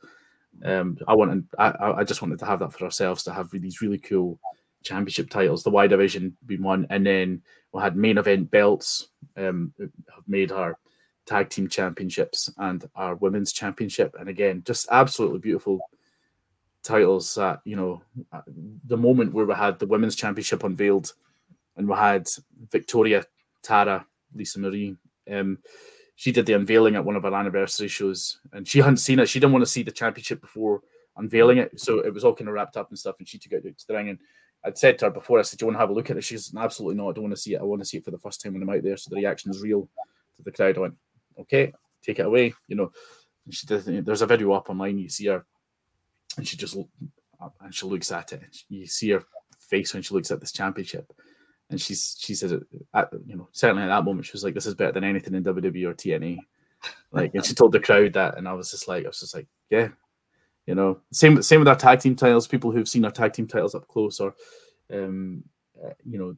Um, 0.65 0.99
I 1.07 1.15
wanted, 1.15 1.47
I, 1.59 1.95
I 1.99 2.05
just 2.05 2.23
wanted 2.23 2.39
to 2.41 2.47
have 2.47 2.59
that 2.61 2.73
for 2.73 2.85
ourselves 2.85 3.23
to 3.25 3.33
have 3.33 3.51
these 3.51 3.81
really 3.81 3.99
cool 3.99 4.39
championship 4.83 5.31
titles. 5.31 5.63
The 5.63 5.71
Y 5.71 5.87
division 5.87 6.37
being 6.47 6.63
one, 6.63 6.87
and 6.91 7.07
then 7.07 7.43
we 7.73 7.81
had 7.83 7.97
main 7.97 8.19
event 8.19 8.51
belts. 8.51 9.09
Um, 9.37 9.73
have 9.79 10.25
made 10.27 10.53
our 10.53 10.79
tag 11.27 11.49
team 11.51 11.69
championships 11.69 12.51
and 12.59 12.85
our 12.95 13.15
women's 13.17 13.53
championship, 13.53 14.15
and 14.19 14.29
again, 14.29 14.63
just 14.67 14.89
absolutely 14.91 15.39
beautiful 15.39 15.81
titles. 16.83 17.35
That 17.35 17.61
you 17.65 17.77
know, 17.77 18.03
the 18.87 18.97
moment 18.97 19.33
where 19.33 19.47
we 19.47 19.55
had 19.55 19.79
the 19.79 19.87
women's 19.87 20.17
championship 20.17 20.65
unveiled, 20.65 21.13
and 21.77 21.89
we 21.89 21.95
had 21.95 22.27
Victoria, 22.71 23.25
Tara, 23.63 24.05
Lisa 24.35 24.61
Marie. 24.61 24.97
Um, 25.31 25.59
she 26.17 26.33
did 26.33 26.47
the 26.47 26.53
unveiling 26.53 26.97
at 26.97 27.05
one 27.05 27.17
of 27.17 27.25
our 27.25 27.35
anniversary 27.35 27.89
shows, 27.89 28.41
and 28.53 28.67
she 28.69 28.79
hadn't 28.79 28.99
seen 28.99 29.19
it. 29.19 29.29
She 29.29 29.41
didn't 29.41 29.53
want 29.53 29.65
to 29.65 29.71
see 29.71 29.83
the 29.83 29.91
championship 29.91 30.41
before 30.41 30.83
unveiling 31.17 31.59
it, 31.59 31.81
so 31.81 32.01
it 32.01 32.13
was 32.13 32.25
all 32.25 32.35
kind 32.35 32.49
of 32.49 32.55
wrapped 32.55 32.77
up 32.77 32.91
and 32.91 32.99
stuff. 32.99 33.17
And 33.19 33.29
she 33.29 33.39
took 33.39 33.53
it 33.53 33.67
out 33.67 33.79
to 33.79 33.87
the 33.87 33.95
ring, 33.95 34.11
and 34.11 34.19
I'd 34.65 34.77
said 34.77 34.99
to 34.99 35.07
her 35.07 35.11
before, 35.11 35.39
I 35.39 35.43
said, 35.43 35.59
"Do 35.59 35.65
you 35.65 35.67
want 35.69 35.77
to 35.77 35.81
have 35.81 35.91
a 35.91 35.95
look 35.95 36.11
at 36.11 36.17
it?" 36.17 36.25
She's 36.25 36.55
absolutely 36.55 36.97
not. 36.97 37.11
I 37.11 37.13
don't 37.13 37.25
want 37.25 37.35
to 37.35 37.41
see 37.41 37.55
it. 37.55 37.61
I 37.61 37.65
want 37.65 37.81
to 37.81 37.87
see 37.87 37.97
it 37.97 38.05
for 38.05 38.11
the 38.11 38.19
first 38.19 38.43
time 38.43 38.53
when 38.53 38.63
I'm 38.63 38.71
out 38.71 38.83
there, 38.83 38.97
so 38.97 39.09
the 39.09 39.17
reaction 39.17 39.51
is 39.51 39.63
real 39.63 39.89
to 40.37 40.43
the 40.43 40.53
crowd. 40.53 40.77
I 40.77 40.81
went, 40.81 40.95
"Okay, 41.39 41.73
take 42.03 42.19
it 42.19 42.27
away." 42.27 42.53
You 42.69 42.77
know, 42.77 42.93
she 43.49 43.67
does. 43.67 43.87
There's 43.87 44.23
a 44.23 44.27
video 44.27 44.53
up 44.53 44.69
online. 44.69 44.99
You 44.99 45.09
see 45.09 45.27
her, 45.27 45.45
and 46.37 46.47
she 46.47 46.57
just 46.57 46.77
and 46.77 47.75
she 47.75 47.87
looks 47.87 48.13
at 48.13 48.33
it. 48.33 48.59
You 48.69 48.87
see 48.87 49.11
her 49.11 49.23
face 49.59 49.95
when 49.95 50.03
she 50.03 50.15
looks 50.15 50.31
at 50.31 50.41
this 50.41 50.53
championship, 50.53 51.11
and 51.71 51.81
she's 51.81 52.17
she 52.19 52.35
says 52.35 52.53
it 52.53 52.63
at, 52.95 53.11
you 53.27 53.37
know 53.37 53.49
certainly 53.53 53.83
at 53.83 53.89
that 53.89 54.05
moment 54.05 54.27
she 54.27 54.33
was 54.33 54.45
like 54.45 54.55
this 54.55 54.67
is 54.67 54.75
better 54.75 54.93
than 54.93 55.05
anything 55.05 55.35
in 55.35 55.45
WWE 55.45 55.87
or 55.87 55.95
TNA 55.95 56.39
like 57.13 57.35
and 57.35 57.45
she 57.45 57.55
told 57.55 57.73
the 57.73 57.81
crowd 57.81 58.13
that 58.13 58.37
and 58.37 58.49
I 58.49 58.53
was 58.53 58.71
just 58.71 58.89
like 58.89 59.05
I 59.05 59.09
was 59.09 59.21
just 59.21 59.35
like 59.35 59.47
yeah. 59.71 59.89
You 60.67 60.75
know 60.75 61.01
same 61.11 61.43
same 61.43 61.61
with 61.61 61.69
our 61.69 61.77
tag 61.77 62.01
team 62.01 62.15
titles 62.15 62.47
people 62.47 62.71
who've 62.71 62.89
seen 62.89 63.05
our 63.05 63.11
tag 63.11 63.33
team 63.33 63.47
titles 63.47 63.75
up 63.75 63.89
close 63.89 64.21
or 64.21 64.35
um 64.93 65.43
uh, 65.83 65.91
you 66.05 66.19
know 66.19 66.37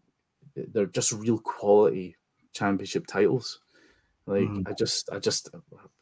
they're 0.55 0.87
just 0.87 1.13
real 1.13 1.39
quality 1.39 2.17
championship 2.53 3.07
titles. 3.07 3.61
Like 4.27 4.43
mm. 4.43 4.69
I 4.69 4.73
just 4.73 5.11
I 5.13 5.19
just 5.19 5.51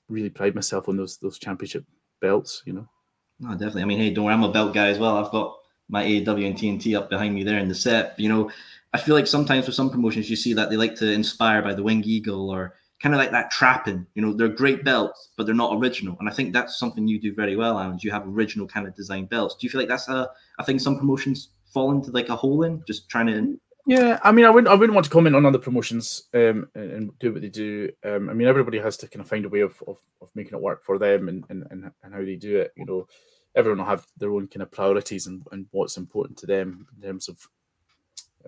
really 0.09 0.31
pride 0.31 0.55
myself 0.55 0.89
on 0.89 0.97
those 0.97 1.17
those 1.17 1.39
championship 1.39 1.85
belts 2.21 2.63
you 2.67 2.75
know? 2.75 2.89
No 3.41 3.53
definitely. 3.53 3.83
I 3.83 3.87
mean 3.87 3.99
hey 3.99 4.11
don't 4.11 4.27
worry 4.27 4.35
I'm 4.35 4.45
a 4.45 4.53
belt 4.53 4.75
guy 4.75 4.89
as 4.89 4.99
well. 4.99 5.17
I've 5.17 5.33
got 5.33 5.57
my 5.91 6.05
AEW 6.05 6.47
and 6.47 6.57
TNT 6.57 6.97
up 6.97 7.11
behind 7.11 7.35
me 7.35 7.45
there 7.45 7.59
in 7.59 7.69
the 7.69 7.75
set 7.75 8.19
you 8.19 8.29
know 8.29 8.51
I 8.93 8.99
feel 8.99 9.15
like 9.15 9.27
sometimes 9.27 9.67
with 9.67 9.77
some 9.77 9.91
promotions 9.91 10.29
you 10.29 10.37
see 10.37 10.53
that 10.55 10.71
they 10.71 10.77
like 10.77 10.97
to 10.97 11.11
inspire 11.11 11.63
by 11.63 11.75
the 11.75 11.83
wing 11.83 12.03
eagle 12.05 12.51
or 12.51 12.75
kind 13.01 13.15
of 13.15 13.19
like 13.19 13.31
that 13.31 13.51
trapping. 13.51 14.07
You 14.15 14.23
know, 14.23 14.33
they're 14.33 14.49
great 14.49 14.85
belts, 14.85 15.31
but 15.37 15.47
they're 15.47 15.55
not 15.55 15.77
original. 15.77 16.17
And 16.21 16.29
I 16.29 16.33
think 16.33 16.53
that's 16.53 16.79
something 16.79 17.09
you 17.09 17.21
do 17.21 17.35
very 17.35 17.57
well, 17.57 17.79
Alan. 17.79 17.99
You 18.01 18.11
have 18.11 18.27
original 18.27 18.67
kind 18.67 18.87
of 18.87 18.95
design 18.95 19.25
belts. 19.25 19.55
Do 19.55 19.67
you 19.67 19.71
feel 19.71 19.81
like 19.81 19.89
that's 19.89 20.09
a? 20.09 20.29
I 20.59 20.65
think 20.65 20.81
some 20.81 20.99
promotions 20.99 21.49
fall 21.73 21.93
into 21.93 22.11
like 22.11 22.29
a 22.29 22.37
hole 22.37 22.63
in 22.65 22.83
just 22.87 23.09
trying 23.09 23.27
to. 23.29 23.59
Yeah, 23.87 24.21
I 24.23 24.31
mean, 24.31 24.45
I 24.45 24.51
wouldn't, 24.51 24.71
I 24.71 24.75
wouldn't 24.75 24.95
want 24.95 25.07
to 25.07 25.11
comment 25.11 25.35
on 25.35 25.47
other 25.47 25.59
promotions 25.59 26.25
um, 26.35 26.69
and, 26.75 26.93
and, 26.93 27.19
do 27.19 27.33
what 27.33 27.43
they 27.43 27.49
do. 27.49 27.91
Um, 28.05 28.29
I 28.29 28.35
mean, 28.35 28.47
everybody 28.47 28.79
has 28.79 28.97
to 28.99 29.09
kind 29.09 29.23
of 29.23 29.29
find 29.29 29.45
a 29.47 29.49
way 29.49 29.61
of, 29.61 29.83
of, 29.89 29.99
of 30.21 30.29
making 30.35 30.53
it 30.53 30.61
work 30.61 30.85
for 30.85 30.99
them 30.99 31.29
and, 31.29 31.45
and, 31.49 31.67
and, 31.71 31.91
and 32.05 32.15
how 32.15 32.21
they 32.21 32.37
do 32.37 32.59
it. 32.59 32.73
You 32.77 32.85
know, 32.85 33.09
everyone 33.55 33.79
will 33.79 33.87
have 33.87 34.07
their 34.17 34.33
own 34.33 34.47
kind 34.49 34.63
of 34.63 34.71
priorities 34.71 35.27
and, 35.27 35.43
and 35.53 35.67
what's 35.73 35.97
important 35.97 36.39
to 36.39 36.47
them 36.47 36.87
in 36.97 37.03
terms 37.03 37.29
of 37.29 37.49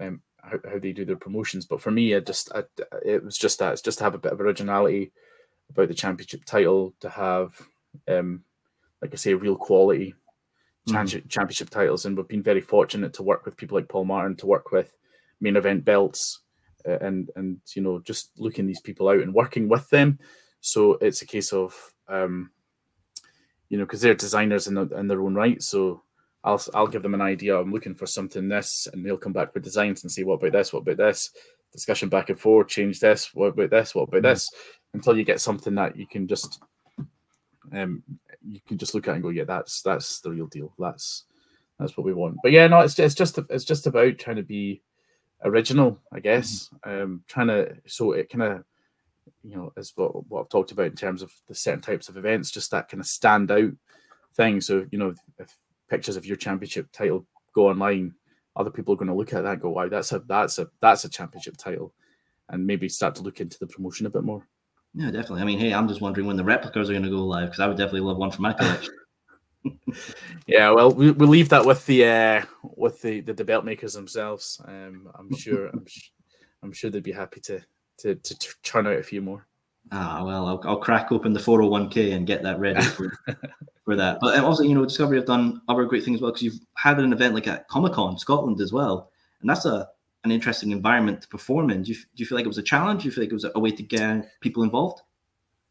um, 0.01 0.21
how, 0.43 0.59
how 0.71 0.79
they 0.79 0.93
do 0.93 1.05
their 1.05 1.17
promotions. 1.17 1.67
But 1.67 1.81
for 1.81 1.91
me, 1.91 2.13
it 2.13 2.27
just 2.27 2.53
I, 2.55 2.65
it 3.05 3.25
was 3.25 3.37
just 3.37 3.59
that 3.59 3.73
it's 3.73 3.83
just 3.83 3.99
to 3.99 4.05
have 4.05 4.15
a 4.15 4.19
bit 4.19 4.33
of 4.33 4.41
originality 4.41 5.13
about 5.71 5.89
the 5.89 5.95
championship 5.95 6.45
title, 6.45 6.95
to 7.01 7.09
have 7.09 7.61
um, 8.09 8.45
like 9.01 9.13
I 9.13 9.17
say, 9.17 9.35
real 9.35 9.57
quality 9.57 10.15
mm. 10.89 11.29
championship 11.29 11.71
titles, 11.71 12.07
and 12.07 12.17
we've 12.17 12.29
been 12.29 12.43
very 12.43 12.61
fortunate 12.61 13.13
to 13.15 13.23
work 13.23 13.45
with 13.45 13.57
people 13.57 13.77
like 13.77 13.89
Paul 13.89 14.05
Martin, 14.05 14.37
to 14.37 14.47
work 14.47 14.71
with 14.71 14.93
main 15.41 15.57
event 15.57 15.85
belts, 15.85 16.41
uh, 16.89 16.99
and 17.01 17.31
and 17.37 17.59
you 17.75 17.83
know 17.83 18.01
just 18.01 18.31
looking 18.39 18.67
these 18.67 18.81
people 18.81 19.09
out 19.09 19.21
and 19.21 19.35
working 19.35 19.69
with 19.69 19.89
them. 19.91 20.19
So 20.61 20.95
it's 20.95 21.23
a 21.23 21.27
case 21.27 21.53
of 21.53 21.75
um, 22.09 22.51
you 23.73 23.79
know 23.79 23.87
because 23.87 24.03
they're 24.03 24.15
designers 24.15 24.67
in, 24.67 24.77
in 24.77 25.09
their 25.09 25.23
own 25.23 25.35
right, 25.35 25.63
so 25.63 26.03
I'll 26.45 26.63
I'll 26.75 26.87
give 26.87 27.03
them 27.03 27.15
an 27.15 27.23
idea. 27.23 27.59
I'm 27.59 27.73
looking 27.73 27.95
for 27.95 28.07
something 28.07 28.47
this, 28.47 28.87
and 28.93 29.05
they'll 29.05 29.17
come 29.17 29.33
back 29.33 29.55
with 29.55 29.65
designs 29.65 30.03
and 30.03 30.13
say, 30.13 30.25
what 30.25 30.35
about 30.35 30.53
this? 30.53 30.75
What 30.75 30.81
about 30.81 30.99
this? 30.99 31.31
Discussion 31.73 32.11
back 32.11 32.29
and 32.29 32.39
forth. 32.39 32.69
Change 32.69 33.01
this. 33.01 33.35
What 33.35 33.47
about 33.47 33.71
this? 33.71 33.95
What 33.95 34.03
about 34.03 34.19
mm-hmm. 34.19 34.27
this? 34.27 34.51
Until 34.93 35.17
you 35.17 35.25
get 35.25 35.41
something 35.41 35.75
that 35.77 35.97
you 35.97 36.07
can 36.07 36.29
just 36.29 36.61
um 37.73 38.03
you 38.47 38.61
can 38.69 38.77
just 38.77 38.95
look 38.95 39.09
at 39.09 39.15
and 39.15 39.23
go, 39.23 39.31
yeah, 39.31 39.45
that's 39.45 39.81
that's 39.81 40.21
the 40.21 40.31
real 40.31 40.49
deal. 40.49 40.75
That's 40.79 41.25
that's 41.79 41.97
what 41.97 42.05
we 42.05 42.13
want. 42.13 42.37
But 42.43 42.53
yeah, 42.53 42.67
no, 42.67 42.81
it's 42.81 42.99
it's 42.99 43.15
just 43.15 43.39
it's 43.49 43.65
just 43.65 43.87
about 43.87 44.19
trying 44.19 44.37
to 44.37 44.43
be 44.43 44.83
original, 45.45 45.99
I 46.13 46.21
guess. 46.21 46.69
Mm-hmm. 46.85 47.03
Um, 47.03 47.25
trying 47.27 47.47
to 47.47 47.75
so 47.87 48.13
it 48.13 48.29
kind 48.29 48.43
of 48.43 48.65
you 49.43 49.57
know 49.57 49.73
is 49.77 49.93
what 49.97 50.29
what 50.29 50.43
I've 50.43 50.49
talked 50.49 50.73
about 50.73 50.87
in 50.87 50.97
terms 50.97 51.23
of 51.23 51.33
the 51.49 51.55
certain 51.55 51.81
types 51.81 52.09
of 52.09 52.17
events, 52.17 52.51
just 52.51 52.71
that 52.71 52.89
kind 52.89 53.01
of 53.01 53.07
stand 53.07 53.51
out 53.51 53.73
thing. 54.35 54.61
So 54.61 54.87
you 54.91 54.99
know 54.99 55.15
if 55.39 55.57
pictures 55.89 56.17
of 56.17 56.27
your 56.27 56.37
championship 56.37 56.89
title 56.93 57.27
go 57.55 57.69
online, 57.69 58.15
other 58.57 58.71
people 58.71 58.95
are 58.95 58.97
going 58.97 59.09
to 59.09 59.15
look 59.15 59.33
at 59.33 59.43
that 59.43 59.53
and 59.53 59.61
go, 59.61 59.71
wow, 59.71 59.89
that's 59.89 60.13
a 60.13 60.21
that's 60.21 60.59
a 60.59 60.69
that's 60.81 61.05
a 61.05 61.09
championship 61.09 61.57
title, 61.57 61.93
and 62.49 62.67
maybe 62.67 62.89
start 62.89 63.15
to 63.17 63.23
look 63.23 63.41
into 63.41 63.59
the 63.59 63.67
promotion 63.67 64.07
a 64.07 64.11
bit 64.11 64.25
more. 64.25 64.47
Yeah, 64.95 65.11
definitely. 65.11 65.43
I 65.43 65.45
mean, 65.45 65.59
hey, 65.59 65.73
I'm 65.73 65.89
just 65.89 66.03
wondering 66.03 66.27
when 66.27 66.37
the 66.37 66.45
replicas 66.45 66.91
are 66.91 66.93
going 66.93 67.05
to 67.05 67.11
go 67.11 67.25
live 67.25 67.49
because 67.49 67.61
I 67.61 67.67
would 67.67 67.79
definitely 67.79 68.01
love 68.01 68.19
one 68.19 68.31
for 68.31 68.43
my 68.43 68.53
collection. 68.53 68.95
yeah, 70.47 70.71
well, 70.71 70.93
we, 70.93 71.13
we'll 71.13 71.29
leave 71.29 71.49
that 71.49 71.65
with 71.65 71.85
the 71.87 72.05
uh, 72.05 72.43
with 72.63 73.01
the, 73.01 73.21
the, 73.21 73.33
the 73.33 73.45
belt 73.45 73.65
makers 73.65 73.95
themselves. 73.95 74.61
Um, 74.67 75.09
I'm 75.15 75.35
sure 75.35 75.69
I'm, 75.69 75.85
I'm 76.63 76.73
sure 76.73 76.91
they'd 76.91 77.03
be 77.03 77.13
happy 77.13 77.41
to 77.43 77.61
to 77.99 78.15
to 78.15 78.55
churn 78.63 78.87
out 78.87 78.99
a 78.99 79.03
few 79.03 79.23
more. 79.23 79.47
Ah, 79.91 80.23
well, 80.25 80.47
I'll, 80.47 80.61
I'll 80.65 80.77
crack 80.79 81.13
open 81.13 81.33
the 81.33 81.41
401k 81.41 82.15
and 82.15 82.27
get 82.27 82.43
that 82.45 82.59
ready 82.59 82.83
for, 82.83 83.13
for 83.85 83.97
that. 83.97 84.19
But 84.21 84.39
um, 84.39 84.45
also, 84.45 84.63
you 84.63 84.75
know, 84.75 84.85
Discovery 84.85 85.19
have 85.19 85.27
done 85.27 85.61
other 85.69 85.85
great 85.85 86.05
things 86.05 86.17
as 86.17 86.23
well 86.23 86.31
because 86.31 86.43
you've 86.43 86.61
had 86.77 86.99
an 86.99 87.13
event 87.13 87.35
like 87.35 87.47
at 87.47 87.69
Comic 87.69 87.93
Con 87.93 88.17
Scotland 88.17 88.61
as 88.61 88.73
well, 88.73 89.11
and 89.41 89.51
that's 89.51 89.67
a 89.67 89.89
an 90.25 90.31
interesting 90.31 90.71
environment 90.71 91.21
to 91.23 91.29
perform 91.29 91.71
in. 91.71 91.83
Do 91.83 91.91
you, 91.91 91.97
do 91.97 92.05
you 92.17 92.27
feel 92.27 92.37
like 92.37 92.45
it 92.45 92.49
was 92.49 92.59
a 92.59 92.63
challenge? 92.63 93.03
Do 93.03 93.09
you 93.09 93.13
feel 93.13 93.25
like 93.25 93.33
it 93.33 93.35
was 93.35 93.47
a 93.55 93.59
way 93.59 93.73
to 93.73 93.83
get 93.83 94.29
people 94.41 94.63
involved? 94.63 95.03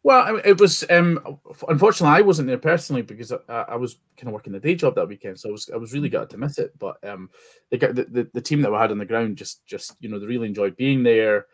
Well, 0.03 0.41
it 0.43 0.59
was. 0.59 0.84
Um, 0.89 1.39
unfortunately, 1.67 2.17
I 2.17 2.22
wasn't 2.22 2.47
there 2.47 2.57
personally 2.57 3.03
because 3.03 3.32
I, 3.32 3.38
I, 3.47 3.76
was 3.76 3.97
kind 4.17 4.30
of 4.30 4.34
working 4.34 4.51
the 4.51 4.59
day 4.59 4.74
job 4.74 4.95
that 4.95 5.07
weekend, 5.07 5.39
so 5.39 5.49
I 5.49 5.51
was 5.51 5.69
I 5.72 5.78
was 5.78 5.93
really 5.93 6.09
gutted 6.09 6.32
to 6.32 6.38
miss 6.38 6.57
it. 6.57 6.78
But 6.80 6.97
um, 7.07 7.30
the, 7.69 7.78
the 7.78 8.28
the 8.34 8.41
team 8.41 8.61
that 8.61 8.72
we 8.72 8.78
had 8.78 8.91
on 8.91 8.97
the 8.97 9.05
ground 9.05 9.38
just 9.38 9.63
just 9.67 9.95
you 9.99 10.09
know 10.09 10.19
they 10.19 10.26
really 10.26 10.47
enjoyed 10.47 10.76
being 10.76 11.03
there. 11.03 11.45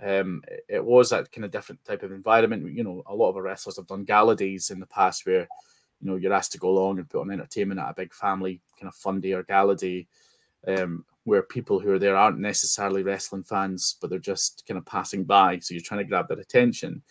Um, 0.00 0.42
it 0.68 0.84
was 0.84 1.10
that 1.10 1.32
kind 1.32 1.44
of 1.44 1.50
different 1.50 1.84
type 1.84 2.02
of 2.02 2.12
environment. 2.12 2.72
You 2.72 2.84
know, 2.84 3.02
a 3.06 3.14
lot 3.14 3.30
of 3.30 3.36
our 3.36 3.42
wrestlers 3.42 3.76
have 3.76 3.86
done 3.86 4.04
gala 4.04 4.36
days 4.36 4.70
in 4.70 4.78
the 4.78 4.86
past 4.86 5.26
where, 5.26 5.48
you 6.00 6.08
know, 6.08 6.16
you're 6.16 6.32
asked 6.32 6.52
to 6.52 6.58
go 6.58 6.68
along 6.68 6.98
and 6.98 7.08
put 7.08 7.20
on 7.20 7.30
entertainment 7.30 7.80
at 7.80 7.90
a 7.90 7.94
big 7.94 8.14
family 8.14 8.60
kind 8.78 8.88
of 8.88 8.94
fun 8.94 9.20
day 9.20 9.32
or 9.32 9.42
gala 9.42 9.74
day, 9.74 10.06
um, 10.68 11.04
where 11.24 11.42
people 11.42 11.80
who 11.80 11.90
are 11.90 11.98
there 11.98 12.16
aren't 12.16 12.38
necessarily 12.38 13.02
wrestling 13.02 13.42
fans, 13.42 13.96
but 14.00 14.08
they're 14.08 14.20
just 14.20 14.64
kind 14.68 14.78
of 14.78 14.86
passing 14.86 15.24
by. 15.24 15.58
So 15.58 15.74
you're 15.74 15.82
trying 15.82 15.98
to 15.98 16.08
grab 16.08 16.28
their 16.28 16.38
attention. 16.38 17.02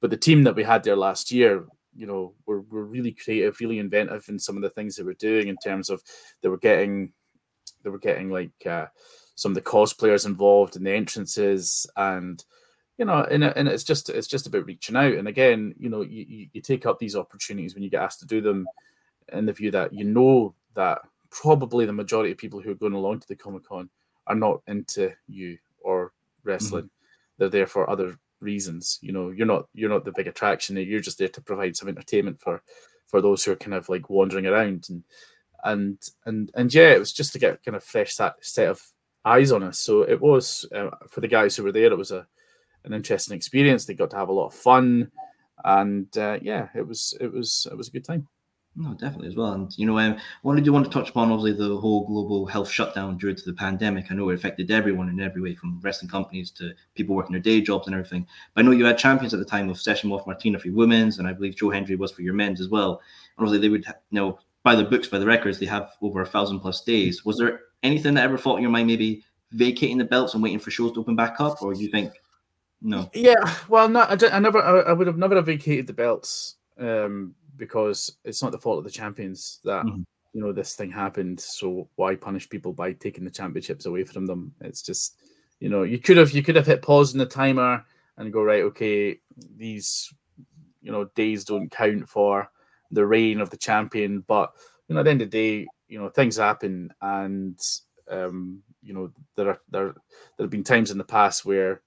But 0.00 0.10
the 0.10 0.16
team 0.16 0.44
that 0.44 0.54
we 0.54 0.62
had 0.62 0.84
there 0.84 0.96
last 0.96 1.32
year, 1.32 1.66
you 1.94 2.06
know, 2.06 2.34
were, 2.46 2.60
were 2.62 2.84
really 2.84 3.12
creative, 3.12 3.58
really 3.60 3.78
inventive 3.78 4.24
in 4.28 4.38
some 4.38 4.56
of 4.56 4.62
the 4.62 4.70
things 4.70 4.94
they 4.94 5.02
were 5.02 5.14
doing 5.14 5.48
in 5.48 5.56
terms 5.56 5.90
of 5.90 6.02
they 6.40 6.48
were 6.48 6.58
getting, 6.58 7.12
they 7.82 7.90
were 7.90 7.98
getting 7.98 8.30
like, 8.30 8.52
uh, 8.64 8.86
some 9.34 9.52
of 9.52 9.54
the 9.54 9.62
cosplayers 9.62 10.26
involved 10.26 10.76
in 10.76 10.84
the 10.84 10.92
entrances 10.92 11.86
and 11.96 12.44
you 12.98 13.04
know 13.04 13.24
and, 13.30 13.44
and 13.44 13.68
it's 13.68 13.84
just 13.84 14.08
it's 14.10 14.26
just 14.26 14.46
about 14.46 14.66
reaching 14.66 14.96
out. 14.96 15.14
And 15.14 15.28
again 15.28 15.74
you 15.78 15.88
know 15.88 16.02
you, 16.02 16.48
you 16.52 16.60
take 16.60 16.86
up 16.86 16.98
these 16.98 17.16
opportunities 17.16 17.74
when 17.74 17.82
you 17.82 17.90
get 17.90 18.02
asked 18.02 18.20
to 18.20 18.26
do 18.26 18.40
them 18.40 18.66
in 19.32 19.46
the 19.46 19.52
view 19.52 19.70
that 19.70 19.92
you 19.92 20.04
know 20.04 20.54
that 20.74 21.00
probably 21.30 21.86
the 21.86 21.92
majority 21.92 22.30
of 22.30 22.38
people 22.38 22.60
who 22.60 22.70
are 22.70 22.74
going 22.74 22.92
along 22.92 23.20
to 23.20 23.28
the 23.28 23.36
comic 23.36 23.64
con 23.64 23.88
are 24.26 24.34
not 24.34 24.60
into 24.66 25.12
you 25.26 25.58
or 25.80 26.12
wrestling. 26.44 26.84
Mm-hmm. 26.84 27.34
they're 27.38 27.48
there 27.48 27.66
for 27.66 27.88
other 27.88 28.18
reasons. 28.40 28.98
You 29.02 29.12
know 29.12 29.30
you're 29.30 29.46
not 29.46 29.66
you're 29.74 29.90
not 29.90 30.04
the 30.04 30.12
big 30.12 30.26
attraction. 30.26 30.76
You're 30.76 31.00
just 31.00 31.18
there 31.18 31.28
to 31.28 31.40
provide 31.40 31.76
some 31.76 31.88
entertainment 31.88 32.40
for 32.40 32.62
for 33.06 33.20
those 33.20 33.44
who 33.44 33.52
are 33.52 33.56
kind 33.56 33.74
of 33.74 33.88
like 33.88 34.10
wandering 34.10 34.46
around. 34.46 34.86
And 34.90 35.04
and 35.64 35.98
and 36.26 36.50
and 36.54 36.74
yeah 36.74 36.90
it 36.90 36.98
was 36.98 37.12
just 37.12 37.32
to 37.32 37.38
get 37.38 37.64
kind 37.64 37.76
of 37.76 37.84
fresh 37.84 38.14
set, 38.14 38.34
set 38.44 38.68
of 38.68 38.82
eyes 39.24 39.52
on 39.52 39.62
us. 39.62 39.78
So 39.78 40.02
it 40.02 40.20
was 40.20 40.66
uh, 40.74 40.90
for 41.08 41.20
the 41.20 41.28
guys 41.28 41.56
who 41.56 41.62
were 41.62 41.72
there. 41.72 41.92
It 41.92 41.98
was 41.98 42.10
a 42.10 42.26
an 42.84 42.92
interesting 42.92 43.36
experience. 43.36 43.84
They 43.84 43.94
got 43.94 44.10
to 44.10 44.16
have 44.16 44.28
a 44.28 44.32
lot 44.32 44.48
of 44.48 44.54
fun, 44.54 45.10
and 45.64 46.16
uh, 46.16 46.38
yeah, 46.42 46.68
it 46.74 46.86
was 46.86 47.16
it 47.20 47.32
was 47.32 47.66
it 47.70 47.76
was 47.76 47.88
a 47.88 47.92
good 47.92 48.04
time. 48.04 48.28
No, 48.74 48.94
definitely 48.94 49.28
as 49.28 49.36
well. 49.36 49.52
And 49.52 49.70
you 49.76 49.84
know, 49.84 49.98
um, 49.98 50.14
I 50.14 50.18
wanted 50.42 50.64
to 50.64 50.72
want 50.72 50.86
to 50.86 50.90
touch 50.90 51.10
upon 51.10 51.30
obviously 51.30 51.52
the 51.52 51.76
whole 51.76 52.06
global 52.06 52.46
health 52.46 52.70
shutdown 52.70 53.18
due 53.18 53.34
to 53.34 53.44
the 53.44 53.52
pandemic. 53.52 54.06
I 54.10 54.14
know 54.14 54.30
it 54.30 54.34
affected 54.34 54.70
everyone 54.70 55.10
in 55.10 55.20
every 55.20 55.42
way, 55.42 55.54
from 55.54 55.78
wrestling 55.82 56.10
companies 56.10 56.50
to 56.52 56.72
people 56.94 57.14
working 57.14 57.32
their 57.32 57.42
day 57.42 57.60
jobs 57.60 57.86
and 57.86 57.94
everything. 57.94 58.26
But 58.54 58.64
I 58.64 58.64
know 58.64 58.70
you 58.70 58.86
had 58.86 58.96
champions 58.96 59.34
at 59.34 59.40
the 59.40 59.46
time 59.46 59.68
of 59.68 59.78
Session 59.78 60.08
Moth 60.08 60.26
Martina 60.26 60.58
for 60.58 60.68
your 60.68 60.76
women's, 60.76 61.18
and 61.18 61.28
I 61.28 61.34
believe 61.34 61.56
Joe 61.56 61.70
Hendry 61.70 61.96
was 61.96 62.12
for 62.12 62.22
your 62.22 62.34
men's 62.34 62.62
as 62.62 62.70
well. 62.70 63.02
And 63.36 63.46
obviously, 63.46 63.58
they 63.58 63.70
would 63.70 63.84
you 63.84 64.20
know 64.20 64.38
by 64.62 64.74
the 64.74 64.84
books, 64.84 65.06
by 65.06 65.18
the 65.18 65.26
records, 65.26 65.58
they 65.58 65.66
have 65.66 65.90
over 66.00 66.22
a 66.22 66.26
thousand 66.26 66.60
plus 66.60 66.82
days. 66.82 67.26
Was 67.26 67.36
there 67.36 67.60
anything 67.82 68.14
that 68.14 68.24
ever 68.24 68.38
thought 68.38 68.56
in 68.56 68.62
your 68.62 68.70
mind 68.70 68.86
maybe 68.86 69.24
vacating 69.52 69.98
the 69.98 70.04
belts 70.04 70.34
and 70.34 70.42
waiting 70.42 70.58
for 70.58 70.70
shows 70.70 70.92
to 70.92 71.00
open 71.00 71.16
back 71.16 71.40
up, 71.40 71.62
or 71.62 71.74
you 71.74 71.88
think 71.88 72.12
no? 72.80 73.10
Yeah, 73.14 73.54
well, 73.68 73.88
no, 73.88 74.00
I, 74.00 74.16
I 74.32 74.38
never, 74.38 74.62
I, 74.62 74.90
I 74.90 74.92
would 74.92 75.06
have 75.06 75.18
never 75.18 75.36
have 75.36 75.46
vacated 75.46 75.86
the 75.86 75.92
belts. 75.92 76.56
Um, 76.78 77.34
because 77.56 78.16
it's 78.24 78.42
not 78.42 78.52
the 78.52 78.58
fault 78.58 78.78
of 78.78 78.84
the 78.84 78.90
champions 78.90 79.60
that 79.64 79.84
mm-hmm. 79.84 80.02
you 80.32 80.40
know 80.40 80.52
this 80.52 80.74
thing 80.74 80.90
happened. 80.90 81.38
So 81.40 81.88
why 81.96 82.16
punish 82.16 82.48
people 82.48 82.72
by 82.72 82.92
taking 82.92 83.24
the 83.24 83.30
championships 83.30 83.86
away 83.86 84.04
from 84.04 84.26
them? 84.26 84.52
It's 84.60 84.82
just 84.82 85.16
you 85.60 85.68
know 85.68 85.82
you 85.82 85.98
could 85.98 86.16
have 86.16 86.32
you 86.32 86.42
could 86.42 86.56
have 86.56 86.66
hit 86.66 86.82
pause 86.82 87.12
in 87.12 87.18
the 87.18 87.26
timer 87.26 87.84
and 88.16 88.32
go 88.32 88.42
right. 88.42 88.64
Okay, 88.64 89.20
these 89.56 90.12
you 90.80 90.92
know 90.92 91.04
days 91.14 91.44
don't 91.44 91.70
count 91.70 92.08
for 92.08 92.50
the 92.90 93.06
reign 93.06 93.40
of 93.40 93.50
the 93.50 93.56
champion, 93.56 94.24
but 94.26 94.52
you 94.88 94.94
know 94.94 95.00
at 95.00 95.04
the 95.04 95.10
end 95.10 95.22
of 95.22 95.30
the 95.30 95.62
day, 95.62 95.66
you 95.92 95.98
know 95.98 96.08
things 96.08 96.36
happen 96.36 96.92
and. 97.00 97.60
Um, 98.10 98.62
you 98.82 98.92
know, 98.92 99.12
there 99.36 99.48
are 99.48 99.60
there 99.70 99.94
there 100.36 100.44
have 100.44 100.50
been 100.50 100.64
times 100.64 100.90
in 100.90 100.98
the 100.98 101.04
past 101.04 101.46
where 101.46 101.82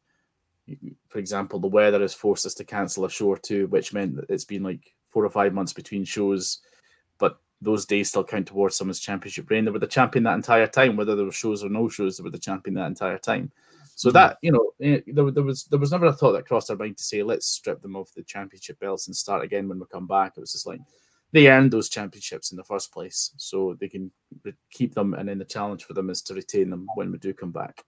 for 1.09 1.19
example, 1.19 1.59
the 1.59 1.67
weather 1.67 2.01
has 2.01 2.13
forced 2.13 2.45
us 2.45 2.53
to 2.55 2.63
cancel 2.63 3.05
a 3.05 3.09
show 3.09 3.27
or 3.27 3.37
two, 3.37 3.67
which 3.67 3.93
meant 3.93 4.15
that 4.15 4.29
it's 4.29 4.45
been 4.45 4.63
like 4.63 4.93
four 5.09 5.23
or 5.23 5.29
five 5.29 5.53
months 5.53 5.73
between 5.73 6.03
shows, 6.03 6.59
but 7.19 7.39
those 7.61 7.85
days 7.85 8.09
still 8.09 8.23
count 8.23 8.47
towards 8.47 8.75
someone's 8.75 8.99
championship 8.99 9.49
reign. 9.49 9.65
They 9.65 9.71
were 9.71 9.79
the 9.79 9.87
champion 9.87 10.23
that 10.23 10.35
entire 10.35 10.67
time, 10.67 10.95
whether 10.95 11.15
there 11.15 11.25
were 11.25 11.31
shows 11.31 11.63
or 11.63 11.69
no 11.69 11.87
shows. 11.87 12.17
They 12.17 12.23
were 12.23 12.31
the 12.31 12.39
champion 12.39 12.73
that 12.75 12.87
entire 12.87 13.17
time. 13.17 13.51
So 13.95 14.09
mm-hmm. 14.09 14.13
that 14.15 14.37
you 14.41 14.51
know, 14.51 14.71
eh, 14.81 15.01
there, 15.07 15.31
there 15.31 15.43
was 15.43 15.65
there 15.65 15.79
was 15.79 15.91
never 15.91 16.07
a 16.07 16.13
thought 16.13 16.33
that 16.33 16.47
crossed 16.47 16.69
our 16.69 16.75
mind 16.75 16.97
to 16.97 17.03
say 17.03 17.21
let's 17.23 17.45
strip 17.45 17.81
them 17.81 17.95
of 17.95 18.11
the 18.15 18.23
championship 18.23 18.79
belts 18.79 19.07
and 19.07 19.15
start 19.15 19.43
again 19.43 19.69
when 19.69 19.79
we 19.79 19.85
come 19.91 20.07
back. 20.07 20.33
It 20.35 20.41
was 20.41 20.51
just 20.51 20.67
like 20.67 20.81
they 21.36 21.49
earned 21.49 21.71
those 21.71 21.89
championships 21.89 22.51
in 22.51 22.55
the 22.55 22.63
first 22.63 22.93
place, 22.93 23.31
so 23.36 23.75
they 23.81 23.89
can 23.89 24.09
keep 24.71 24.95
them, 24.95 25.13
and 25.13 25.27
then 25.27 25.38
the 25.38 25.43
challenge 25.43 25.83
for 25.83 25.93
them 25.93 26.09
is 26.09 26.21
to 26.21 26.33
retain 26.33 26.69
them 26.69 26.88
when 26.95 27.11
we 27.11 27.17
do 27.17 27.33
come 27.33 27.51
back. 27.51 27.83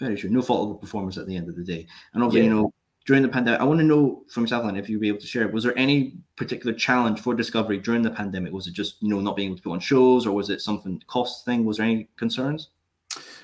Very 0.00 0.16
true. 0.16 0.30
No 0.30 0.40
fault 0.40 0.70
of 0.70 0.74
the 0.74 0.86
performance 0.86 1.18
at 1.18 1.26
the 1.26 1.36
end 1.36 1.50
of 1.50 1.56
the 1.56 1.62
day, 1.62 1.86
and 2.14 2.24
obviously, 2.24 2.48
yeah. 2.48 2.54
you 2.54 2.62
know, 2.62 2.74
during 3.04 3.22
the 3.22 3.28
pandemic. 3.28 3.60
I 3.60 3.64
want 3.64 3.78
to 3.80 3.84
know 3.84 4.24
from 4.30 4.46
Southland 4.46 4.78
if 4.78 4.88
you'd 4.88 5.02
be 5.02 5.08
able 5.08 5.20
to 5.20 5.26
share. 5.26 5.46
Was 5.48 5.64
there 5.64 5.78
any 5.78 6.16
particular 6.36 6.74
challenge 6.74 7.20
for 7.20 7.34
Discovery 7.34 7.78
during 7.78 8.00
the 8.00 8.10
pandemic? 8.10 8.54
Was 8.54 8.66
it 8.66 8.72
just 8.72 9.02
you 9.02 9.10
know 9.10 9.20
not 9.20 9.36
being 9.36 9.48
able 9.48 9.58
to 9.58 9.62
put 9.62 9.72
on 9.72 9.80
shows, 9.80 10.26
or 10.26 10.32
was 10.32 10.48
it 10.48 10.62
something 10.62 11.02
cost 11.08 11.44
thing? 11.44 11.66
Was 11.66 11.76
there 11.76 11.86
any 11.86 12.08
concerns? 12.16 12.70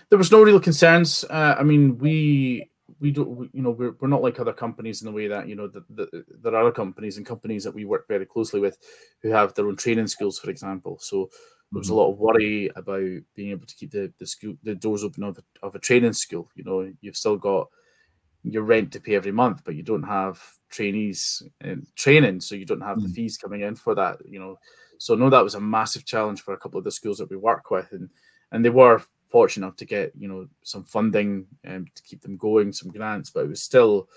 There 0.08 0.18
was 0.18 0.32
no 0.32 0.42
real 0.42 0.60
concerns. 0.60 1.24
Uh, 1.24 1.56
I 1.58 1.64
mean, 1.64 1.98
we 1.98 2.70
we 3.04 3.10
don't 3.10 3.50
you 3.52 3.62
know 3.62 3.70
we're, 3.70 3.94
we're 4.00 4.08
not 4.08 4.22
like 4.22 4.40
other 4.40 4.52
companies 4.52 5.02
in 5.02 5.06
the 5.06 5.12
way 5.12 5.28
that 5.28 5.46
you 5.46 5.54
know 5.54 5.68
the, 5.68 5.84
the, 5.90 6.24
there 6.42 6.54
are 6.54 6.62
other 6.62 6.72
companies 6.72 7.18
and 7.18 7.26
companies 7.26 7.62
that 7.62 7.74
we 7.74 7.84
work 7.84 8.08
very 8.08 8.24
closely 8.24 8.60
with 8.60 8.78
who 9.22 9.28
have 9.28 9.52
their 9.52 9.68
own 9.68 9.76
training 9.76 10.06
schools 10.06 10.38
for 10.38 10.48
example 10.48 10.98
so 10.98 11.28
there 11.70 11.80
was 11.80 11.88
a 11.88 11.92
mm-hmm. 11.92 11.98
lot 11.98 12.12
of 12.12 12.18
worry 12.18 12.70
about 12.76 13.22
being 13.34 13.50
able 13.50 13.66
to 13.66 13.74
keep 13.74 13.90
the, 13.90 14.10
the 14.18 14.26
school 14.26 14.54
the 14.62 14.74
doors 14.74 15.04
open 15.04 15.22
of 15.22 15.38
a, 15.38 15.66
of 15.66 15.74
a 15.74 15.78
training 15.78 16.14
school 16.14 16.50
you 16.54 16.64
know 16.64 16.90
you've 17.02 17.16
still 17.16 17.36
got 17.36 17.68
your 18.44 18.62
rent 18.62 18.92
to 18.92 19.00
pay 19.00 19.14
every 19.14 19.32
month, 19.32 19.62
but 19.64 19.74
you 19.74 19.82
don't 19.82 20.02
have 20.02 20.40
trainees 20.70 21.42
in 21.62 21.86
training, 21.96 22.40
so 22.40 22.54
you 22.54 22.66
don't 22.66 22.82
have 22.82 22.98
mm. 22.98 23.04
the 23.04 23.08
fees 23.08 23.36
coming 23.38 23.62
in 23.62 23.74
for 23.74 23.94
that. 23.94 24.18
You 24.28 24.38
know, 24.38 24.58
so 24.98 25.14
no, 25.14 25.30
that 25.30 25.42
was 25.42 25.54
a 25.54 25.60
massive 25.60 26.04
challenge 26.04 26.42
for 26.42 26.52
a 26.52 26.58
couple 26.58 26.78
of 26.78 26.84
the 26.84 26.90
schools 26.90 27.18
that 27.18 27.30
we 27.30 27.36
work 27.36 27.70
with, 27.70 27.90
and 27.92 28.10
and 28.52 28.64
they 28.64 28.70
were 28.70 29.02
fortunate 29.34 29.66
enough 29.66 29.76
to 29.76 29.84
get 29.84 30.12
you 30.16 30.28
know 30.28 30.46
some 30.62 30.84
funding 30.84 31.44
um, 31.66 31.84
to 31.96 32.02
keep 32.04 32.22
them 32.22 32.36
going, 32.36 32.72
some 32.72 32.92
grants, 32.92 33.30
but 33.30 33.44
it 33.44 33.48
was 33.48 33.60
still 33.60 34.08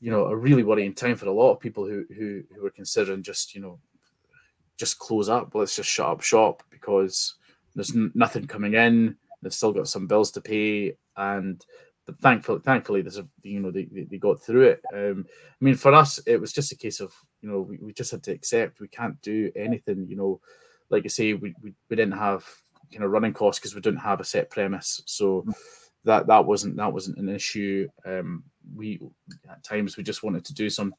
you 0.00 0.10
know 0.10 0.24
a 0.24 0.34
really 0.34 0.62
worrying 0.62 0.94
time 0.94 1.16
for 1.16 1.26
a 1.26 1.32
lot 1.32 1.52
of 1.52 1.60
people 1.60 1.86
who 1.86 2.06
who, 2.16 2.42
who 2.54 2.62
were 2.62 2.70
considering 2.70 3.22
just 3.22 3.54
you 3.54 3.60
know 3.60 3.78
just 4.78 4.98
close 4.98 5.28
up. 5.28 5.54
Let's 5.54 5.76
just 5.76 5.90
shut 5.90 6.06
up 6.06 6.22
shop 6.22 6.62
because 6.70 7.34
there's 7.74 7.94
n- 7.94 8.10
nothing 8.14 8.46
coming 8.46 8.72
in. 8.72 9.16
They've 9.42 9.52
still 9.52 9.70
got 9.70 9.86
some 9.86 10.06
bills 10.06 10.30
to 10.30 10.40
pay, 10.40 10.96
and 11.18 11.62
but 12.06 12.18
thankfully, 12.20 12.60
thankfully, 12.64 13.02
there's 13.02 13.18
a 13.18 13.28
you 13.42 13.60
know 13.60 13.70
they, 13.70 13.84
they 13.84 14.16
got 14.16 14.42
through 14.42 14.62
it. 14.62 14.80
Um, 14.94 15.26
I 15.28 15.62
mean, 15.62 15.74
for 15.74 15.92
us, 15.92 16.18
it 16.26 16.40
was 16.40 16.54
just 16.54 16.72
a 16.72 16.76
case 16.76 17.00
of 17.00 17.12
you 17.42 17.50
know 17.50 17.60
we, 17.60 17.76
we 17.82 17.92
just 17.92 18.12
had 18.12 18.22
to 18.22 18.32
accept 18.32 18.80
we 18.80 18.88
can't 18.88 19.20
do 19.20 19.52
anything. 19.54 20.06
You 20.08 20.16
know, 20.16 20.40
like 20.88 21.04
I 21.04 21.08
say, 21.08 21.34
we 21.34 21.54
we, 21.62 21.74
we 21.90 21.96
didn't 21.96 22.16
have 22.16 22.46
kind 22.92 23.04
of 23.04 23.10
running 23.10 23.32
costs 23.32 23.58
because 23.60 23.74
we 23.74 23.80
didn't 23.80 24.00
have 24.00 24.20
a 24.20 24.24
set 24.24 24.50
premise, 24.50 25.02
so 25.06 25.44
that 26.04 26.26
that 26.26 26.44
wasn't 26.44 26.76
that 26.76 26.92
wasn't 26.92 27.18
an 27.18 27.28
issue. 27.28 27.88
Um, 28.04 28.44
we 28.74 29.00
at 29.50 29.62
times 29.62 29.96
we 29.96 30.02
just 30.02 30.22
wanted 30.22 30.44
to 30.44 30.54
do 30.54 30.70
some 30.70 30.94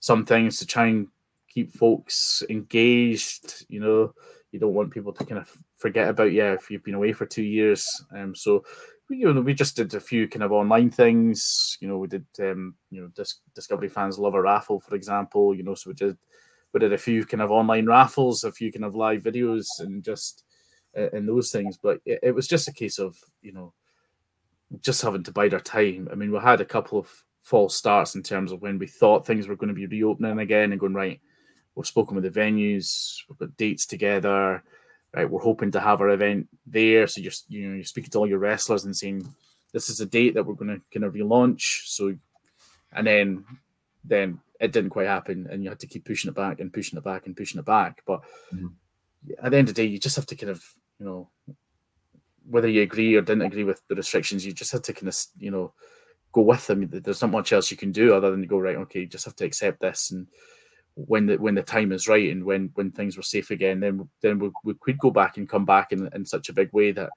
some 0.00 0.24
things 0.24 0.58
to 0.58 0.66
try 0.66 0.86
and 0.86 1.08
keep 1.48 1.72
folks 1.72 2.42
engaged. 2.48 3.66
You 3.68 3.80
know, 3.80 4.14
you 4.52 4.58
don't 4.58 4.74
want 4.74 4.92
people 4.92 5.12
to 5.12 5.24
kind 5.24 5.40
of 5.40 5.52
forget 5.76 6.08
about 6.08 6.32
you 6.32 6.44
if 6.44 6.70
you've 6.70 6.84
been 6.84 6.94
away 6.94 7.12
for 7.12 7.26
two 7.26 7.42
years. 7.42 7.86
Um, 8.14 8.34
so 8.34 8.64
you 9.10 9.32
know, 9.32 9.40
we 9.40 9.54
just 9.54 9.76
did 9.76 9.92
a 9.94 10.00
few 10.00 10.28
kind 10.28 10.42
of 10.42 10.52
online 10.52 10.90
things. 10.90 11.76
You 11.80 11.88
know, 11.88 11.98
we 11.98 12.06
did, 12.06 12.24
um, 12.40 12.76
you 12.90 13.02
know, 13.02 13.08
Dis- 13.08 13.40
Discovery 13.54 13.88
fans 13.88 14.18
love 14.18 14.34
a 14.34 14.40
raffle, 14.40 14.80
for 14.80 14.94
example. 14.94 15.54
You 15.54 15.64
know, 15.64 15.74
so 15.74 15.90
we 15.90 15.94
did 15.94 16.16
we 16.72 16.80
did 16.80 16.92
a 16.92 16.98
few 16.98 17.24
kind 17.26 17.42
of 17.42 17.50
online 17.50 17.86
raffles, 17.86 18.44
a 18.44 18.52
few 18.52 18.72
kind 18.72 18.84
of 18.84 18.94
live 18.94 19.22
videos, 19.22 19.66
and 19.80 20.04
just 20.04 20.44
and 20.94 21.28
those 21.28 21.50
things. 21.50 21.76
But 21.76 22.00
it, 22.04 22.20
it, 22.22 22.34
was 22.34 22.46
just 22.48 22.68
a 22.68 22.72
case 22.72 22.98
of 22.98 23.18
you 23.42 23.52
know, 23.52 23.72
just 24.80 25.02
having 25.02 25.24
to 25.24 25.32
bide 25.32 25.54
our 25.54 25.60
time. 25.60 26.08
I 26.10 26.14
mean, 26.14 26.32
we 26.32 26.38
had 26.38 26.60
a 26.60 26.66
couple 26.66 26.98
of 26.98 27.24
false 27.40 27.74
starts 27.74 28.14
in 28.14 28.22
terms 28.22 28.52
of 28.52 28.62
when 28.62 28.78
we 28.78 28.86
thought 28.86 29.26
things 29.26 29.48
were 29.48 29.56
going 29.56 29.68
to 29.68 29.74
be 29.74 29.86
reopening 29.86 30.38
again 30.38 30.72
and 30.72 30.80
going 30.80 30.94
right. 30.94 31.20
We've 31.74 31.86
spoken 31.86 32.16
with 32.16 32.24
the 32.24 32.40
venues, 32.40 33.22
we've 33.28 33.38
got 33.38 33.56
dates 33.56 33.86
together 33.86 34.62
right, 35.14 35.30
we're 35.30 35.40
hoping 35.40 35.70
to 35.72 35.80
have 35.80 36.00
our 36.00 36.10
event 36.10 36.48
there. 36.66 37.06
So 37.06 37.20
you're 37.20 37.32
you 37.48 37.68
know 37.68 37.74
you're 37.74 37.84
speaking 37.84 38.10
to 38.10 38.18
all 38.18 38.28
your 38.28 38.38
wrestlers 38.38 38.84
and 38.84 38.96
saying 38.96 39.26
this 39.72 39.88
is 39.88 40.00
a 40.00 40.06
date 40.06 40.34
that 40.34 40.44
we're 40.44 40.54
going 40.54 40.74
to 40.74 40.80
kind 40.92 41.04
of 41.04 41.14
relaunch. 41.14 41.86
So 41.86 42.16
and 42.92 43.06
then 43.06 43.44
then 44.04 44.40
it 44.60 44.72
didn't 44.72 44.90
quite 44.90 45.06
happen, 45.06 45.48
and 45.50 45.62
you 45.62 45.70
had 45.70 45.80
to 45.80 45.86
keep 45.86 46.04
pushing 46.04 46.28
it 46.28 46.34
back 46.34 46.60
and 46.60 46.72
pushing 46.72 46.98
it 46.98 47.04
back 47.04 47.26
and 47.26 47.36
pushing 47.36 47.58
it 47.58 47.64
back. 47.64 48.02
But 48.06 48.20
mm-hmm. 48.52 48.68
at 49.42 49.50
the 49.50 49.58
end 49.58 49.68
of 49.68 49.74
the 49.74 49.82
day, 49.82 49.88
you 49.88 49.98
just 49.98 50.16
have 50.16 50.26
to 50.26 50.36
kind 50.36 50.50
of 50.50 50.62
you 51.00 51.06
know 51.06 51.28
whether 52.48 52.68
you 52.68 52.82
agree 52.82 53.14
or 53.14 53.22
didn't 53.22 53.42
agree 53.42 53.64
with 53.64 53.82
the 53.88 53.94
restrictions, 53.94 54.44
you 54.44 54.52
just 54.52 54.72
had 54.72 54.84
to 54.84 54.92
kind 54.92 55.08
of 55.08 55.16
you 55.38 55.50
know 55.50 55.72
go 56.32 56.42
with 56.42 56.66
them. 56.66 56.88
There's 56.90 57.22
not 57.22 57.32
much 57.32 57.52
else 57.52 57.70
you 57.70 57.76
can 57.76 57.90
do 57.90 58.14
other 58.14 58.30
than 58.30 58.42
go 58.42 58.58
right. 58.58 58.76
Okay, 58.76 59.00
you 59.00 59.06
just 59.06 59.24
have 59.24 59.36
to 59.36 59.44
accept 59.44 59.80
this 59.80 60.12
and 60.12 60.28
when 60.94 61.26
the 61.26 61.36
when 61.36 61.54
the 61.54 61.62
time 61.62 61.92
is 61.92 62.08
right 62.08 62.30
and 62.30 62.44
when 62.44 62.70
when 62.74 62.90
things 62.90 63.16
were 63.16 63.22
safe 63.22 63.50
again, 63.50 63.80
then 63.80 64.08
then 64.20 64.38
we, 64.38 64.50
we 64.64 64.74
could 64.80 64.98
go 64.98 65.10
back 65.10 65.36
and 65.36 65.48
come 65.48 65.64
back 65.64 65.92
in, 65.92 66.08
in 66.14 66.24
such 66.24 66.48
a 66.48 66.52
big 66.52 66.72
way 66.72 66.92
that 66.92 67.10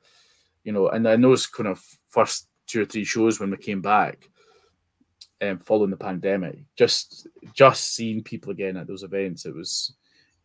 you 0.63 0.71
know. 0.71 0.89
And 0.89 1.05
in 1.07 1.21
those 1.21 1.47
kind 1.47 1.67
of 1.67 1.83
first 2.07 2.47
two 2.67 2.81
or 2.81 2.85
three 2.85 3.03
shows 3.03 3.39
when 3.39 3.51
we 3.51 3.57
came 3.57 3.81
back, 3.81 4.29
um, 5.41 5.59
following 5.59 5.89
the 5.89 5.97
pandemic, 5.97 6.59
just 6.77 7.27
just 7.53 7.93
seeing 7.93 8.23
people 8.23 8.51
again 8.51 8.77
at 8.77 8.87
those 8.87 9.03
events, 9.03 9.45
it 9.45 9.55
was 9.55 9.93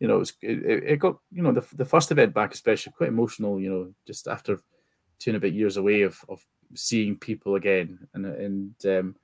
you 0.01 0.09
know 0.09 0.17
it 0.17 0.19
was 0.19 0.33
it, 0.43 0.85
it 0.85 0.99
got 0.99 1.19
you 1.33 1.43
know 1.43 1.53
the 1.53 1.65
the 1.75 1.85
first 1.85 2.11
event 2.11 2.35
back 2.35 2.53
especially 2.53 2.93
quite 2.97 3.09
emotional. 3.09 3.61
You 3.61 3.71
know, 3.71 3.95
just 4.07 4.29
after 4.29 4.61
two 5.19 5.31
and 5.31 5.37
a 5.37 5.41
bit 5.41 5.55
years 5.55 5.77
away 5.77 6.03
of 6.03 6.19
of 6.29 6.45
seeing 6.75 7.17
people 7.17 7.55
again 7.57 8.07
and 8.15 8.27
and 8.27 8.87
um, 8.87 9.17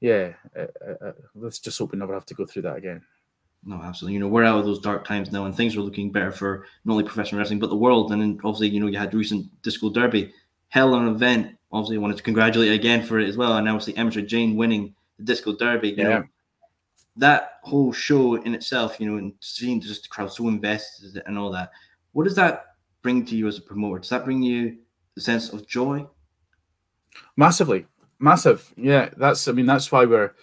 yeah, 0.00 0.32
uh, 0.56 0.66
uh, 0.86 1.06
uh 1.06 1.12
let's 1.34 1.58
just 1.58 1.78
hope 1.78 1.92
we 1.92 1.98
never 1.98 2.14
have 2.14 2.26
to 2.26 2.34
go 2.34 2.46
through 2.46 2.62
that 2.62 2.76
again. 2.76 3.02
No, 3.64 3.76
absolutely. 3.82 4.14
You 4.14 4.20
know, 4.20 4.28
we're 4.28 4.44
out 4.44 4.58
of 4.58 4.64
those 4.64 4.80
dark 4.80 5.04
times 5.06 5.30
now, 5.30 5.44
and 5.44 5.54
things 5.54 5.76
are 5.76 5.82
looking 5.82 6.10
better 6.10 6.32
for 6.32 6.66
not 6.84 6.92
only 6.92 7.04
professional 7.04 7.38
wrestling 7.38 7.58
but 7.58 7.68
the 7.68 7.76
world. 7.76 8.10
And 8.12 8.20
then 8.20 8.40
obviously, 8.42 8.68
you 8.68 8.80
know, 8.80 8.86
you 8.86 8.98
had 8.98 9.12
recent 9.12 9.50
Disco 9.62 9.90
Derby, 9.90 10.32
hell 10.68 10.94
of 10.94 11.02
an 11.02 11.08
event. 11.08 11.56
Obviously, 11.70 11.96
I 11.96 12.00
wanted 12.00 12.16
to 12.16 12.22
congratulate 12.22 12.72
again 12.72 13.02
for 13.02 13.18
it 13.20 13.28
as 13.28 13.36
well. 13.36 13.56
And 13.56 13.68
obviously, 13.68 13.92
Emersyn 13.94 14.26
Jayne 14.26 14.56
winning 14.56 14.94
the 15.18 15.24
Disco 15.24 15.54
Derby. 15.54 15.90
You 15.90 15.96
yeah. 15.96 16.08
know, 16.08 16.24
that 17.20 17.52
whole 17.62 17.92
show 17.92 18.34
in 18.34 18.54
itself, 18.54 18.98
you 19.00 19.10
know, 19.10 19.18
and 19.18 19.32
seeing 19.40 19.80
just 19.80 20.02
the 20.02 20.08
crowd 20.08 20.32
so 20.32 20.48
invested 20.48 21.22
and 21.26 21.38
all 21.38 21.50
that. 21.52 21.70
What 22.12 22.24
does 22.24 22.36
that 22.36 22.64
bring 23.02 23.24
to 23.26 23.36
you 23.36 23.46
as 23.46 23.58
a 23.58 23.62
promoter? 23.62 24.00
Does 24.00 24.10
that 24.10 24.24
bring 24.24 24.42
you 24.42 24.78
a 25.16 25.20
sense 25.20 25.50
of 25.50 25.66
joy? 25.66 26.06
Massively, 27.36 27.86
massive. 28.18 28.72
Yeah, 28.76 29.10
that's. 29.16 29.48
I 29.48 29.52
mean, 29.52 29.66
that's 29.66 29.90
why 29.90 30.04
we're 30.04 30.34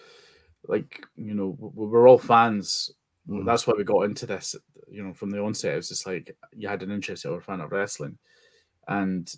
like 0.66 1.04
you 1.16 1.34
know 1.34 1.56
we're 1.58 2.08
all 2.08 2.18
fans 2.18 2.92
Mm. 3.28 3.44
That's 3.44 3.66
why 3.66 3.74
we 3.76 3.84
got 3.84 4.02
into 4.02 4.26
this. 4.26 4.56
You 4.90 5.02
know, 5.02 5.12
from 5.12 5.30
the 5.30 5.40
onset, 5.40 5.74
it 5.74 5.76
was 5.76 5.88
just 5.88 6.06
like 6.06 6.34
you 6.52 6.68
had 6.68 6.82
an 6.82 6.90
interest 6.90 7.26
or 7.26 7.38
a 7.38 7.42
fan 7.42 7.60
of 7.60 7.72
wrestling, 7.72 8.16
and 8.86 9.30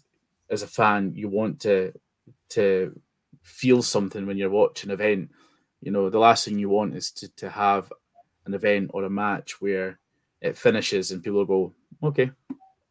as 0.49 0.63
a 0.63 0.69
fan, 0.69 1.13
you 1.15 1.29
want 1.29 1.61
to 1.61 1.93
to 2.51 2.99
feel 3.43 3.83
something 3.83 4.27
when 4.27 4.37
you're 4.37 4.51
watching 4.51 4.91
an 4.91 4.95
event. 4.95 5.31
You 5.81 5.91
know, 5.91 6.11
the 6.11 6.19
last 6.19 6.45
thing 6.45 6.59
you 6.59 6.69
want 6.69 6.95
is 6.95 7.11
to 7.13 7.29
to 7.37 7.51
have 7.51 7.93
an 8.47 8.55
event 8.55 8.91
or 8.93 9.05
a 9.05 9.11
match 9.11 9.61
where 9.61 9.99
it 10.41 10.57
finishes 10.57 11.11
and 11.11 11.23
people 11.23 11.45
go, 11.45 11.75
okay, 12.03 12.31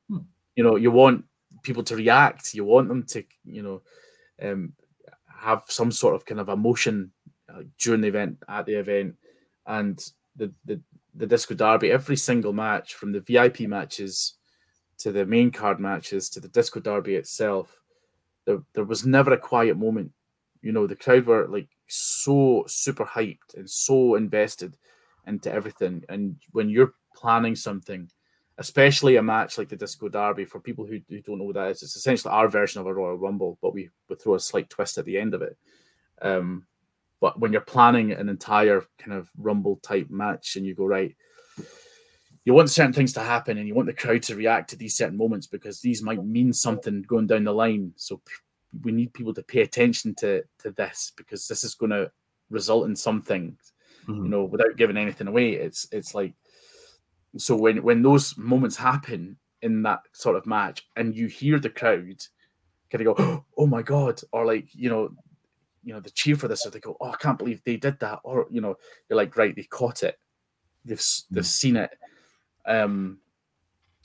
hmm. 0.08 0.20
you 0.56 0.64
know, 0.64 0.76
you 0.76 0.92
want 0.92 1.26
people 1.64 1.84
to 1.84 1.96
react, 1.96 2.54
you 2.54 2.64
want 2.64 2.88
them 2.88 3.04
to, 3.04 3.24
you 3.44 3.64
know, 3.64 3.82
um, 4.42 4.74
have 5.28 5.64
some 5.68 5.92
sort 5.92 6.16
of 6.16 6.26
kind 6.26 6.40
of 6.40 6.50
emotion 6.50 7.12
uh, 7.54 7.64
during 7.78 8.02
the 8.02 8.08
event, 8.08 8.38
at 8.48 8.66
the 8.66 8.76
event, 8.76 9.16
and 9.66 10.12
the 10.36 10.52
the 10.66 10.80
the 11.16 11.28
Disco 11.28 11.56
Derby, 11.56 11.92
every 11.92 12.16
single 12.16 12.54
match 12.54 12.96
from 12.96 13.12
the 13.12 13.20
VIP 13.20 13.62
matches 13.62 14.36
to 15.00 15.12
the 15.12 15.26
main 15.26 15.52
card 15.52 15.80
matches 15.80 16.30
to 16.30 16.40
the 16.40 16.48
Disco 16.48 16.80
Derby 16.80 17.16
itself, 17.16 17.80
there, 18.46 18.62
there 18.74 18.84
was 18.84 19.06
never 19.06 19.34
a 19.34 19.38
quiet 19.38 19.78
moment. 19.78 20.12
You 20.62 20.72
know, 20.72 20.88
the 20.88 20.96
crowd 20.96 21.26
were 21.26 21.48
like 21.48 21.68
so 21.90 22.64
super 22.68 23.06
hyped 23.06 23.56
and 23.56 23.70
so 23.70 24.16
invested 24.16 24.78
into 25.28 25.52
everything. 25.52 26.04
And 26.10 26.38
when 26.52 26.70
you're 26.70 26.94
planning 27.16 27.56
something, 27.56 28.10
especially 28.58 29.16
a 29.16 29.24
match 29.24 29.58
like 29.58 29.70
the 29.70 29.76
Disco 29.76 30.10
Derby, 30.10 30.46
for 30.46 30.60
people 30.60 30.86
who, 30.86 31.00
who 31.10 31.22
don't 31.22 31.40
know 31.40 31.46
what 31.46 31.56
that 31.56 31.72
is, 31.72 31.84
it's 31.84 31.96
essentially 31.96 32.32
our 32.32 32.48
version 32.48 32.82
of 32.82 32.88
a 32.88 32.94
Royal 32.94 33.18
Rumble, 33.18 33.58
but 33.62 33.74
we, 33.74 33.90
we 34.10 34.16
throw 34.16 34.36
a 34.36 34.40
slight 34.40 34.70
twist 34.70 34.98
at 34.98 35.06
the 35.06 35.18
end 35.18 35.34
of 35.34 35.42
it. 35.42 35.58
Um, 36.22 36.66
but 37.22 37.40
when 37.40 37.52
you're 37.52 37.62
planning 37.62 38.12
an 38.12 38.30
entire 38.30 38.84
kind 38.98 39.18
of 39.18 39.30
Rumble 39.38 39.78
type 39.78 40.10
match 40.10 40.56
and 40.56 40.66
you 40.66 40.74
go, 40.76 40.86
right, 40.86 41.16
you 42.46 42.54
want 42.54 42.70
certain 42.70 42.94
things 42.94 43.14
to 43.14 43.20
happen 43.20 43.58
and 43.58 43.68
you 43.68 43.76
want 43.76 43.88
the 43.88 43.94
crowd 43.94 44.24
to 44.24 44.36
react 44.36 44.70
to 44.70 44.76
these 44.76 44.96
certain 44.96 45.18
moments 45.18 45.48
because 45.48 45.82
these 45.82 46.02
might 46.02 46.24
mean 46.24 46.54
something 46.54 47.02
going 47.04 47.28
down 47.28 47.44
the 47.44 47.52
line. 47.52 47.94
So 47.96 48.22
we 48.84 48.92
need 48.92 49.14
people 49.14 49.34
to 49.34 49.44
pay 49.44 49.62
attention 49.62 50.16
to 50.16 50.44
to 50.60 50.72
this 50.72 51.12
because 51.16 51.48
this 51.48 51.64
is 51.64 51.76
going 51.76 51.92
to 51.92 52.12
result 52.50 52.86
in 52.88 52.96
something. 52.96 53.58
Mm-hmm. 54.08 54.24
You 54.24 54.30
know, 54.30 54.44
without 54.44 54.78
giving 54.78 54.98
anything 54.98 55.28
away, 55.28 55.54
it's 55.54 55.88
it's 55.92 56.16
like 56.16 56.34
so 57.38 57.56
when 57.56 57.84
when 57.84 58.02
those 58.02 58.38
moments 58.38 58.76
happen 58.76 59.38
in 59.62 59.84
that 59.84 60.02
sort 60.14 60.36
of 60.36 60.46
match 60.46 60.88
and 60.96 61.16
you 61.16 61.28
hear 61.28 61.60
the 61.60 61.70
crowd 61.70 62.24
kind 62.90 63.08
of 63.08 63.18
go, 63.18 63.46
oh 63.58 63.68
my 63.68 63.82
god, 63.82 64.22
or 64.32 64.46
like 64.46 64.74
you 64.74 64.90
know, 64.90 65.12
you 65.84 65.94
know, 65.94 66.00
the 66.00 66.10
cheer 66.12 66.36
for 66.36 66.48
this, 66.48 66.66
or 66.66 66.72
they 66.72 66.80
go, 66.80 66.98
oh, 67.00 67.12
I 67.12 67.18
can't 67.18 67.38
believe 67.38 67.64
they 67.64 67.78
did 67.78 68.00
that, 68.00 68.20
or 68.24 68.48
you 68.50 68.62
know, 68.62 68.76
you're 69.08 69.18
like, 69.18 69.36
right, 69.38 69.56
they 69.56 69.64
caught 69.64 70.04
it, 70.04 70.20
they've 70.86 71.04
they've 71.30 71.44
mm. 71.44 71.48
seen 71.48 71.76
it. 71.76 71.92
Um, 72.66 73.20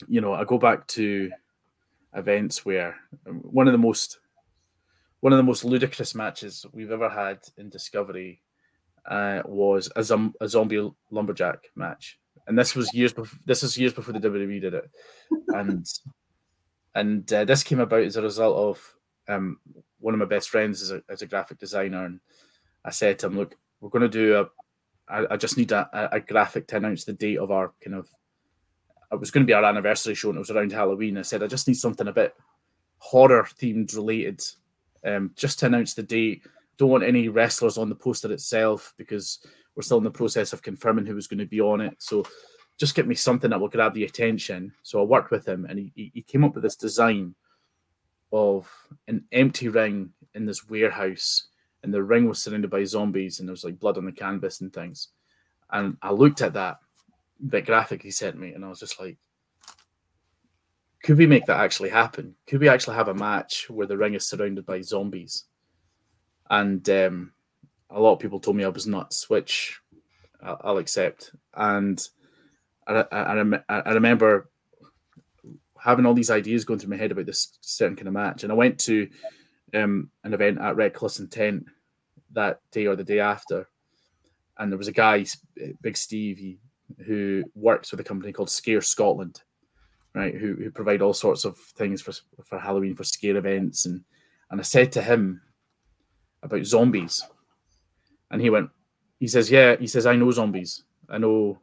you 0.07 0.21
know, 0.21 0.33
I 0.33 0.43
go 0.43 0.57
back 0.57 0.87
to 0.87 1.31
events 2.15 2.65
where 2.65 2.95
um, 3.27 3.39
one 3.43 3.67
of 3.67 3.71
the 3.71 3.77
most 3.77 4.19
one 5.25 5.33
of 5.33 5.37
the 5.37 5.43
most 5.43 5.65
ludicrous 5.65 6.13
matches 6.13 6.67
we've 6.71 6.91
ever 6.91 7.09
had 7.09 7.39
in 7.57 7.67
Discovery 7.67 8.43
uh, 9.09 9.41
was 9.45 9.91
a, 9.95 10.03
zom- 10.03 10.35
a 10.39 10.47
zombie 10.47 10.87
lumberjack 11.09 11.71
match, 11.75 12.19
and 12.45 12.55
this 12.55 12.75
was 12.75 12.93
years 12.93 13.11
before. 13.11 13.39
This 13.43 13.63
is 13.63 13.75
years 13.75 13.91
before 13.91 14.13
the 14.13 14.19
WWE 14.19 14.61
did 14.61 14.75
it, 14.75 14.87
and 15.47 15.83
and 16.93 17.33
uh, 17.33 17.43
this 17.43 17.63
came 17.63 17.79
about 17.79 18.03
as 18.03 18.17
a 18.17 18.21
result 18.21 18.55
of 18.55 18.95
um, 19.27 19.57
one 19.97 20.13
of 20.13 20.19
my 20.19 20.27
best 20.27 20.51
friends 20.51 20.83
is 20.83 20.91
a, 20.91 21.01
is 21.09 21.23
a 21.23 21.25
graphic 21.25 21.57
designer, 21.57 22.05
and 22.05 22.19
I 22.85 22.91
said 22.91 23.17
to 23.17 23.25
him, 23.25 23.35
"Look, 23.35 23.55
we're 23.81 23.89
going 23.89 24.03
to 24.03 24.07
do 24.07 24.39
a. 24.39 24.45
I, 25.11 25.33
I 25.33 25.37
just 25.37 25.57
need 25.57 25.71
a, 25.71 25.89
a 26.11 26.19
graphic 26.19 26.67
to 26.67 26.77
announce 26.77 27.03
the 27.03 27.13
date 27.13 27.39
of 27.39 27.49
our 27.49 27.73
kind 27.83 27.95
of. 27.95 28.07
It 29.11 29.19
was 29.19 29.31
going 29.31 29.43
to 29.43 29.49
be 29.49 29.53
our 29.55 29.65
anniversary 29.65 30.13
show, 30.13 30.29
and 30.29 30.35
it 30.35 30.45
was 30.45 30.51
around 30.51 30.71
Halloween. 30.71 31.17
I 31.17 31.23
said, 31.23 31.41
I 31.41 31.47
just 31.47 31.67
need 31.67 31.77
something 31.77 32.07
a 32.07 32.13
bit 32.13 32.35
horror 32.99 33.47
themed 33.59 33.95
related 33.95 34.43
um, 35.05 35.31
just 35.35 35.59
to 35.59 35.67
announce 35.67 35.93
the 35.93 36.03
date. 36.03 36.45
Don't 36.77 36.89
want 36.89 37.03
any 37.03 37.29
wrestlers 37.29 37.77
on 37.77 37.89
the 37.89 37.95
poster 37.95 38.31
itself 38.31 38.93
because 38.97 39.39
we're 39.75 39.83
still 39.83 39.97
in 39.97 40.03
the 40.03 40.11
process 40.11 40.51
of 40.51 40.61
confirming 40.61 41.05
who 41.05 41.15
was 41.15 41.27
going 41.27 41.39
to 41.39 41.45
be 41.45 41.61
on 41.61 41.81
it. 41.81 41.95
So 41.99 42.25
just 42.77 42.95
get 42.95 43.07
me 43.07 43.15
something 43.15 43.49
that 43.49 43.59
will 43.59 43.69
grab 43.69 43.93
the 43.93 44.03
attention. 44.03 44.73
So 44.83 44.99
I 44.99 45.03
worked 45.03 45.31
with 45.31 45.47
him 45.47 45.65
and 45.69 45.79
he, 45.79 46.11
he 46.13 46.21
came 46.21 46.43
up 46.43 46.55
with 46.55 46.63
this 46.63 46.75
design 46.75 47.35
of 48.33 48.69
an 49.07 49.23
empty 49.31 49.69
ring 49.69 50.09
in 50.33 50.45
this 50.45 50.67
warehouse. 50.67 51.47
And 51.83 51.93
the 51.93 52.03
ring 52.03 52.27
was 52.27 52.41
surrounded 52.41 52.71
by 52.71 52.83
zombies 52.83 53.39
and 53.39 53.47
there 53.47 53.53
was 53.53 53.63
like 53.63 53.79
blood 53.79 53.97
on 53.97 54.05
the 54.05 54.11
canvas 54.11 54.59
and 54.61 54.73
things. 54.73 55.09
And 55.71 55.97
I 56.01 56.11
looked 56.11 56.41
at 56.41 56.53
that, 56.53 56.79
that 57.47 57.65
graphic 57.65 58.01
he 58.01 58.11
sent 58.11 58.37
me, 58.37 58.53
and 58.53 58.63
I 58.63 58.69
was 58.69 58.79
just 58.79 58.99
like, 58.99 59.17
could 61.05 61.19
we 61.19 61.27
make 61.27 61.45
that 61.45 61.59
actually 61.59 61.89
happen? 61.89 62.33
Could 62.47 62.61
we 62.61 62.67
actually 62.67 62.95
have 62.95 63.09
a 63.09 63.13
match 63.13 63.69
where 63.69 63.85
the 63.85 63.95
ring 63.95 64.15
is 64.15 64.25
surrounded 64.25 64.65
by 64.65 64.81
zombies? 64.81 65.43
And 66.49 66.89
um, 66.89 67.31
a 67.91 68.01
lot 68.01 68.13
of 68.13 68.19
people 68.19 68.39
told 68.39 68.57
me 68.57 68.63
I 68.63 68.69
was 68.69 68.87
nuts, 68.87 69.29
which 69.29 69.79
I'll 70.41 70.79
accept. 70.79 71.31
And 71.53 72.01
I, 72.87 73.05
I, 73.11 73.21
I, 73.67 73.93
remember 73.93 74.49
having 75.79 76.07
all 76.07 76.15
these 76.15 76.31
ideas 76.31 76.65
going 76.65 76.79
through 76.79 76.89
my 76.89 76.97
head 76.97 77.11
about 77.11 77.27
this 77.27 77.55
certain 77.61 77.95
kind 77.95 78.07
of 78.07 78.15
match. 78.15 78.41
And 78.41 78.51
I 78.51 78.55
went 78.55 78.79
to 78.79 79.07
um, 79.75 80.09
an 80.23 80.33
event 80.33 80.57
at 80.59 80.75
Reckless 80.75 81.19
Intent 81.19 81.67
that 82.31 82.61
day 82.71 82.87
or 82.87 82.95
the 82.95 83.03
day 83.03 83.19
after. 83.19 83.67
And 84.57 84.71
there 84.71 84.79
was 84.79 84.87
a 84.87 84.91
guy, 84.91 85.23
Big 85.83 85.97
Steve, 85.97 86.57
who 87.05 87.43
works 87.53 87.91
with 87.91 87.99
a 87.99 88.03
company 88.03 88.33
called 88.33 88.49
Scare 88.49 88.81
Scotland 88.81 89.43
right, 90.15 90.33
who, 90.33 90.55
who 90.55 90.71
provide 90.71 91.01
all 91.01 91.13
sorts 91.13 91.45
of 91.45 91.57
things 91.57 92.01
for, 92.01 92.13
for 92.43 92.57
Halloween, 92.57 92.95
for 92.95 93.03
scare 93.03 93.35
events. 93.35 93.85
And, 93.85 94.01
and 94.49 94.59
I 94.59 94.63
said 94.63 94.91
to 94.93 95.01
him 95.01 95.41
about 96.41 96.65
zombies. 96.65 97.21
And 98.31 98.41
he 98.41 98.49
went, 98.49 98.69
he 99.19 99.27
says, 99.27 99.51
yeah, 99.51 99.75
he 99.75 99.87
says, 99.87 100.05
I 100.05 100.15
know 100.15 100.31
zombies. 100.31 100.83
I 101.09 101.17
know 101.17 101.59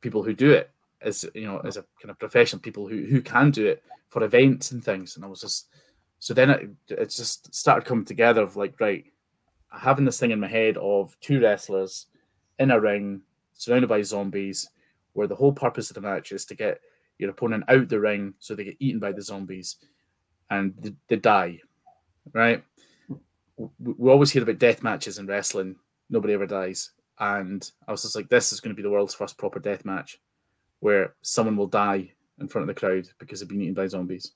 people 0.00 0.22
who 0.22 0.34
do 0.34 0.52
it 0.52 0.70
as, 1.00 1.24
you 1.34 1.46
know, 1.46 1.58
as 1.60 1.76
a 1.76 1.84
kind 2.00 2.10
of 2.10 2.18
professional, 2.18 2.60
people 2.60 2.86
who, 2.86 3.04
who 3.04 3.20
can 3.20 3.50
do 3.50 3.66
it 3.66 3.82
for 4.08 4.22
events 4.22 4.70
and 4.70 4.84
things. 4.84 5.16
And 5.16 5.24
I 5.24 5.28
was 5.28 5.40
just, 5.40 5.68
so 6.18 6.34
then 6.34 6.50
it, 6.50 6.70
it 6.88 7.10
just 7.10 7.54
started 7.54 7.86
coming 7.86 8.04
together 8.04 8.42
of 8.42 8.56
like, 8.56 8.78
right, 8.78 9.04
having 9.72 10.04
this 10.04 10.20
thing 10.20 10.30
in 10.30 10.40
my 10.40 10.48
head 10.48 10.76
of 10.76 11.18
two 11.20 11.40
wrestlers 11.40 12.06
in 12.58 12.70
a 12.70 12.78
ring 12.78 13.22
surrounded 13.54 13.88
by 13.88 14.02
zombies, 14.02 14.68
where 15.14 15.26
the 15.26 15.34
whole 15.34 15.52
purpose 15.52 15.90
of 15.90 15.94
the 15.94 16.00
match 16.00 16.32
is 16.32 16.44
to 16.44 16.54
get 16.54 16.80
your 17.18 17.30
opponent 17.30 17.64
out 17.68 17.88
the 17.88 18.00
ring 18.00 18.34
so 18.38 18.54
they 18.54 18.64
get 18.64 18.76
eaten 18.80 19.00
by 19.00 19.12
the 19.12 19.22
zombies 19.22 19.76
and 20.50 20.74
they, 20.78 20.94
they 21.08 21.16
die, 21.16 21.60
right? 22.32 22.62
We 23.56 24.10
always 24.10 24.30
hear 24.30 24.42
about 24.42 24.58
death 24.58 24.82
matches 24.82 25.18
in 25.18 25.26
wrestling. 25.26 25.76
Nobody 26.10 26.34
ever 26.34 26.46
dies. 26.46 26.90
And 27.18 27.68
I 27.86 27.92
was 27.92 28.02
just 28.02 28.16
like, 28.16 28.28
this 28.28 28.52
is 28.52 28.60
going 28.60 28.74
to 28.74 28.76
be 28.76 28.82
the 28.82 28.90
world's 28.90 29.14
first 29.14 29.38
proper 29.38 29.60
death 29.60 29.84
match 29.84 30.20
where 30.80 31.14
someone 31.22 31.56
will 31.56 31.68
die 31.68 32.12
in 32.40 32.48
front 32.48 32.68
of 32.68 32.74
the 32.74 32.78
crowd 32.78 33.06
because 33.18 33.40
they've 33.40 33.48
been 33.48 33.62
eaten 33.62 33.74
by 33.74 33.86
zombies. 33.86 34.32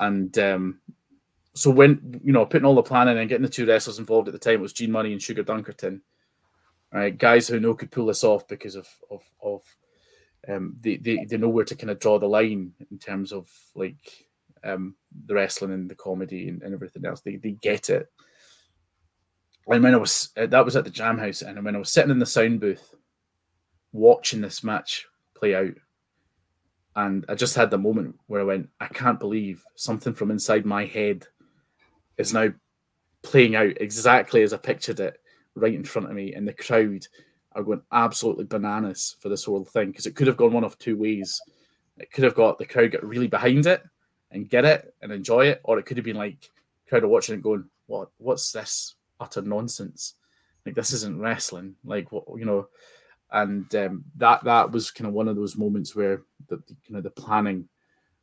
And 0.00 0.36
um, 0.38 0.80
so 1.54 1.70
when, 1.70 2.20
you 2.24 2.32
know, 2.32 2.44
putting 2.44 2.66
all 2.66 2.74
the 2.74 2.82
planning 2.82 3.18
and 3.18 3.28
getting 3.28 3.44
the 3.44 3.48
two 3.48 3.66
wrestlers 3.66 3.98
involved 3.98 4.28
at 4.28 4.32
the 4.32 4.38
time, 4.38 4.54
it 4.54 4.60
was 4.60 4.72
Gene 4.72 4.90
Money 4.90 5.12
and 5.12 5.22
Sugar 5.22 5.44
Dunkerton. 5.44 6.00
Right, 6.90 7.16
guys 7.16 7.46
who 7.46 7.60
know 7.60 7.74
could 7.74 7.90
pull 7.90 8.06
this 8.06 8.24
off 8.24 8.48
because 8.48 8.74
of 8.74 8.88
of, 9.10 9.22
of 9.42 9.62
um, 10.48 10.76
they, 10.80 10.96
they 10.96 11.24
they 11.24 11.36
know 11.36 11.48
where 11.48 11.64
to 11.64 11.74
kind 11.74 11.90
of 11.90 11.98
draw 11.98 12.18
the 12.18 12.26
line 12.26 12.72
in 12.90 12.98
terms 12.98 13.32
of 13.32 13.48
like 13.74 14.26
um, 14.64 14.94
the 15.26 15.34
wrestling 15.34 15.72
and 15.72 15.90
the 15.90 15.94
comedy 15.94 16.48
and, 16.48 16.62
and 16.62 16.74
everything 16.74 17.04
else. 17.04 17.20
They 17.20 17.36
they 17.36 17.52
get 17.62 17.90
it. 17.90 18.10
And 19.66 19.82
when 19.82 19.94
I 19.94 19.98
was 19.98 20.30
uh, 20.36 20.46
that 20.46 20.64
was 20.64 20.76
at 20.76 20.84
the 20.84 20.90
Jam 20.90 21.18
House, 21.18 21.42
and 21.42 21.62
when 21.64 21.76
I 21.76 21.78
was 21.78 21.92
sitting 21.92 22.10
in 22.10 22.18
the 22.18 22.26
sound 22.26 22.60
booth 22.60 22.94
watching 23.92 24.40
this 24.40 24.64
match 24.64 25.06
play 25.34 25.54
out, 25.54 25.74
and 26.96 27.24
I 27.28 27.34
just 27.34 27.54
had 27.54 27.70
the 27.70 27.78
moment 27.78 28.18
where 28.26 28.40
I 28.40 28.44
went, 28.44 28.70
I 28.80 28.86
can't 28.86 29.20
believe 29.20 29.62
something 29.76 30.14
from 30.14 30.30
inside 30.30 30.64
my 30.64 30.86
head 30.86 31.26
is 32.16 32.32
now 32.32 32.48
playing 33.22 33.56
out 33.56 33.72
exactly 33.80 34.42
as 34.42 34.52
I 34.52 34.56
pictured 34.56 35.00
it 35.00 35.20
right 35.54 35.74
in 35.74 35.84
front 35.84 36.08
of 36.08 36.14
me, 36.14 36.32
and 36.32 36.48
the 36.48 36.54
crowd 36.54 37.06
are 37.52 37.62
going 37.62 37.82
absolutely 37.92 38.44
bananas 38.44 39.16
for 39.20 39.28
this 39.28 39.44
whole 39.44 39.64
thing 39.64 39.90
because 39.90 40.06
it 40.06 40.14
could 40.14 40.26
have 40.26 40.36
gone 40.36 40.52
one 40.52 40.64
of 40.64 40.78
two 40.78 40.96
ways. 40.96 41.40
It 41.96 42.12
could 42.12 42.24
have 42.24 42.34
got 42.34 42.58
the 42.58 42.66
crowd 42.66 42.92
get 42.92 43.04
really 43.04 43.26
behind 43.26 43.66
it 43.66 43.82
and 44.30 44.48
get 44.48 44.64
it 44.64 44.94
and 45.02 45.10
enjoy 45.10 45.46
it, 45.46 45.60
or 45.64 45.78
it 45.78 45.86
could 45.86 45.96
have 45.96 46.04
been 46.04 46.16
like 46.16 46.50
crowd 46.88 47.04
are 47.04 47.08
watching 47.08 47.34
it 47.34 47.42
going, 47.42 47.64
"What? 47.86 48.10
What's 48.18 48.52
this 48.52 48.94
utter 49.20 49.42
nonsense? 49.42 50.14
Like 50.64 50.74
this 50.74 50.92
isn't 50.92 51.20
wrestling. 51.20 51.76
Like 51.84 52.12
what 52.12 52.24
you 52.36 52.44
know." 52.44 52.68
And 53.30 53.72
um, 53.74 54.04
that 54.16 54.44
that 54.44 54.70
was 54.70 54.90
kind 54.90 55.06
of 55.08 55.14
one 55.14 55.28
of 55.28 55.36
those 55.36 55.56
moments 55.56 55.94
where 55.94 56.22
the 56.48 56.62
kind 56.86 56.96
of 56.96 57.02
the 57.02 57.10
planning 57.10 57.68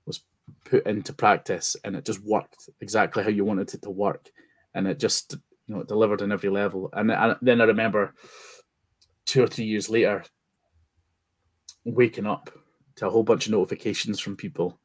was 0.06 0.22
put 0.64 0.86
into 0.88 1.14
practice 1.14 1.76
and 1.84 1.96
it 1.96 2.06
just 2.06 2.24
worked 2.24 2.70
exactly 2.82 3.24
how 3.24 3.30
you 3.30 3.46
wanted 3.46 3.72
it 3.74 3.82
to 3.84 3.90
work, 3.90 4.32
and 4.74 4.88
it 4.88 5.00
just 5.00 5.36
you 5.68 5.76
know 5.76 5.84
delivered 5.84 6.22
on 6.22 6.32
every 6.32 6.50
level. 6.50 6.90
And, 6.94 7.12
and 7.12 7.36
then 7.42 7.62
I 7.62 7.66
remember 7.66 8.14
two 9.26 9.44
or 9.44 9.48
three 9.48 9.66
years 9.66 9.90
later, 9.90 10.24
waking 11.84 12.26
up 12.26 12.50
to 12.96 13.08
a 13.08 13.10
whole 13.10 13.24
bunch 13.24 13.46
of 13.46 13.52
notifications 13.52 14.20
from 14.20 14.36
people 14.36 14.80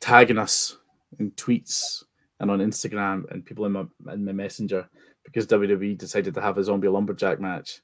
tagging 0.00 0.38
us 0.38 0.78
in 1.18 1.30
tweets 1.32 2.02
and 2.40 2.50
on 2.50 2.58
Instagram 2.58 3.30
and 3.30 3.44
people 3.44 3.64
in 3.66 3.72
my 3.72 3.84
in 4.12 4.24
my 4.24 4.32
messenger 4.32 4.88
because 5.24 5.46
WWE 5.46 5.96
decided 5.96 6.34
to 6.34 6.40
have 6.40 6.58
a 6.58 6.64
zombie 6.64 6.88
lumberjack 6.88 7.40
match. 7.40 7.80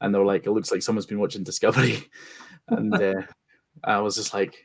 and 0.00 0.12
they 0.14 0.18
were 0.18 0.24
like, 0.24 0.46
"It 0.46 0.50
looks 0.50 0.72
like 0.72 0.82
someone's 0.82 1.06
been 1.06 1.20
watching 1.20 1.44
Discovery," 1.44 1.98
and 2.68 2.92
uh, 2.94 3.22
I 3.84 3.98
was 4.00 4.16
just 4.16 4.34
like, 4.34 4.56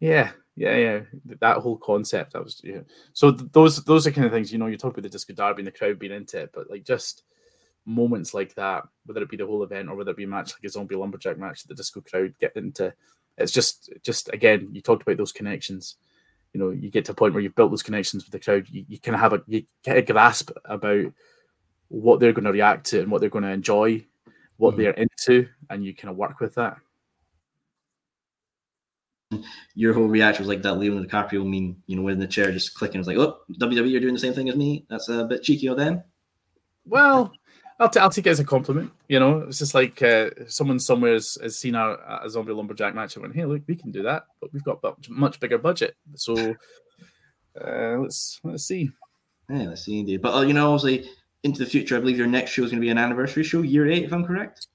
"Yeah, 0.00 0.32
yeah, 0.56 0.76
yeah." 0.76 1.00
That 1.40 1.58
whole 1.58 1.76
concept, 1.76 2.34
I 2.34 2.40
was 2.40 2.60
yeah. 2.64 2.80
So 3.12 3.32
th- 3.32 3.52
those 3.52 3.84
those 3.84 4.06
are 4.06 4.10
kind 4.10 4.26
of 4.26 4.32
things 4.32 4.50
you 4.52 4.58
know. 4.58 4.66
You 4.66 4.78
talk 4.78 4.92
about 4.94 5.02
the 5.02 5.10
Disco 5.10 5.34
Derby 5.34 5.60
and 5.60 5.66
the 5.66 5.72
crowd 5.72 5.98
being 5.98 6.12
into 6.12 6.40
it, 6.40 6.50
but 6.54 6.70
like 6.70 6.84
just 6.84 7.24
moments 7.86 8.34
like 8.34 8.54
that, 8.54 8.84
whether 9.06 9.22
it 9.22 9.30
be 9.30 9.36
the 9.36 9.46
whole 9.46 9.62
event 9.62 9.88
or 9.88 9.96
whether 9.96 10.10
it 10.10 10.16
be 10.16 10.24
a 10.24 10.28
match 10.28 10.52
like 10.52 10.64
a 10.64 10.68
zombie 10.68 10.94
lumberjack 10.94 11.38
match, 11.38 11.64
the 11.64 11.74
disco 11.74 12.00
crowd 12.00 12.34
get 12.40 12.56
into. 12.56 12.92
It's 13.36 13.52
just 13.52 13.92
just 14.02 14.32
again, 14.32 14.68
you 14.72 14.80
talked 14.80 15.02
about 15.02 15.16
those 15.16 15.32
connections. 15.32 15.96
You 16.52 16.60
know, 16.60 16.70
you 16.70 16.90
get 16.90 17.04
to 17.06 17.12
a 17.12 17.16
point 17.16 17.34
where 17.34 17.42
you've 17.42 17.56
built 17.56 17.72
those 17.72 17.82
connections 17.82 18.24
with 18.24 18.32
the 18.32 18.38
crowd. 18.38 18.68
You, 18.70 18.84
you 18.88 18.98
kind 18.98 19.14
of 19.14 19.20
have 19.20 19.32
a 19.32 19.42
you 19.46 19.64
get 19.82 19.96
a 19.96 20.02
grasp 20.02 20.50
about 20.64 21.12
what 21.88 22.20
they're 22.20 22.32
going 22.32 22.44
to 22.44 22.52
react 22.52 22.86
to 22.86 23.00
and 23.00 23.10
what 23.10 23.20
they're 23.20 23.30
going 23.30 23.44
to 23.44 23.50
enjoy, 23.50 24.04
what 24.56 24.74
mm. 24.74 24.78
they're 24.78 24.92
into, 24.92 25.48
and 25.70 25.84
you 25.84 25.94
kind 25.94 26.10
of 26.10 26.16
work 26.16 26.40
with 26.40 26.54
that. 26.54 26.76
Your 29.74 29.94
whole 29.94 30.06
reaction 30.06 30.42
was 30.42 30.48
like 30.48 30.62
that 30.62 30.74
Leonardo 30.74 31.08
DiCaprio 31.08 31.44
mean, 31.44 31.82
you 31.86 31.96
know, 31.96 32.06
in 32.08 32.20
the 32.20 32.26
chair 32.26 32.52
just 32.52 32.74
clicking. 32.74 33.00
It's 33.00 33.08
like, 33.08 33.16
oh, 33.16 33.38
WWE, 33.58 33.90
you're 33.90 34.00
doing 34.00 34.14
the 34.14 34.20
same 34.20 34.32
thing 34.32 34.48
as 34.48 34.54
me. 34.54 34.86
That's 34.88 35.08
a 35.08 35.24
bit 35.24 35.42
cheeky 35.42 35.66
of 35.66 35.76
them. 35.76 36.04
Well, 36.86 37.32
I'll, 37.80 37.88
t- 37.88 37.98
I'll 37.98 38.10
take 38.10 38.26
it 38.26 38.30
as 38.30 38.40
a 38.40 38.44
compliment. 38.44 38.92
You 39.08 39.18
know, 39.18 39.40
it's 39.48 39.58
just 39.58 39.74
like 39.74 40.00
uh, 40.00 40.30
someone 40.46 40.78
somewhere 40.78 41.14
has, 41.14 41.36
has 41.42 41.58
seen 41.58 41.74
a, 41.74 41.96
a, 42.22 42.30
zombie 42.30 42.52
lumberjack 42.52 42.94
match 42.94 43.16
and 43.16 43.22
went, 43.22 43.34
"Hey, 43.34 43.44
look, 43.44 43.62
we 43.66 43.74
can 43.74 43.90
do 43.90 44.02
that, 44.04 44.26
but 44.40 44.52
we've 44.52 44.62
got 44.62 44.82
much, 44.82 45.10
much 45.10 45.40
bigger 45.40 45.58
budget." 45.58 45.96
So 46.14 46.34
uh, 47.60 47.98
let's 47.98 48.40
let's 48.44 48.64
see. 48.64 48.90
Yeah, 49.50 49.68
let's 49.68 49.82
see 49.82 49.98
indeed. 49.98 50.22
But 50.22 50.34
uh, 50.34 50.40
you 50.42 50.54
know, 50.54 50.72
obviously, 50.72 51.10
into 51.42 51.64
the 51.64 51.70
future, 51.70 51.96
I 51.96 52.00
believe 52.00 52.16
your 52.16 52.28
next 52.28 52.52
show 52.52 52.62
is 52.62 52.70
going 52.70 52.80
to 52.80 52.84
be 52.84 52.90
an 52.90 52.98
anniversary 52.98 53.42
show, 53.42 53.62
year 53.62 53.90
eight, 53.90 54.04
if 54.04 54.12
I'm 54.12 54.24
correct. 54.24 54.68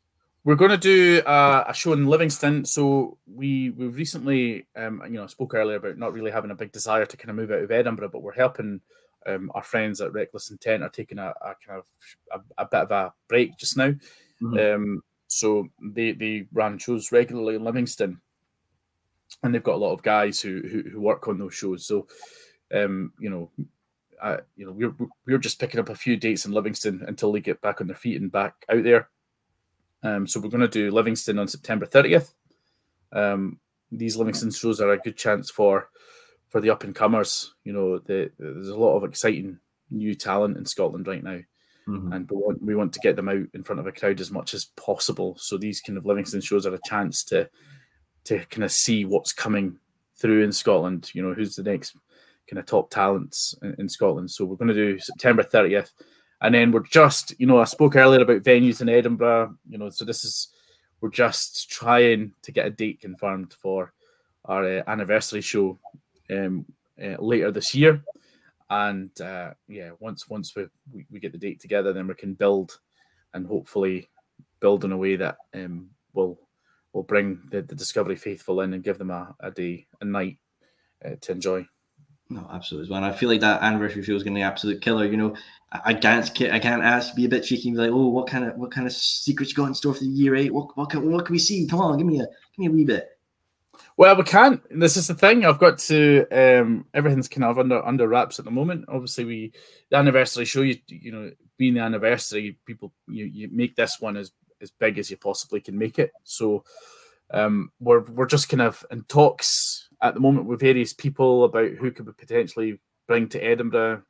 We're 0.43 0.55
going 0.55 0.71
to 0.71 0.77
do 0.77 1.21
uh, 1.25 1.65
a 1.67 1.73
show 1.73 1.93
in 1.93 2.07
Livingston. 2.07 2.65
So 2.65 3.17
we 3.27 3.69
we 3.71 3.87
recently, 3.87 4.67
um, 4.75 5.01
you 5.05 5.13
know, 5.13 5.27
spoke 5.27 5.53
earlier 5.53 5.77
about 5.77 5.97
not 5.97 6.13
really 6.13 6.31
having 6.31 6.51
a 6.51 6.55
big 6.55 6.71
desire 6.73 7.05
to 7.05 7.17
kind 7.17 7.29
of 7.29 7.37
move 7.37 7.51
out 7.51 7.63
of 7.63 7.71
Edinburgh, 7.71 8.09
but 8.09 8.23
we're 8.23 8.33
helping 8.33 8.81
um, 9.25 9.51
our 9.53 9.63
friends 9.63 10.01
at 10.01 10.13
Reckless 10.13 10.51
Intent 10.51 10.83
are 10.83 10.89
taking 10.89 11.19
a, 11.19 11.33
a 11.41 11.55
kind 11.65 11.79
of 11.79 11.85
a, 12.31 12.63
a, 12.63 12.65
bit 12.65 12.81
of 12.81 12.91
a 12.91 13.13
break 13.27 13.57
just 13.57 13.77
now. 13.77 13.93
Mm-hmm. 14.41 14.75
Um, 14.75 15.03
so 15.27 15.67
they 15.81 16.13
they 16.13 16.47
run 16.51 16.77
shows 16.77 17.11
regularly 17.11 17.55
in 17.55 17.63
Livingston, 17.63 18.19
and 19.43 19.53
they've 19.53 19.63
got 19.63 19.75
a 19.75 19.77
lot 19.77 19.93
of 19.93 20.03
guys 20.03 20.41
who 20.41 20.61
who, 20.61 20.89
who 20.89 21.01
work 21.01 21.27
on 21.27 21.37
those 21.37 21.53
shows. 21.53 21.85
So, 21.85 22.07
um, 22.73 23.13
you 23.19 23.29
know, 23.29 23.51
uh, 24.21 24.37
you 24.55 24.65
know, 24.65 24.71
we're 24.71 25.07
we're 25.27 25.37
just 25.37 25.59
picking 25.59 25.79
up 25.79 25.89
a 25.89 25.95
few 25.95 26.17
dates 26.17 26.45
in 26.45 26.51
Livingston 26.51 27.03
until 27.07 27.31
they 27.31 27.41
get 27.41 27.61
back 27.61 27.81
on 27.81 27.87
their 27.87 27.95
feet 27.95 28.19
and 28.21 28.31
back 28.31 28.65
out 28.69 28.83
there. 28.83 29.09
Um, 30.01 30.25
so 30.25 30.39
we're 30.39 30.49
going 30.49 30.61
to 30.61 30.67
do 30.67 30.91
Livingston 30.91 31.39
on 31.39 31.47
September 31.47 31.85
30th. 31.85 32.33
Um, 33.11 33.59
these 33.91 34.15
Livingston 34.15 34.51
shows 34.51 34.79
are 34.79 34.91
a 34.91 34.97
good 34.97 35.17
chance 35.17 35.49
for 35.49 35.89
for 36.49 36.61
the 36.61 36.69
up 36.69 36.83
and 36.83 36.95
comers. 36.95 37.53
You 37.63 37.73
know, 37.73 37.99
the, 37.99 38.31
there's 38.37 38.69
a 38.69 38.77
lot 38.77 38.95
of 38.97 39.03
exciting 39.03 39.59
new 39.89 40.13
talent 40.15 40.57
in 40.57 40.65
Scotland 40.65 41.07
right 41.07 41.23
now, 41.23 41.39
mm-hmm. 41.87 42.11
and 42.11 42.29
we 42.29 42.37
want 42.37 42.61
we 42.61 42.75
want 42.75 42.93
to 42.93 42.99
get 42.99 43.15
them 43.15 43.29
out 43.29 43.47
in 43.53 43.63
front 43.63 43.79
of 43.79 43.87
a 43.87 43.91
crowd 43.91 44.19
as 44.19 44.31
much 44.31 44.53
as 44.53 44.65
possible. 44.75 45.35
So 45.39 45.57
these 45.57 45.81
kind 45.81 45.97
of 45.97 46.05
Livingston 46.05 46.41
shows 46.41 46.65
are 46.65 46.73
a 46.73 46.79
chance 46.85 47.23
to 47.25 47.49
to 48.25 48.39
kind 48.45 48.63
of 48.63 48.71
see 48.71 49.05
what's 49.05 49.33
coming 49.33 49.77
through 50.17 50.43
in 50.43 50.51
Scotland. 50.51 51.11
You 51.13 51.23
know, 51.23 51.33
who's 51.33 51.55
the 51.55 51.63
next 51.63 51.95
kind 52.49 52.59
of 52.59 52.65
top 52.65 52.89
talents 52.89 53.55
in, 53.61 53.75
in 53.79 53.89
Scotland. 53.89 54.31
So 54.31 54.43
we're 54.43 54.55
going 54.55 54.69
to 54.69 54.73
do 54.73 54.99
September 54.99 55.43
30th. 55.43 55.91
And 56.41 56.55
then 56.55 56.71
we're 56.71 56.83
just, 56.83 57.33
you 57.37 57.45
know, 57.45 57.59
I 57.59 57.65
spoke 57.65 57.95
earlier 57.95 58.21
about 58.21 58.43
venues 58.43 58.81
in 58.81 58.89
Edinburgh, 58.89 59.55
you 59.69 59.77
know, 59.77 59.89
so 59.89 60.05
this 60.05 60.23
is, 60.23 60.47
we're 61.01 61.09
just 61.09 61.69
trying 61.69 62.31
to 62.43 62.51
get 62.51 62.65
a 62.65 62.71
date 62.71 63.01
confirmed 63.01 63.53
for 63.61 63.93
our 64.45 64.79
uh, 64.79 64.83
anniversary 64.87 65.41
show 65.41 65.79
um, 66.31 66.65
uh, 67.01 67.15
later 67.19 67.51
this 67.51 67.73
year. 67.73 68.03
And 68.69 69.09
uh, 69.21 69.53
yeah, 69.67 69.91
once 69.99 70.29
once 70.29 70.55
we, 70.55 70.67
we, 70.93 71.05
we 71.09 71.19
get 71.19 71.31
the 71.31 71.37
date 71.37 71.59
together, 71.59 71.91
then 71.91 72.07
we 72.07 72.13
can 72.13 72.33
build 72.33 72.79
and 73.33 73.45
hopefully 73.47 74.09
build 74.59 74.85
in 74.85 74.91
a 74.91 74.97
way 74.97 75.15
that 75.15 75.37
um, 75.53 75.89
will 76.13 76.39
will 76.93 77.03
bring 77.03 77.39
the, 77.51 77.61
the 77.61 77.75
Discovery 77.75 78.15
faithful 78.15 78.61
in 78.61 78.73
and 78.73 78.83
give 78.83 78.97
them 78.97 79.11
a, 79.11 79.35
a 79.39 79.51
day, 79.51 79.87
a 80.01 80.05
night 80.05 80.37
uh, 81.05 81.15
to 81.21 81.31
enjoy. 81.31 81.65
No, 82.31 82.47
absolutely, 82.51 82.91
man. 82.91 83.03
I 83.03 83.11
feel 83.11 83.29
like 83.29 83.41
that 83.41 83.63
anniversary 83.63 84.03
show 84.03 84.13
is 84.13 84.21
going 84.21 84.35
to 84.35 84.39
be 84.39 84.43
absolute 84.43 84.81
killer. 84.81 85.05
You 85.05 85.17
know, 85.17 85.35
I 85.71 85.95
can't, 85.95 86.29
I 86.41 86.59
can't 86.59 86.83
ask, 86.83 87.15
be 87.15 87.25
a 87.25 87.29
bit 87.29 87.43
cheeky, 87.43 87.69
and 87.69 87.77
be 87.77 87.81
like, 87.81 87.91
oh, 87.91 88.09
what 88.09 88.27
kind 88.27 88.45
of, 88.45 88.55
what 88.55 88.71
kind 88.71 88.85
of 88.85 88.93
secrets 88.93 89.51
you 89.51 89.55
got 89.55 89.65
in 89.65 89.73
store 89.73 89.95
for 89.95 90.01
the 90.01 90.05
year 90.05 90.35
eight? 90.35 90.53
What, 90.53 90.77
what, 90.77 90.91
can, 90.91 91.11
what 91.11 91.25
can 91.25 91.33
we 91.33 91.39
see? 91.39 91.65
Come 91.65 91.81
on, 91.81 91.97
give 91.97 92.05
me 92.05 92.19
a, 92.19 92.25
give 92.25 92.59
me 92.59 92.67
a 92.67 92.71
wee 92.71 92.85
bit. 92.85 93.18
Well, 93.99 94.15
we 94.15 94.23
can't. 94.23 94.61
This 94.71 94.95
is 94.95 95.07
the 95.07 95.13
thing. 95.13 95.43
I've 95.43 95.59
got 95.59 95.77
to. 95.79 96.25
Um, 96.31 96.85
everything's 96.93 97.27
kind 97.27 97.43
of 97.43 97.59
under 97.59 97.85
under 97.85 98.07
wraps 98.07 98.39
at 98.39 98.45
the 98.45 98.51
moment. 98.51 98.85
Obviously, 98.87 99.25
we 99.25 99.51
the 99.91 99.97
anniversary 99.97 100.45
show. 100.45 100.61
You 100.61 100.77
you 100.87 101.11
know, 101.11 101.31
being 101.57 101.73
the 101.73 101.81
anniversary, 101.81 102.57
people 102.65 102.93
you 103.09 103.25
you 103.25 103.49
make 103.51 103.75
this 103.75 103.97
one 103.99 104.15
as 104.15 104.31
as 104.61 104.71
big 104.71 104.99
as 104.99 105.11
you 105.11 105.17
possibly 105.17 105.59
can 105.59 105.77
make 105.77 105.99
it. 105.99 106.13
So, 106.23 106.63
um, 107.31 107.73
we're 107.81 107.99
we're 108.05 108.25
just 108.25 108.47
kind 108.47 108.61
of 108.61 108.85
in 108.89 109.03
talks 109.09 109.89
at 110.01 110.13
the 110.13 110.21
moment 110.21 110.45
with 110.45 110.61
various 110.61 110.93
people 110.93 111.43
about 111.43 111.71
who 111.71 111.91
could 111.91 112.05
we 112.07 112.13
potentially 112.13 112.79
bring 113.05 113.27
to 113.27 113.43
Edinburgh. 113.43 114.03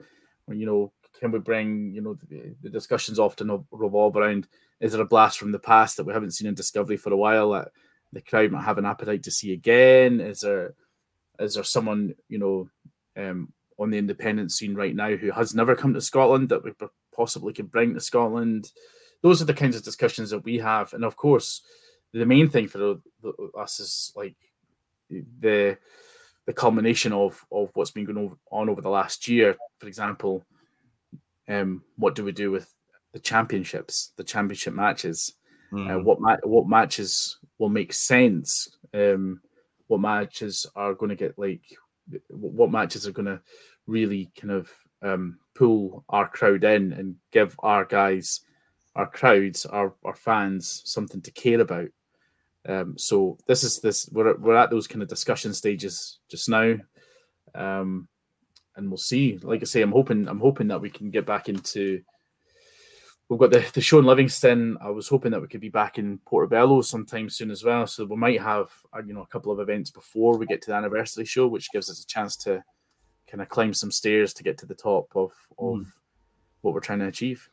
Or, 0.45 0.53
you 0.53 0.67
know, 0.67 0.93
can 1.19 1.31
we 1.31 1.39
bring? 1.39 1.93
You 1.95 2.01
know, 2.01 2.13
the, 2.29 2.55
the 2.61 2.69
discussions 2.69 3.17
often 3.17 3.65
revolve 3.71 4.17
around: 4.17 4.49
is 4.81 4.91
there 4.91 5.01
a 5.01 5.05
blast 5.05 5.39
from 5.39 5.51
the 5.51 5.57
past 5.57 5.97
that 5.97 6.05
we 6.05 6.13
haven't 6.13 6.35
seen 6.35 6.47
in 6.47 6.53
Discovery 6.53 6.97
for 6.97 7.11
a 7.11 7.17
while? 7.17 7.53
That 7.53 7.69
the 8.13 8.21
crowd 8.21 8.51
might 8.51 8.63
have 8.63 8.77
an 8.77 8.85
appetite 8.85 9.23
to 9.23 9.31
see 9.31 9.53
again? 9.53 10.19
Is 10.19 10.41
there 10.41 10.73
is 11.39 11.55
there 11.55 11.63
someone 11.63 12.15
you 12.27 12.37
know 12.37 12.69
um, 13.17 13.53
on 13.77 13.89
the 13.89 13.97
independent 13.97 14.51
scene 14.51 14.75
right 14.75 14.95
now 14.95 15.15
who 15.15 15.31
has 15.31 15.55
never 15.55 15.75
come 15.75 15.93
to 15.93 16.01
Scotland 16.01 16.49
that 16.49 16.63
we 16.63 16.71
possibly 17.15 17.53
could 17.53 17.71
bring 17.71 17.93
to 17.93 17.99
Scotland? 17.99 18.71
Those 19.21 19.41
are 19.41 19.45
the 19.45 19.53
kinds 19.53 19.75
of 19.75 19.83
discussions 19.83 20.29
that 20.29 20.43
we 20.43 20.57
have, 20.57 20.93
and 20.93 21.03
of 21.03 21.15
course, 21.15 21.61
the 22.13 22.25
main 22.25 22.49
thing 22.49 22.67
for 22.67 22.97
us 23.57 23.79
is 23.79 24.13
like 24.15 24.35
the 25.11 25.77
the 26.45 26.53
culmination 26.53 27.13
of 27.13 27.45
of 27.51 27.69
what's 27.73 27.91
been 27.91 28.05
going 28.05 28.35
on 28.51 28.69
over 28.69 28.81
the 28.81 28.89
last 28.89 29.27
year. 29.27 29.55
For 29.79 29.87
example, 29.87 30.43
um, 31.47 31.83
what 31.97 32.15
do 32.15 32.23
we 32.23 32.31
do 32.31 32.51
with 32.51 32.73
the 33.13 33.19
championships, 33.19 34.13
the 34.15 34.23
championship 34.23 34.73
matches? 34.73 35.33
Mm. 35.71 35.89
Uh, 35.89 36.03
what 36.03 36.19
ma- 36.19 36.37
what 36.43 36.67
matches 36.67 37.37
will 37.59 37.69
make 37.69 37.93
sense? 37.93 38.75
Um, 38.93 39.41
what 39.87 39.99
matches 40.01 40.65
are 40.75 40.95
going 40.95 41.09
to 41.09 41.15
get 41.15 41.37
like? 41.37 41.61
What 42.29 42.71
matches 42.71 43.07
are 43.07 43.11
going 43.11 43.27
to 43.27 43.41
really 43.85 44.31
kind 44.39 44.51
of 44.51 44.71
um, 45.03 45.37
pull 45.53 46.03
our 46.09 46.27
crowd 46.27 46.63
in 46.63 46.93
and 46.93 47.15
give 47.31 47.55
our 47.59 47.85
guys, 47.85 48.41
our 48.95 49.07
crowds, 49.07 49.65
our 49.65 49.93
our 50.03 50.15
fans 50.15 50.81
something 50.85 51.21
to 51.21 51.31
care 51.31 51.61
about? 51.61 51.89
Um, 52.67 52.97
so 52.97 53.37
this 53.47 53.63
is 53.63 53.79
this 53.79 54.09
we're 54.11 54.35
we're 54.37 54.55
at 54.55 54.69
those 54.69 54.87
kind 54.87 55.01
of 55.01 55.07
discussion 55.07 55.53
stages 55.53 56.19
just 56.29 56.49
now, 56.49 56.75
um, 57.55 58.07
and 58.75 58.89
we'll 58.89 58.97
see. 58.97 59.37
Like 59.41 59.61
I 59.61 59.65
say, 59.65 59.81
I'm 59.81 59.91
hoping 59.91 60.27
I'm 60.27 60.39
hoping 60.39 60.67
that 60.69 60.81
we 60.81 60.89
can 60.89 61.09
get 61.09 61.25
back 61.25 61.49
into 61.49 62.01
we've 63.29 63.39
got 63.39 63.51
the, 63.51 63.65
the 63.73 63.81
show 63.81 63.99
in 63.99 64.05
Livingston. 64.05 64.77
I 64.81 64.89
was 64.89 65.07
hoping 65.07 65.31
that 65.31 65.41
we 65.41 65.47
could 65.47 65.61
be 65.61 65.69
back 65.69 65.97
in 65.97 66.17
Portobello 66.25 66.81
sometime 66.81 67.29
soon 67.29 67.51
as 67.51 67.63
well. 67.63 67.87
So 67.87 68.05
we 68.05 68.15
might 68.17 68.41
have 68.41 68.71
uh, 68.93 69.01
you 69.05 69.13
know 69.13 69.21
a 69.21 69.27
couple 69.27 69.51
of 69.51 69.59
events 69.59 69.91
before 69.91 70.37
we 70.37 70.45
get 70.45 70.61
to 70.63 70.71
the 70.71 70.75
anniversary 70.75 71.25
show, 71.25 71.47
which 71.47 71.71
gives 71.71 71.89
us 71.89 72.03
a 72.03 72.07
chance 72.07 72.35
to 72.37 72.63
kind 73.27 73.41
of 73.41 73.49
climb 73.49 73.73
some 73.73 73.91
stairs 73.91 74.33
to 74.33 74.43
get 74.43 74.57
to 74.57 74.65
the 74.65 74.75
top 74.75 75.07
of 75.15 75.31
of 75.57 75.75
mm. 75.75 75.85
what 76.61 76.73
we're 76.73 76.79
trying 76.79 76.99
to 76.99 77.07
achieve. 77.07 77.47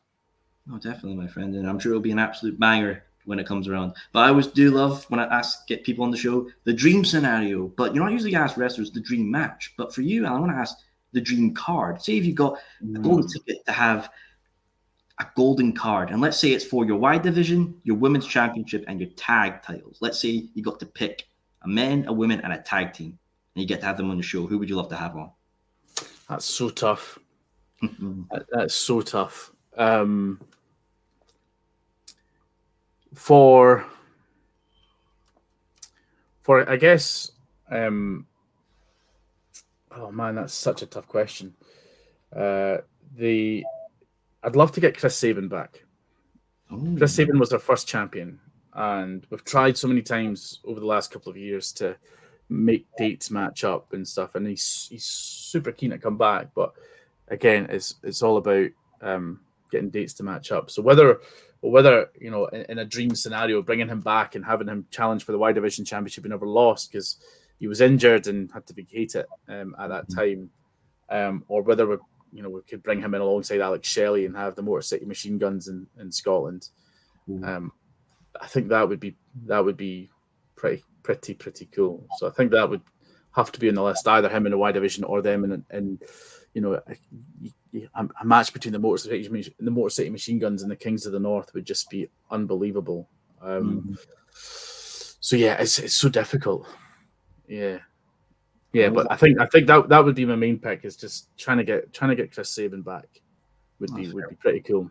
Oh, 0.72 0.78
definitely, 0.78 1.14
my 1.14 1.28
friend, 1.28 1.54
and 1.54 1.68
I'm 1.68 1.78
sure 1.78 1.92
it'll 1.92 2.02
be 2.02 2.10
an 2.10 2.18
absolute 2.18 2.58
banger 2.58 3.04
when 3.24 3.38
it 3.38 3.46
comes 3.46 3.68
around. 3.68 3.92
But 4.12 4.20
I 4.20 4.28
always 4.28 4.46
do 4.46 4.70
love 4.70 5.04
when 5.10 5.20
I 5.20 5.24
ask 5.24 5.66
get 5.66 5.84
people 5.84 6.04
on 6.04 6.10
the 6.10 6.16
show 6.16 6.48
the 6.64 6.72
dream 6.72 7.04
scenario. 7.04 7.68
But 7.68 7.94
you 7.94 8.00
know, 8.00 8.06
I 8.06 8.10
usually 8.10 8.34
ask 8.34 8.56
wrestlers 8.56 8.90
the 8.90 9.00
dream 9.00 9.30
match. 9.30 9.74
But 9.76 9.94
for 9.94 10.02
you, 10.02 10.26
I 10.26 10.32
want 10.32 10.52
to 10.52 10.58
ask 10.58 10.76
the 11.12 11.20
dream 11.20 11.54
card. 11.54 12.02
Say 12.02 12.16
if 12.16 12.24
you 12.24 12.32
got 12.32 12.58
a 12.82 12.98
golden 12.98 13.26
mm. 13.26 13.32
ticket 13.32 13.64
to 13.66 13.72
have 13.72 14.10
a 15.18 15.26
golden 15.34 15.72
card, 15.72 16.10
and 16.10 16.20
let's 16.20 16.38
say 16.38 16.52
it's 16.52 16.64
for 16.64 16.84
your 16.84 16.96
Y 16.98 17.18
division, 17.18 17.74
your 17.84 17.96
women's 17.96 18.26
championship, 18.26 18.84
and 18.86 19.00
your 19.00 19.08
tag 19.10 19.62
titles. 19.62 19.98
Let's 20.00 20.20
say 20.20 20.48
you 20.54 20.62
got 20.62 20.78
to 20.80 20.86
pick 20.86 21.26
a 21.62 21.68
men, 21.68 22.04
a 22.06 22.12
woman, 22.12 22.40
and 22.42 22.52
a 22.52 22.58
tag 22.58 22.92
team, 22.92 23.18
and 23.54 23.62
you 23.62 23.66
get 23.66 23.80
to 23.80 23.86
have 23.86 23.96
them 23.96 24.10
on 24.10 24.18
the 24.18 24.22
show. 24.22 24.46
Who 24.46 24.58
would 24.58 24.68
you 24.68 24.76
love 24.76 24.90
to 24.90 24.96
have 24.96 25.16
on? 25.16 25.30
That's 26.28 26.44
so 26.44 26.68
tough. 26.68 27.18
That's 28.50 28.74
so 28.74 29.00
tough. 29.00 29.52
Um, 29.76 30.40
for 33.14 33.84
for 36.42 36.68
I 36.68 36.76
guess 36.76 37.32
um, 37.70 38.26
oh 39.90 40.10
man, 40.10 40.36
that's 40.36 40.54
such 40.54 40.82
a 40.82 40.86
tough 40.86 41.08
question. 41.08 41.54
Uh, 42.34 42.78
the 43.16 43.64
I'd 44.46 44.56
love 44.56 44.72
to 44.72 44.80
get 44.80 44.96
Chris 44.96 45.18
Sabin 45.18 45.48
back 45.48 45.82
Ooh. 46.72 46.96
Chris 46.96 47.14
Sabin 47.14 47.38
was 47.38 47.52
our 47.52 47.58
first 47.58 47.86
champion, 47.86 48.40
and 48.74 49.26
we've 49.30 49.44
tried 49.44 49.76
so 49.76 49.88
many 49.88 50.02
times 50.02 50.60
over 50.64 50.80
the 50.80 50.86
last 50.86 51.10
couple 51.10 51.30
of 51.30 51.36
years 51.36 51.72
to 51.74 51.96
make 52.48 52.86
dates 52.98 53.30
match 53.30 53.64
up 53.64 53.92
and 53.92 54.06
stuff. 54.06 54.34
And 54.34 54.46
he's 54.46 54.88
he's 54.90 55.04
super 55.04 55.72
keen 55.72 55.90
to 55.90 55.98
come 55.98 56.18
back, 56.18 56.48
but 56.54 56.72
again, 57.28 57.66
it's 57.70 57.94
it's 58.02 58.22
all 58.22 58.36
about 58.36 58.70
um, 59.00 59.40
getting 59.70 59.90
dates 59.90 60.14
to 60.14 60.24
match 60.24 60.50
up. 60.50 60.70
So 60.70 60.82
whether 60.82 61.20
whether 61.60 62.10
you 62.20 62.30
know 62.30 62.46
in, 62.46 62.62
in, 62.68 62.78
a 62.78 62.84
dream 62.84 63.14
scenario, 63.14 63.62
bringing 63.62 63.88
him 63.88 64.00
back 64.00 64.34
and 64.34 64.44
having 64.44 64.68
him 64.68 64.86
challenge 64.90 65.24
for 65.24 65.32
the 65.32 65.38
Y 65.38 65.52
Division 65.52 65.84
Championship 65.84 66.24
he 66.24 66.30
never 66.30 66.46
lost 66.46 66.90
because 66.90 67.16
he 67.58 67.68
was 67.68 67.80
injured 67.80 68.26
and 68.26 68.50
had 68.52 68.66
to 68.66 68.74
vacate 68.74 69.14
it 69.14 69.26
um, 69.48 69.74
at 69.78 69.88
that 69.88 70.08
mm-hmm. 70.08 70.18
time, 70.18 70.50
um, 71.10 71.44
or 71.48 71.62
whether 71.62 71.86
we 71.86 71.96
you 72.36 72.42
know 72.42 72.50
we 72.50 72.60
could 72.62 72.82
bring 72.82 73.00
him 73.00 73.14
in 73.14 73.20
alongside 73.20 73.60
Alex 73.60 73.88
Shelley 73.88 74.26
and 74.26 74.36
have 74.36 74.54
the 74.54 74.62
Motor 74.62 74.82
City 74.82 75.04
Machine 75.04 75.38
Guns 75.38 75.68
in, 75.68 75.86
in 75.98 76.12
Scotland. 76.12 76.68
Mm-hmm. 77.28 77.44
Um, 77.44 77.72
I 78.40 78.46
think 78.46 78.68
that 78.68 78.88
would 78.88 79.00
be 79.00 79.16
that 79.46 79.64
would 79.64 79.76
be 79.76 80.10
pretty 80.54 80.84
pretty 81.02 81.34
pretty 81.34 81.66
cool. 81.66 82.06
So 82.18 82.26
I 82.26 82.30
think 82.30 82.50
that 82.52 82.68
would 82.68 82.82
have 83.32 83.52
to 83.52 83.60
be 83.60 83.68
on 83.68 83.74
the 83.74 83.82
list, 83.82 84.08
either 84.08 84.28
him 84.28 84.46
in 84.46 84.52
the 84.52 84.58
Y 84.58 84.72
division 84.72 85.04
or 85.04 85.22
them 85.22 85.44
in, 85.44 85.64
in 85.70 85.98
you 86.54 86.60
know 86.60 86.80
a, 87.94 88.08
a 88.20 88.24
match 88.24 88.52
between 88.52 88.72
the 88.72 88.78
Motor 88.78 88.98
City 88.98 89.52
the 89.58 89.70
Motor 89.70 89.90
City 89.90 90.10
Machine 90.10 90.38
Guns 90.38 90.62
and 90.62 90.70
the 90.70 90.76
Kings 90.76 91.06
of 91.06 91.12
the 91.12 91.20
North 91.20 91.52
would 91.54 91.66
just 91.66 91.88
be 91.90 92.08
unbelievable. 92.30 93.08
Um, 93.40 93.82
mm-hmm. 93.82 93.94
So 95.20 95.36
yeah, 95.36 95.54
it's 95.60 95.78
it's 95.78 95.96
so 95.96 96.08
difficult. 96.08 96.66
Yeah, 97.48 97.78
yeah, 98.76 98.90
but 98.90 99.10
I 99.10 99.16
think 99.16 99.40
I 99.40 99.46
think 99.46 99.66
that 99.68 99.88
that 99.88 100.04
would 100.04 100.14
be 100.14 100.26
my 100.26 100.36
main 100.36 100.58
pick 100.58 100.84
is 100.84 100.96
just 100.96 101.34
trying 101.38 101.56
to 101.56 101.64
get 101.64 101.94
trying 101.94 102.10
to 102.10 102.14
get 102.14 102.30
Chris 102.30 102.50
Sabin 102.50 102.82
back 102.82 103.08
would 103.80 103.94
be 103.94 104.12
would 104.12 104.28
be 104.28 104.36
pretty 104.36 104.60
cool. 104.60 104.90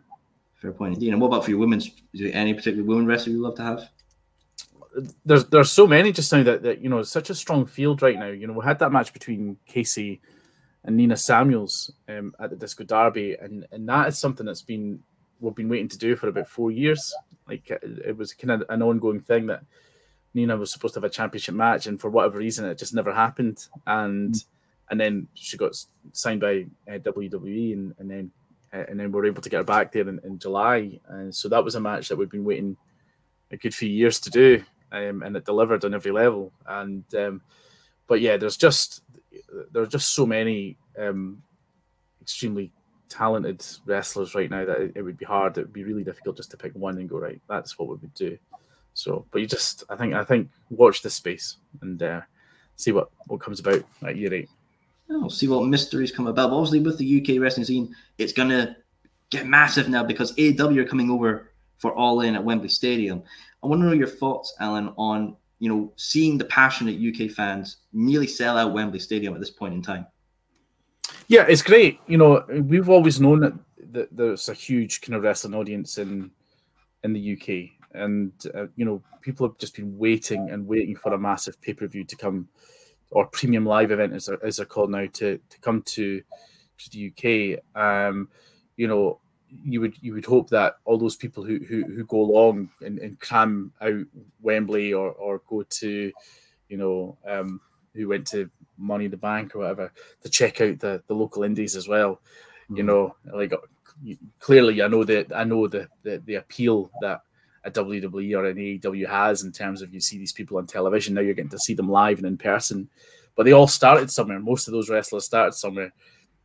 Fair 0.56 0.72
point. 0.72 1.00
Dean, 1.00 1.14
and 1.14 1.22
what 1.22 1.28
about 1.28 1.44
for 1.44 1.52
your 1.52 1.60
women's? 1.60 1.88
Is 2.14 2.22
there 2.22 2.32
any 2.34 2.56
particular 2.56 2.84
women 2.84 3.06
wrestler 3.06 3.34
you 3.34 3.42
love 3.42 3.56
to 3.58 3.62
have? 3.62 3.90
There's 5.24 5.46
there's 5.46 5.72
so 5.72 5.86
many 5.86 6.12
just 6.12 6.34
now 6.34 6.42
that, 6.42 6.64
that 6.64 6.82
you 6.82 6.90
know 6.90 7.04
such 7.04 7.30
a 7.30 7.36
strong 7.36 7.68
field 7.68 8.02
right 8.02 8.18
now. 8.18 8.30
You 8.30 8.48
know, 8.48 8.54
we 8.54 8.66
had 8.66 8.80
that 8.80 8.92
match 8.92 9.14
between 9.14 9.58
Casey 9.68 10.20
and 10.84 10.98
Nina 10.98 11.16
Samuels 11.16 11.92
um, 12.10 12.34
at 12.40 12.50
the 12.50 12.56
Disco 12.56 12.86
Derby, 12.86 13.36
and 13.36 13.68
and 13.72 13.88
that 13.88 14.08
is 14.08 14.18
something 14.18 14.48
that's 14.48 14.64
been 14.64 15.00
we've 15.40 15.54
been 15.54 15.70
waiting 15.70 15.90
to 15.90 15.98
do 15.98 16.16
for 16.16 16.30
about 16.30 16.48
four 16.48 16.72
years. 16.72 17.14
Like 17.48 17.70
it 17.70 18.18
was 18.18 18.34
kind 18.34 18.50
of 18.50 18.64
an 18.70 18.82
ongoing 18.82 19.22
thing 19.22 19.46
that 19.46 19.62
Nina 20.36 20.58
was 20.58 20.72
supposed 20.72 20.94
to 20.94 21.00
have 21.00 21.06
a 21.06 21.10
championship 21.10 21.56
match, 21.56 21.88
and 21.88 22.00
for 22.00 22.10
whatever 22.10 22.38
reason, 22.38 22.66
it 22.66 22.78
just 22.78 22.94
never 22.94 23.14
happened. 23.14 23.68
And 23.88 24.34
mm. 24.34 24.46
and 24.90 25.00
then 25.00 25.28
she 25.34 25.58
got 25.58 25.76
signed 26.12 26.42
by 26.42 26.66
uh, 26.88 27.00
WWE, 27.00 27.74
and, 27.74 27.96
and 27.98 28.12
then 28.12 28.32
uh, 28.74 28.84
and 28.90 29.00
then 29.00 29.12
we 29.12 29.20
are 29.20 29.26
able 29.26 29.42
to 29.42 29.50
get 29.50 29.58
her 29.58 29.64
back 29.64 29.92
there 29.92 30.08
in, 30.08 30.20
in, 30.24 30.38
July. 30.38 31.00
And 31.08 31.34
so 31.34 31.48
that 31.50 31.64
was 31.64 31.76
a 31.76 31.80
match 31.80 32.10
that 32.10 32.18
we've 32.18 32.30
been 32.30 32.44
waiting 32.44 32.76
a 33.52 33.58
good 33.58 33.74
few 33.74 33.90
years 33.90 34.20
to 34.22 34.30
do, 34.30 34.64
um, 34.92 35.24
and 35.24 35.36
it 35.38 35.46
delivered 35.46 35.86
on 35.86 35.94
every 35.94 36.12
level. 36.12 36.52
And 36.68 37.04
um, 37.16 37.42
but 38.08 38.20
yeah, 38.22 38.38
there's 38.38 38.58
just 38.58 39.02
there's 39.72 39.90
just 39.90 40.14
so 40.14 40.26
many 40.26 40.78
um, 41.00 41.42
extremely 42.22 42.72
talented 43.08 43.66
wrestlers 43.86 44.36
right 44.36 44.50
now 44.50 44.66
that 44.66 44.82
it, 44.82 44.92
it, 44.96 45.02
would 45.02 45.18
be 45.18 45.26
hard. 45.26 45.58
It 45.58 45.62
would 45.62 45.74
be 45.74 45.84
really 45.84 46.04
difficult 46.04 46.38
just 46.38 46.52
to 46.52 46.58
pick 46.58 46.74
one 46.74 46.98
and 46.98 47.08
go 47.08 47.18
right. 47.18 47.42
That's 47.48 47.78
what 47.80 47.88
we 47.88 47.96
would 47.96 48.14
do. 48.14 48.38
So, 48.96 49.26
but 49.30 49.42
you 49.42 49.48
just, 49.48 49.84
I 49.90 49.96
think, 49.96 50.14
I 50.14 50.24
think, 50.24 50.50
watch 50.70 51.02
this 51.04 51.14
space 51.14 51.58
and 51.82 52.02
uh, 52.02 52.22
see 52.78 52.92
what 52.92 53.10
what 53.28 53.42
comes 53.42 53.60
about 53.60 53.84
at 54.08 54.16
year 54.16 54.34
eight. 54.34 54.50
We'll 55.08 55.30
see 55.30 55.48
what 55.48 55.68
mysteries 55.68 56.12
come 56.12 56.28
about. 56.28 56.50
But 56.50 56.56
obviously, 56.56 56.80
with 56.80 56.98
the 56.98 57.22
UK 57.22 57.40
wrestling 57.40 57.66
scene, 57.66 57.94
it's 58.18 58.34
going 58.34 58.50
to 58.50 58.76
get 59.30 59.46
massive 59.46 59.90
now 59.90 60.04
because 60.04 60.34
AEW 60.36 60.78
are 60.78 60.86
coming 60.86 61.12
over 61.12 61.52
for 61.78 61.94
All 61.94 62.22
In 62.22 62.36
at 62.36 62.44
Wembley 62.44 62.70
Stadium. 62.70 63.22
I 63.64 63.68
want 63.68 63.82
to 63.82 63.86
know 63.86 63.94
your 63.94 64.08
thoughts, 64.08 64.56
Alan, 64.60 64.94
on 64.98 65.36
you 65.60 65.70
know 65.70 65.92
seeing 65.98 66.38
the 66.38 66.46
passionate 66.46 67.00
UK 67.00 67.30
fans 67.32 67.78
nearly 67.94 68.28
sell 68.28 68.58
out 68.58 68.74
Wembley 68.74 69.00
Stadium 69.00 69.34
at 69.34 69.40
this 69.40 69.52
point 69.52 69.74
in 69.74 69.82
time. 69.82 70.08
Yeah, 71.28 71.46
it's 71.48 71.62
great. 71.62 72.00
You 72.08 72.18
know, 72.18 72.46
we've 72.50 72.90
always 72.90 73.20
known 73.20 73.42
that, 73.42 73.54
that 73.92 74.16
there's 74.16 74.48
a 74.50 74.54
huge 74.54 75.02
kind 75.02 75.16
of 75.16 75.24
wrestling 75.24 75.56
audience 75.56 75.98
in 75.98 76.32
in 77.06 77.14
the 77.14 77.34
UK, 77.34 78.00
and 78.02 78.34
uh, 78.54 78.66
you 78.76 78.84
know, 78.84 79.02
people 79.22 79.48
have 79.48 79.58
just 79.58 79.76
been 79.76 79.98
waiting 79.98 80.50
and 80.50 80.68
waiting 80.68 80.96
for 80.96 81.14
a 81.14 81.18
massive 81.18 81.62
pay 81.62 81.74
per 81.74 81.88
view 81.88 82.04
to 82.04 82.16
come 82.16 82.50
or 83.12 83.28
premium 83.28 83.66
live 83.66 83.92
event 83.92 84.14
as 84.14 84.26
they're, 84.26 84.44
as 84.46 84.58
they're 84.58 84.66
called 84.66 84.92
now 84.92 85.06
to 85.14 85.40
to 85.50 85.60
come 85.62 85.82
to 85.84 86.22
to 86.78 86.90
the 86.92 87.12
UK. 87.12 87.82
Um, 87.82 88.30
you 88.76 88.88
know, 88.88 89.20
you 89.48 89.82
would 89.82 89.96
you 90.02 90.14
would 90.14 90.26
hope 90.26 90.50
that 90.50 90.78
all 90.86 90.98
those 90.98 91.16
people 91.16 91.44
who 91.44 91.60
who, 91.60 91.84
who 91.84 92.04
go 92.06 92.22
along 92.22 92.70
and, 92.82 93.00
and 93.00 93.20
cram 93.20 93.72
out 93.82 94.06
Wembley 94.42 94.94
or 94.94 95.12
or 95.12 95.42
go 95.48 95.64
to, 95.64 96.12
you 96.70 96.78
know, 96.78 97.18
um, 97.28 97.62
who 97.94 98.08
went 98.08 98.28
to 98.28 98.50
Money 98.78 99.06
in 99.06 99.12
the 99.12 99.18
Bank 99.18 99.56
or 99.56 99.60
whatever 99.60 99.94
to 100.22 100.30
check 100.30 100.60
out 100.62 100.80
the 100.80 101.02
the 101.08 101.14
local 101.14 101.44
indies 101.44 101.76
as 101.76 101.88
well. 101.88 102.16
Mm-hmm. 102.66 102.78
You 102.78 102.84
know, 102.84 103.16
like 103.34 103.54
clearly, 104.40 104.82
I 104.82 104.88
know 104.88 105.04
that 105.04 105.34
I 105.34 105.44
know 105.44 105.68
the, 105.68 105.88
the 106.04 106.22
the 106.26 106.36
appeal 106.36 106.92
that 107.02 107.22
a 107.64 107.72
WWE 107.72 108.38
or 108.38 108.46
an 108.46 108.58
AEW 108.58 109.08
has 109.08 109.44
in 109.44 109.52
terms 109.52 109.82
of 109.82 109.94
you 109.94 110.00
see 110.00 110.18
these 110.18 110.32
people 110.32 110.58
on 110.58 110.68
television. 110.68 111.16
Now 111.16 111.22
you're 111.22 111.34
getting 111.34 111.50
to 111.50 111.60
see 111.60 111.74
them 111.74 111.90
live 111.90 112.20
and 112.20 112.28
in 112.28 112.38
person. 112.38 112.90
But 113.36 113.44
they 113.44 113.54
all 113.54 113.68
started 113.68 114.12
somewhere. 114.12 114.40
Most 114.40 114.68
of 114.68 114.72
those 114.72 114.90
wrestlers 114.90 115.26
started 115.26 115.54
somewhere. 115.54 115.92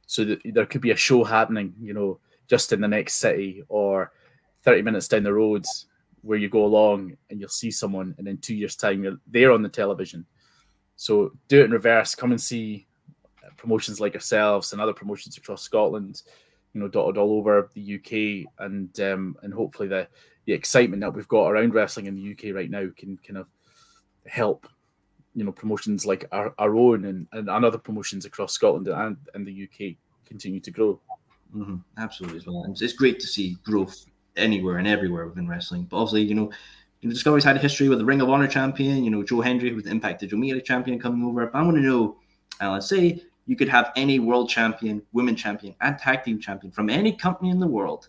So 0.06 0.36
there 0.44 0.66
could 0.66 0.80
be 0.80 0.90
a 0.90 0.96
show 0.96 1.22
happening, 1.22 1.74
you 1.80 1.94
know, 1.94 2.18
just 2.48 2.72
in 2.72 2.80
the 2.80 2.88
next 2.88 3.14
city 3.14 3.62
or 3.68 4.12
30 4.64 4.82
minutes 4.82 5.08
down 5.08 5.22
the 5.22 5.32
road 5.32 5.64
where 6.22 6.38
you 6.38 6.48
go 6.48 6.64
along 6.64 7.16
and 7.30 7.38
you'll 7.38 7.48
see 7.48 7.70
someone 7.70 8.14
and 8.18 8.26
in 8.26 8.38
two 8.38 8.54
years' 8.54 8.76
time 8.76 9.04
you're 9.04 9.18
there 9.26 9.52
on 9.52 9.62
the 9.62 9.68
television. 9.68 10.26
So 10.96 11.32
do 11.48 11.60
it 11.60 11.66
in 11.66 11.70
reverse. 11.70 12.14
Come 12.14 12.32
and 12.32 12.40
see 12.40 12.86
promotions 13.56 14.00
like 14.00 14.14
yourselves 14.14 14.72
and 14.72 14.80
other 14.80 14.92
promotions 14.92 15.36
across 15.36 15.62
Scotland, 15.62 16.22
you 16.72 16.80
know, 16.80 16.88
dotted 16.88 17.16
all 17.16 17.38
over 17.38 17.70
the 17.74 17.96
UK 17.96 18.52
and 18.64 18.98
um, 19.00 19.36
and 19.42 19.52
hopefully 19.52 19.88
the 19.88 20.08
the 20.46 20.52
excitement 20.52 21.00
that 21.00 21.14
we've 21.14 21.28
got 21.28 21.48
around 21.48 21.74
wrestling 21.74 22.06
in 22.06 22.14
the 22.14 22.32
UK 22.32 22.54
right 22.54 22.70
now 22.70 22.88
can 22.96 23.16
kind 23.18 23.38
of 23.38 23.46
help, 24.26 24.66
you 25.34 25.44
know, 25.44 25.52
promotions 25.52 26.06
like 26.06 26.24
our, 26.32 26.54
our 26.58 26.74
own 26.76 27.04
and, 27.04 27.26
and 27.32 27.48
other 27.48 27.78
promotions 27.78 28.24
across 28.24 28.52
Scotland 28.52 28.88
and, 28.88 29.16
and 29.34 29.46
the 29.46 29.64
UK 29.64 29.96
continue 30.24 30.60
to 30.60 30.70
grow. 30.70 31.00
Mm-hmm. 31.54 31.76
Absolutely, 31.98 32.38
as 32.38 32.46
well. 32.46 32.64
And 32.64 32.80
it's 32.80 32.92
great 32.94 33.20
to 33.20 33.26
see 33.26 33.56
growth 33.64 34.06
anywhere 34.36 34.78
and 34.78 34.88
everywhere 34.88 35.26
within 35.26 35.48
wrestling. 35.48 35.84
But 35.84 35.98
obviously, 35.98 36.22
you 36.22 36.34
know, 36.34 36.50
you 37.00 37.08
know, 37.08 37.12
Discovery's 37.12 37.44
had 37.44 37.56
a 37.56 37.60
history 37.60 37.88
with 37.88 37.98
the 37.98 38.04
Ring 38.04 38.20
of 38.20 38.28
Honor 38.28 38.46
champion, 38.46 39.04
you 39.04 39.10
know, 39.10 39.22
Joe 39.22 39.40
Hendry, 39.40 39.70
who's 39.70 39.84
the 39.84 39.90
Impact 39.90 40.20
Digital 40.20 40.38
Media 40.38 40.60
champion 40.60 40.98
coming 40.98 41.24
over. 41.24 41.46
But 41.46 41.58
I 41.58 41.62
want 41.62 41.76
to 41.76 41.82
know, 41.82 42.16
Alan, 42.60 42.82
say 42.82 43.22
you 43.50 43.56
could 43.56 43.68
have 43.68 43.90
any 43.96 44.20
world 44.20 44.48
champion, 44.48 45.02
women 45.12 45.34
champion, 45.34 45.74
and 45.80 45.98
tag 45.98 46.22
team 46.22 46.38
champion 46.38 46.70
from 46.70 46.88
any 46.88 47.12
company 47.12 47.50
in 47.50 47.58
the 47.58 47.66
world 47.66 48.08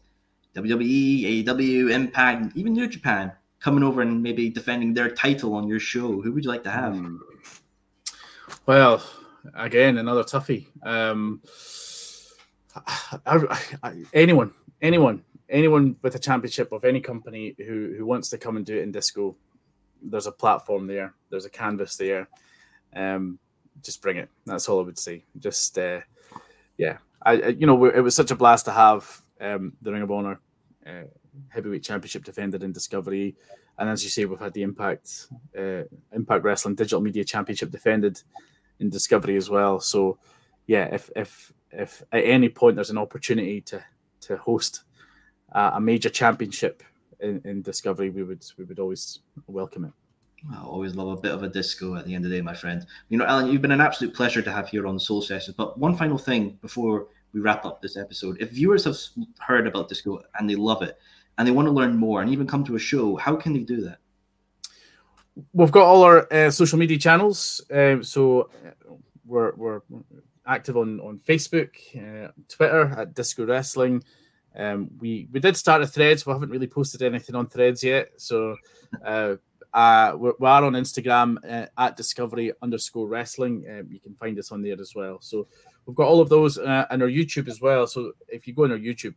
WWE, 0.54 1.44
AEW, 1.44 1.92
Impact, 1.92 2.56
even 2.56 2.74
New 2.74 2.88
Japan 2.88 3.32
coming 3.60 3.84
over 3.84 4.04
and 4.04 4.22
maybe 4.22 4.52
defending 4.52 4.94
their 4.94 5.10
title 5.10 5.56
on 5.56 5.68
your 5.68 5.80
show? 5.80 6.22
Who 6.22 6.32
would 6.32 6.44
you 6.44 6.50
like 6.52 6.62
to 6.66 6.70
have? 6.70 6.96
Hmm. 6.96 7.16
Well, 8.68 9.02
again, 9.56 9.98
another 9.98 10.24
toughie. 10.24 10.68
Um, 10.84 11.42
I, 12.76 13.20
I, 13.26 13.60
I, 13.82 14.04
anyone, 14.14 14.54
anyone, 14.80 15.24
anyone 15.50 15.96
with 16.04 16.14
a 16.14 16.20
championship 16.20 16.72
of 16.72 16.86
any 16.86 17.02
company 17.02 17.56
who 17.58 17.96
who 17.98 18.06
wants 18.06 18.30
to 18.30 18.38
come 18.38 18.58
and 18.58 18.66
do 18.66 18.78
it 18.78 18.84
in 18.84 18.92
disco, 18.92 19.36
there's 20.04 20.28
a 20.28 20.32
platform 20.32 20.86
there. 20.86 21.16
There's 21.32 21.46
a 21.46 21.50
canvas 21.50 21.96
there. 21.96 22.30
Um, 22.96 23.40
just 23.84 24.02
bring 24.02 24.18
it. 24.18 24.30
That's 24.46 24.68
all 24.70 24.80
I 24.80 24.84
would 24.84 25.00
say. 25.00 25.24
Just 25.40 25.78
uh, 25.78 26.02
yeah, 26.78 26.98
I 27.22 27.34
you 27.34 27.68
know 27.68 27.86
it 27.86 28.02
was 28.02 28.16
such 28.16 28.32
a 28.32 28.36
blast 28.36 28.66
to 28.66 28.72
have 28.72 29.22
um, 29.40 29.74
the 29.82 29.92
Ring 29.92 30.04
of 30.04 30.12
Honor 30.12 30.40
uh, 30.86 31.04
heavyweight 31.50 31.84
championship 31.84 32.24
defended 32.24 32.64
in 32.64 32.72
Discovery, 32.72 33.36
and 33.78 33.90
as 33.90 34.04
you 34.04 34.10
say, 34.10 34.26
we've 34.26 34.40
had 34.40 34.54
the 34.54 34.64
Impact 34.64 35.28
uh, 35.58 35.84
Impact 36.12 36.44
Wrestling 36.44 36.76
Digital 36.76 37.02
Media 37.02 37.24
Championship 37.24 37.72
defended 37.72 38.22
in 38.80 38.90
Discovery 38.90 39.38
as 39.38 39.50
well. 39.50 39.80
So, 39.80 40.18
yeah, 40.68 40.86
if 40.94 41.10
if 41.16 41.54
if 41.72 42.04
at 42.12 42.24
any 42.26 42.50
point 42.50 42.76
there's 42.76 42.90
an 42.90 42.98
opportunity 42.98 43.62
to 43.62 43.84
to 44.22 44.38
host 44.38 44.84
a 45.54 45.82
major 45.82 46.10
championship 46.10 46.82
in, 47.20 47.42
in 47.44 47.62
Discovery, 47.62 48.10
we 48.10 48.24
would 48.24 48.46
we 48.58 48.64
would 48.64 48.80
always 48.80 49.20
welcome 49.48 49.86
it. 49.86 49.92
I 50.52 50.62
always 50.64 50.96
love 50.96 51.10
a 51.10 51.22
bit 51.22 51.34
of 51.34 51.44
a 51.44 51.50
disco 51.50 51.96
at 51.96 52.06
the 52.06 52.16
end 52.16 52.26
of 52.26 52.32
the 52.32 52.38
day, 52.38 52.42
my 52.42 52.54
friend. 52.56 52.86
You 53.10 53.18
know, 53.18 53.26
Alan, 53.26 53.48
you've 53.48 53.62
been 53.62 53.72
an 53.72 53.82
absolute 53.82 54.16
pleasure 54.16 54.42
to 54.42 54.52
have 54.52 54.70
here 54.70 54.88
on 54.88 54.98
Soul 54.98 55.22
Sessions. 55.22 55.56
But 55.56 55.78
one 55.78 55.96
final 55.96 56.18
thing 56.18 56.58
before 56.62 57.08
we 57.34 57.42
wrap 57.42 57.64
up 57.64 57.82
this 57.82 57.96
episode. 57.96 58.38
If 58.40 58.52
viewers 58.52 58.84
have 58.86 58.98
heard 59.40 59.68
about 59.68 59.88
Disco 59.88 60.22
and 60.40 60.50
they 60.50 60.56
love 60.56 60.82
it 60.82 60.98
and 61.38 61.48
they 61.48 61.52
want 61.52 61.68
to 61.68 61.72
learn 61.72 61.96
more 61.96 62.22
and 62.22 62.32
even 62.32 62.48
come 62.48 62.64
to 62.66 62.76
a 62.76 62.80
show, 62.80 63.16
how 63.16 63.36
can 63.36 63.54
they 63.54 63.60
do 63.60 63.82
that? 63.82 64.00
We've 65.54 65.72
got 65.72 65.86
all 65.86 66.04
our 66.04 66.28
uh, 66.34 66.50
social 66.50 66.80
media 66.80 66.98
channels. 66.98 67.62
Um, 67.72 68.04
so 68.04 68.50
uh, 68.66 68.96
we're, 69.26 69.54
we're 69.56 69.82
active 70.46 70.76
on, 70.76 71.00
on 71.00 71.20
Facebook, 71.20 71.70
uh, 71.96 72.32
Twitter 72.50 72.94
at 72.98 73.14
Disco 73.14 73.46
Wrestling, 73.46 74.04
Um, 74.56 74.90
we 75.00 75.28
we 75.32 75.40
did 75.40 75.56
start 75.56 75.82
a 75.82 75.88
threads. 75.88 76.26
We 76.26 76.34
haven't 76.34 76.50
really 76.50 76.68
posted 76.68 77.02
anything 77.02 77.36
on 77.36 77.48
threads 77.48 77.84
yet, 77.84 78.12
so 78.18 78.58
uh, 79.06 79.36
uh, 79.74 80.14
we're, 80.18 80.34
we 80.40 80.48
are 80.48 80.64
on 80.64 80.74
Instagram 80.74 81.38
uh, 81.50 81.68
at 81.78 81.96
Discovery 81.96 82.52
underscore 82.62 83.08
Wrestling. 83.08 83.66
Um, 83.70 83.88
you 83.90 84.00
can 84.00 84.16
find 84.16 84.38
us 84.38 84.52
on 84.52 84.62
there 84.62 84.80
as 84.80 84.94
well. 84.96 85.20
So 85.22 85.48
we've 85.86 85.96
got 85.96 86.08
all 86.08 86.22
of 86.22 86.30
those 86.30 86.58
uh, 86.58 86.86
and 86.90 87.02
our 87.02 87.08
YouTube 87.08 87.48
as 87.48 87.62
well. 87.62 87.88
So 87.88 88.14
if 88.28 88.48
you 88.48 88.54
go 88.54 88.66
on 88.66 88.72
our 88.72 88.78
YouTube, 88.78 89.16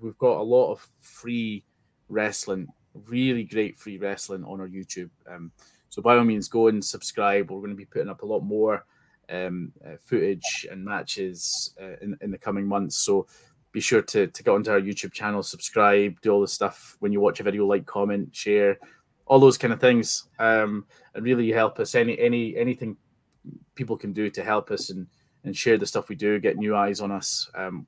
we've 0.00 0.18
got 0.18 0.38
a 0.38 0.42
lot 0.42 0.72
of 0.72 0.86
free 1.00 1.64
wrestling, 2.08 2.68
really 3.06 3.44
great 3.44 3.78
free 3.78 3.98
wrestling 3.98 4.44
on 4.44 4.60
our 4.60 4.68
YouTube. 4.68 5.10
Um, 5.30 5.52
so 5.90 6.00
by 6.00 6.16
all 6.16 6.24
means, 6.24 6.48
go 6.48 6.68
and 6.68 6.84
subscribe. 6.84 7.50
We're 7.50 7.60
going 7.60 7.70
to 7.70 7.76
be 7.76 7.84
putting 7.84 8.08
up 8.08 8.22
a 8.22 8.26
lot 8.26 8.40
more 8.40 8.84
um, 9.28 9.72
uh, 9.86 9.96
footage 10.04 10.66
and 10.70 10.84
matches 10.84 11.74
uh, 11.80 11.96
in, 12.00 12.16
in 12.20 12.30
the 12.30 12.38
coming 12.38 12.66
months. 12.66 12.96
So 12.96 13.26
be 13.72 13.80
sure 13.80 14.02
to, 14.02 14.26
to 14.26 14.42
get 14.42 14.50
onto 14.50 14.70
our 14.70 14.80
YouTube 14.80 15.12
channel, 15.12 15.42
subscribe, 15.42 16.20
do 16.22 16.30
all 16.30 16.40
the 16.40 16.48
stuff 16.48 16.96
when 17.00 17.12
you 17.12 17.20
watch 17.20 17.40
a 17.40 17.44
video, 17.44 17.66
like, 17.66 17.86
comment, 17.86 18.34
share, 18.34 18.78
all 19.30 19.38
those 19.38 19.56
kind 19.56 19.72
of 19.72 19.80
things, 19.80 20.24
um, 20.40 20.84
and 21.14 21.24
really 21.24 21.52
help 21.52 21.78
us. 21.78 21.94
Any 21.94 22.18
any 22.18 22.56
anything 22.56 22.96
people 23.76 23.96
can 23.96 24.12
do 24.12 24.28
to 24.28 24.42
help 24.42 24.72
us 24.72 24.90
and 24.90 25.06
and 25.44 25.56
share 25.56 25.78
the 25.78 25.86
stuff 25.86 26.08
we 26.08 26.16
do, 26.16 26.40
get 26.40 26.58
new 26.58 26.76
eyes 26.76 27.00
on 27.00 27.12
us. 27.12 27.48
Um, 27.54 27.86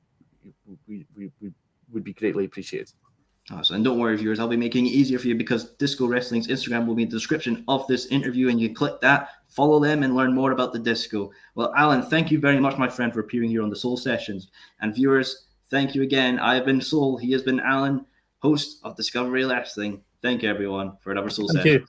we, 0.87 1.05
we, 1.15 1.31
we 1.41 1.53
would 1.93 2.05
be 2.05 2.15
greatly 2.15 2.47
appreciated. 2.47 2.93
Awesome. 3.51 3.77
And 3.77 3.85
don't 3.85 3.99
worry, 3.99 4.17
viewers, 4.17 4.39
I'll 4.39 4.49
be 4.49 4.57
making 4.57 4.87
it 4.87 4.91
easier 4.91 5.19
for 5.19 5.27
you 5.27 5.35
because 5.35 5.73
Disco 5.73 6.07
Wrestling's 6.07 6.47
Instagram 6.47 6.87
will 6.87 6.95
be 6.95 7.03
in 7.03 7.09
the 7.09 7.17
description 7.17 7.65
of 7.67 7.87
this 7.89 8.07
interview, 8.07 8.49
and 8.49 8.61
you 8.61 8.73
click 8.73 9.01
that, 9.01 9.31
follow 9.49 9.81
them, 9.81 10.05
and 10.05 10.15
learn 10.15 10.33
more 10.33 10.53
about 10.53 10.73
the 10.73 10.79
disco. 10.79 11.31
Well, 11.57 11.75
Alan, 11.77 12.03
thank 12.03 12.31
you 12.31 12.39
very 12.39 12.61
much, 12.61 12.79
my 12.79 12.89
friend, 12.89 13.13
for 13.13 13.21
appearing 13.21 13.51
here 13.51 13.63
on 13.63 13.69
the 13.69 13.77
Soul 13.77 13.97
Sessions. 13.97 14.49
And 14.81 14.95
viewers, 14.95 15.49
thank 15.71 15.95
you 15.95 16.03
again. 16.03 16.39
I 16.39 16.55
have 16.55 16.65
been 16.65 16.81
Soul. 16.81 17.19
He 17.19 17.33
has 17.33 17.43
been 17.43 17.61
Alan, 17.61 18.07
host 18.43 18.81
of 18.83 18.97
Discovery 18.97 19.45
Wrestling. 19.45 20.03
Thank 20.21 20.43
you, 20.43 20.51
everyone, 20.51 20.97
for 21.01 21.13
another 21.13 21.31
Soul 21.31 21.49
Session. 21.49 21.87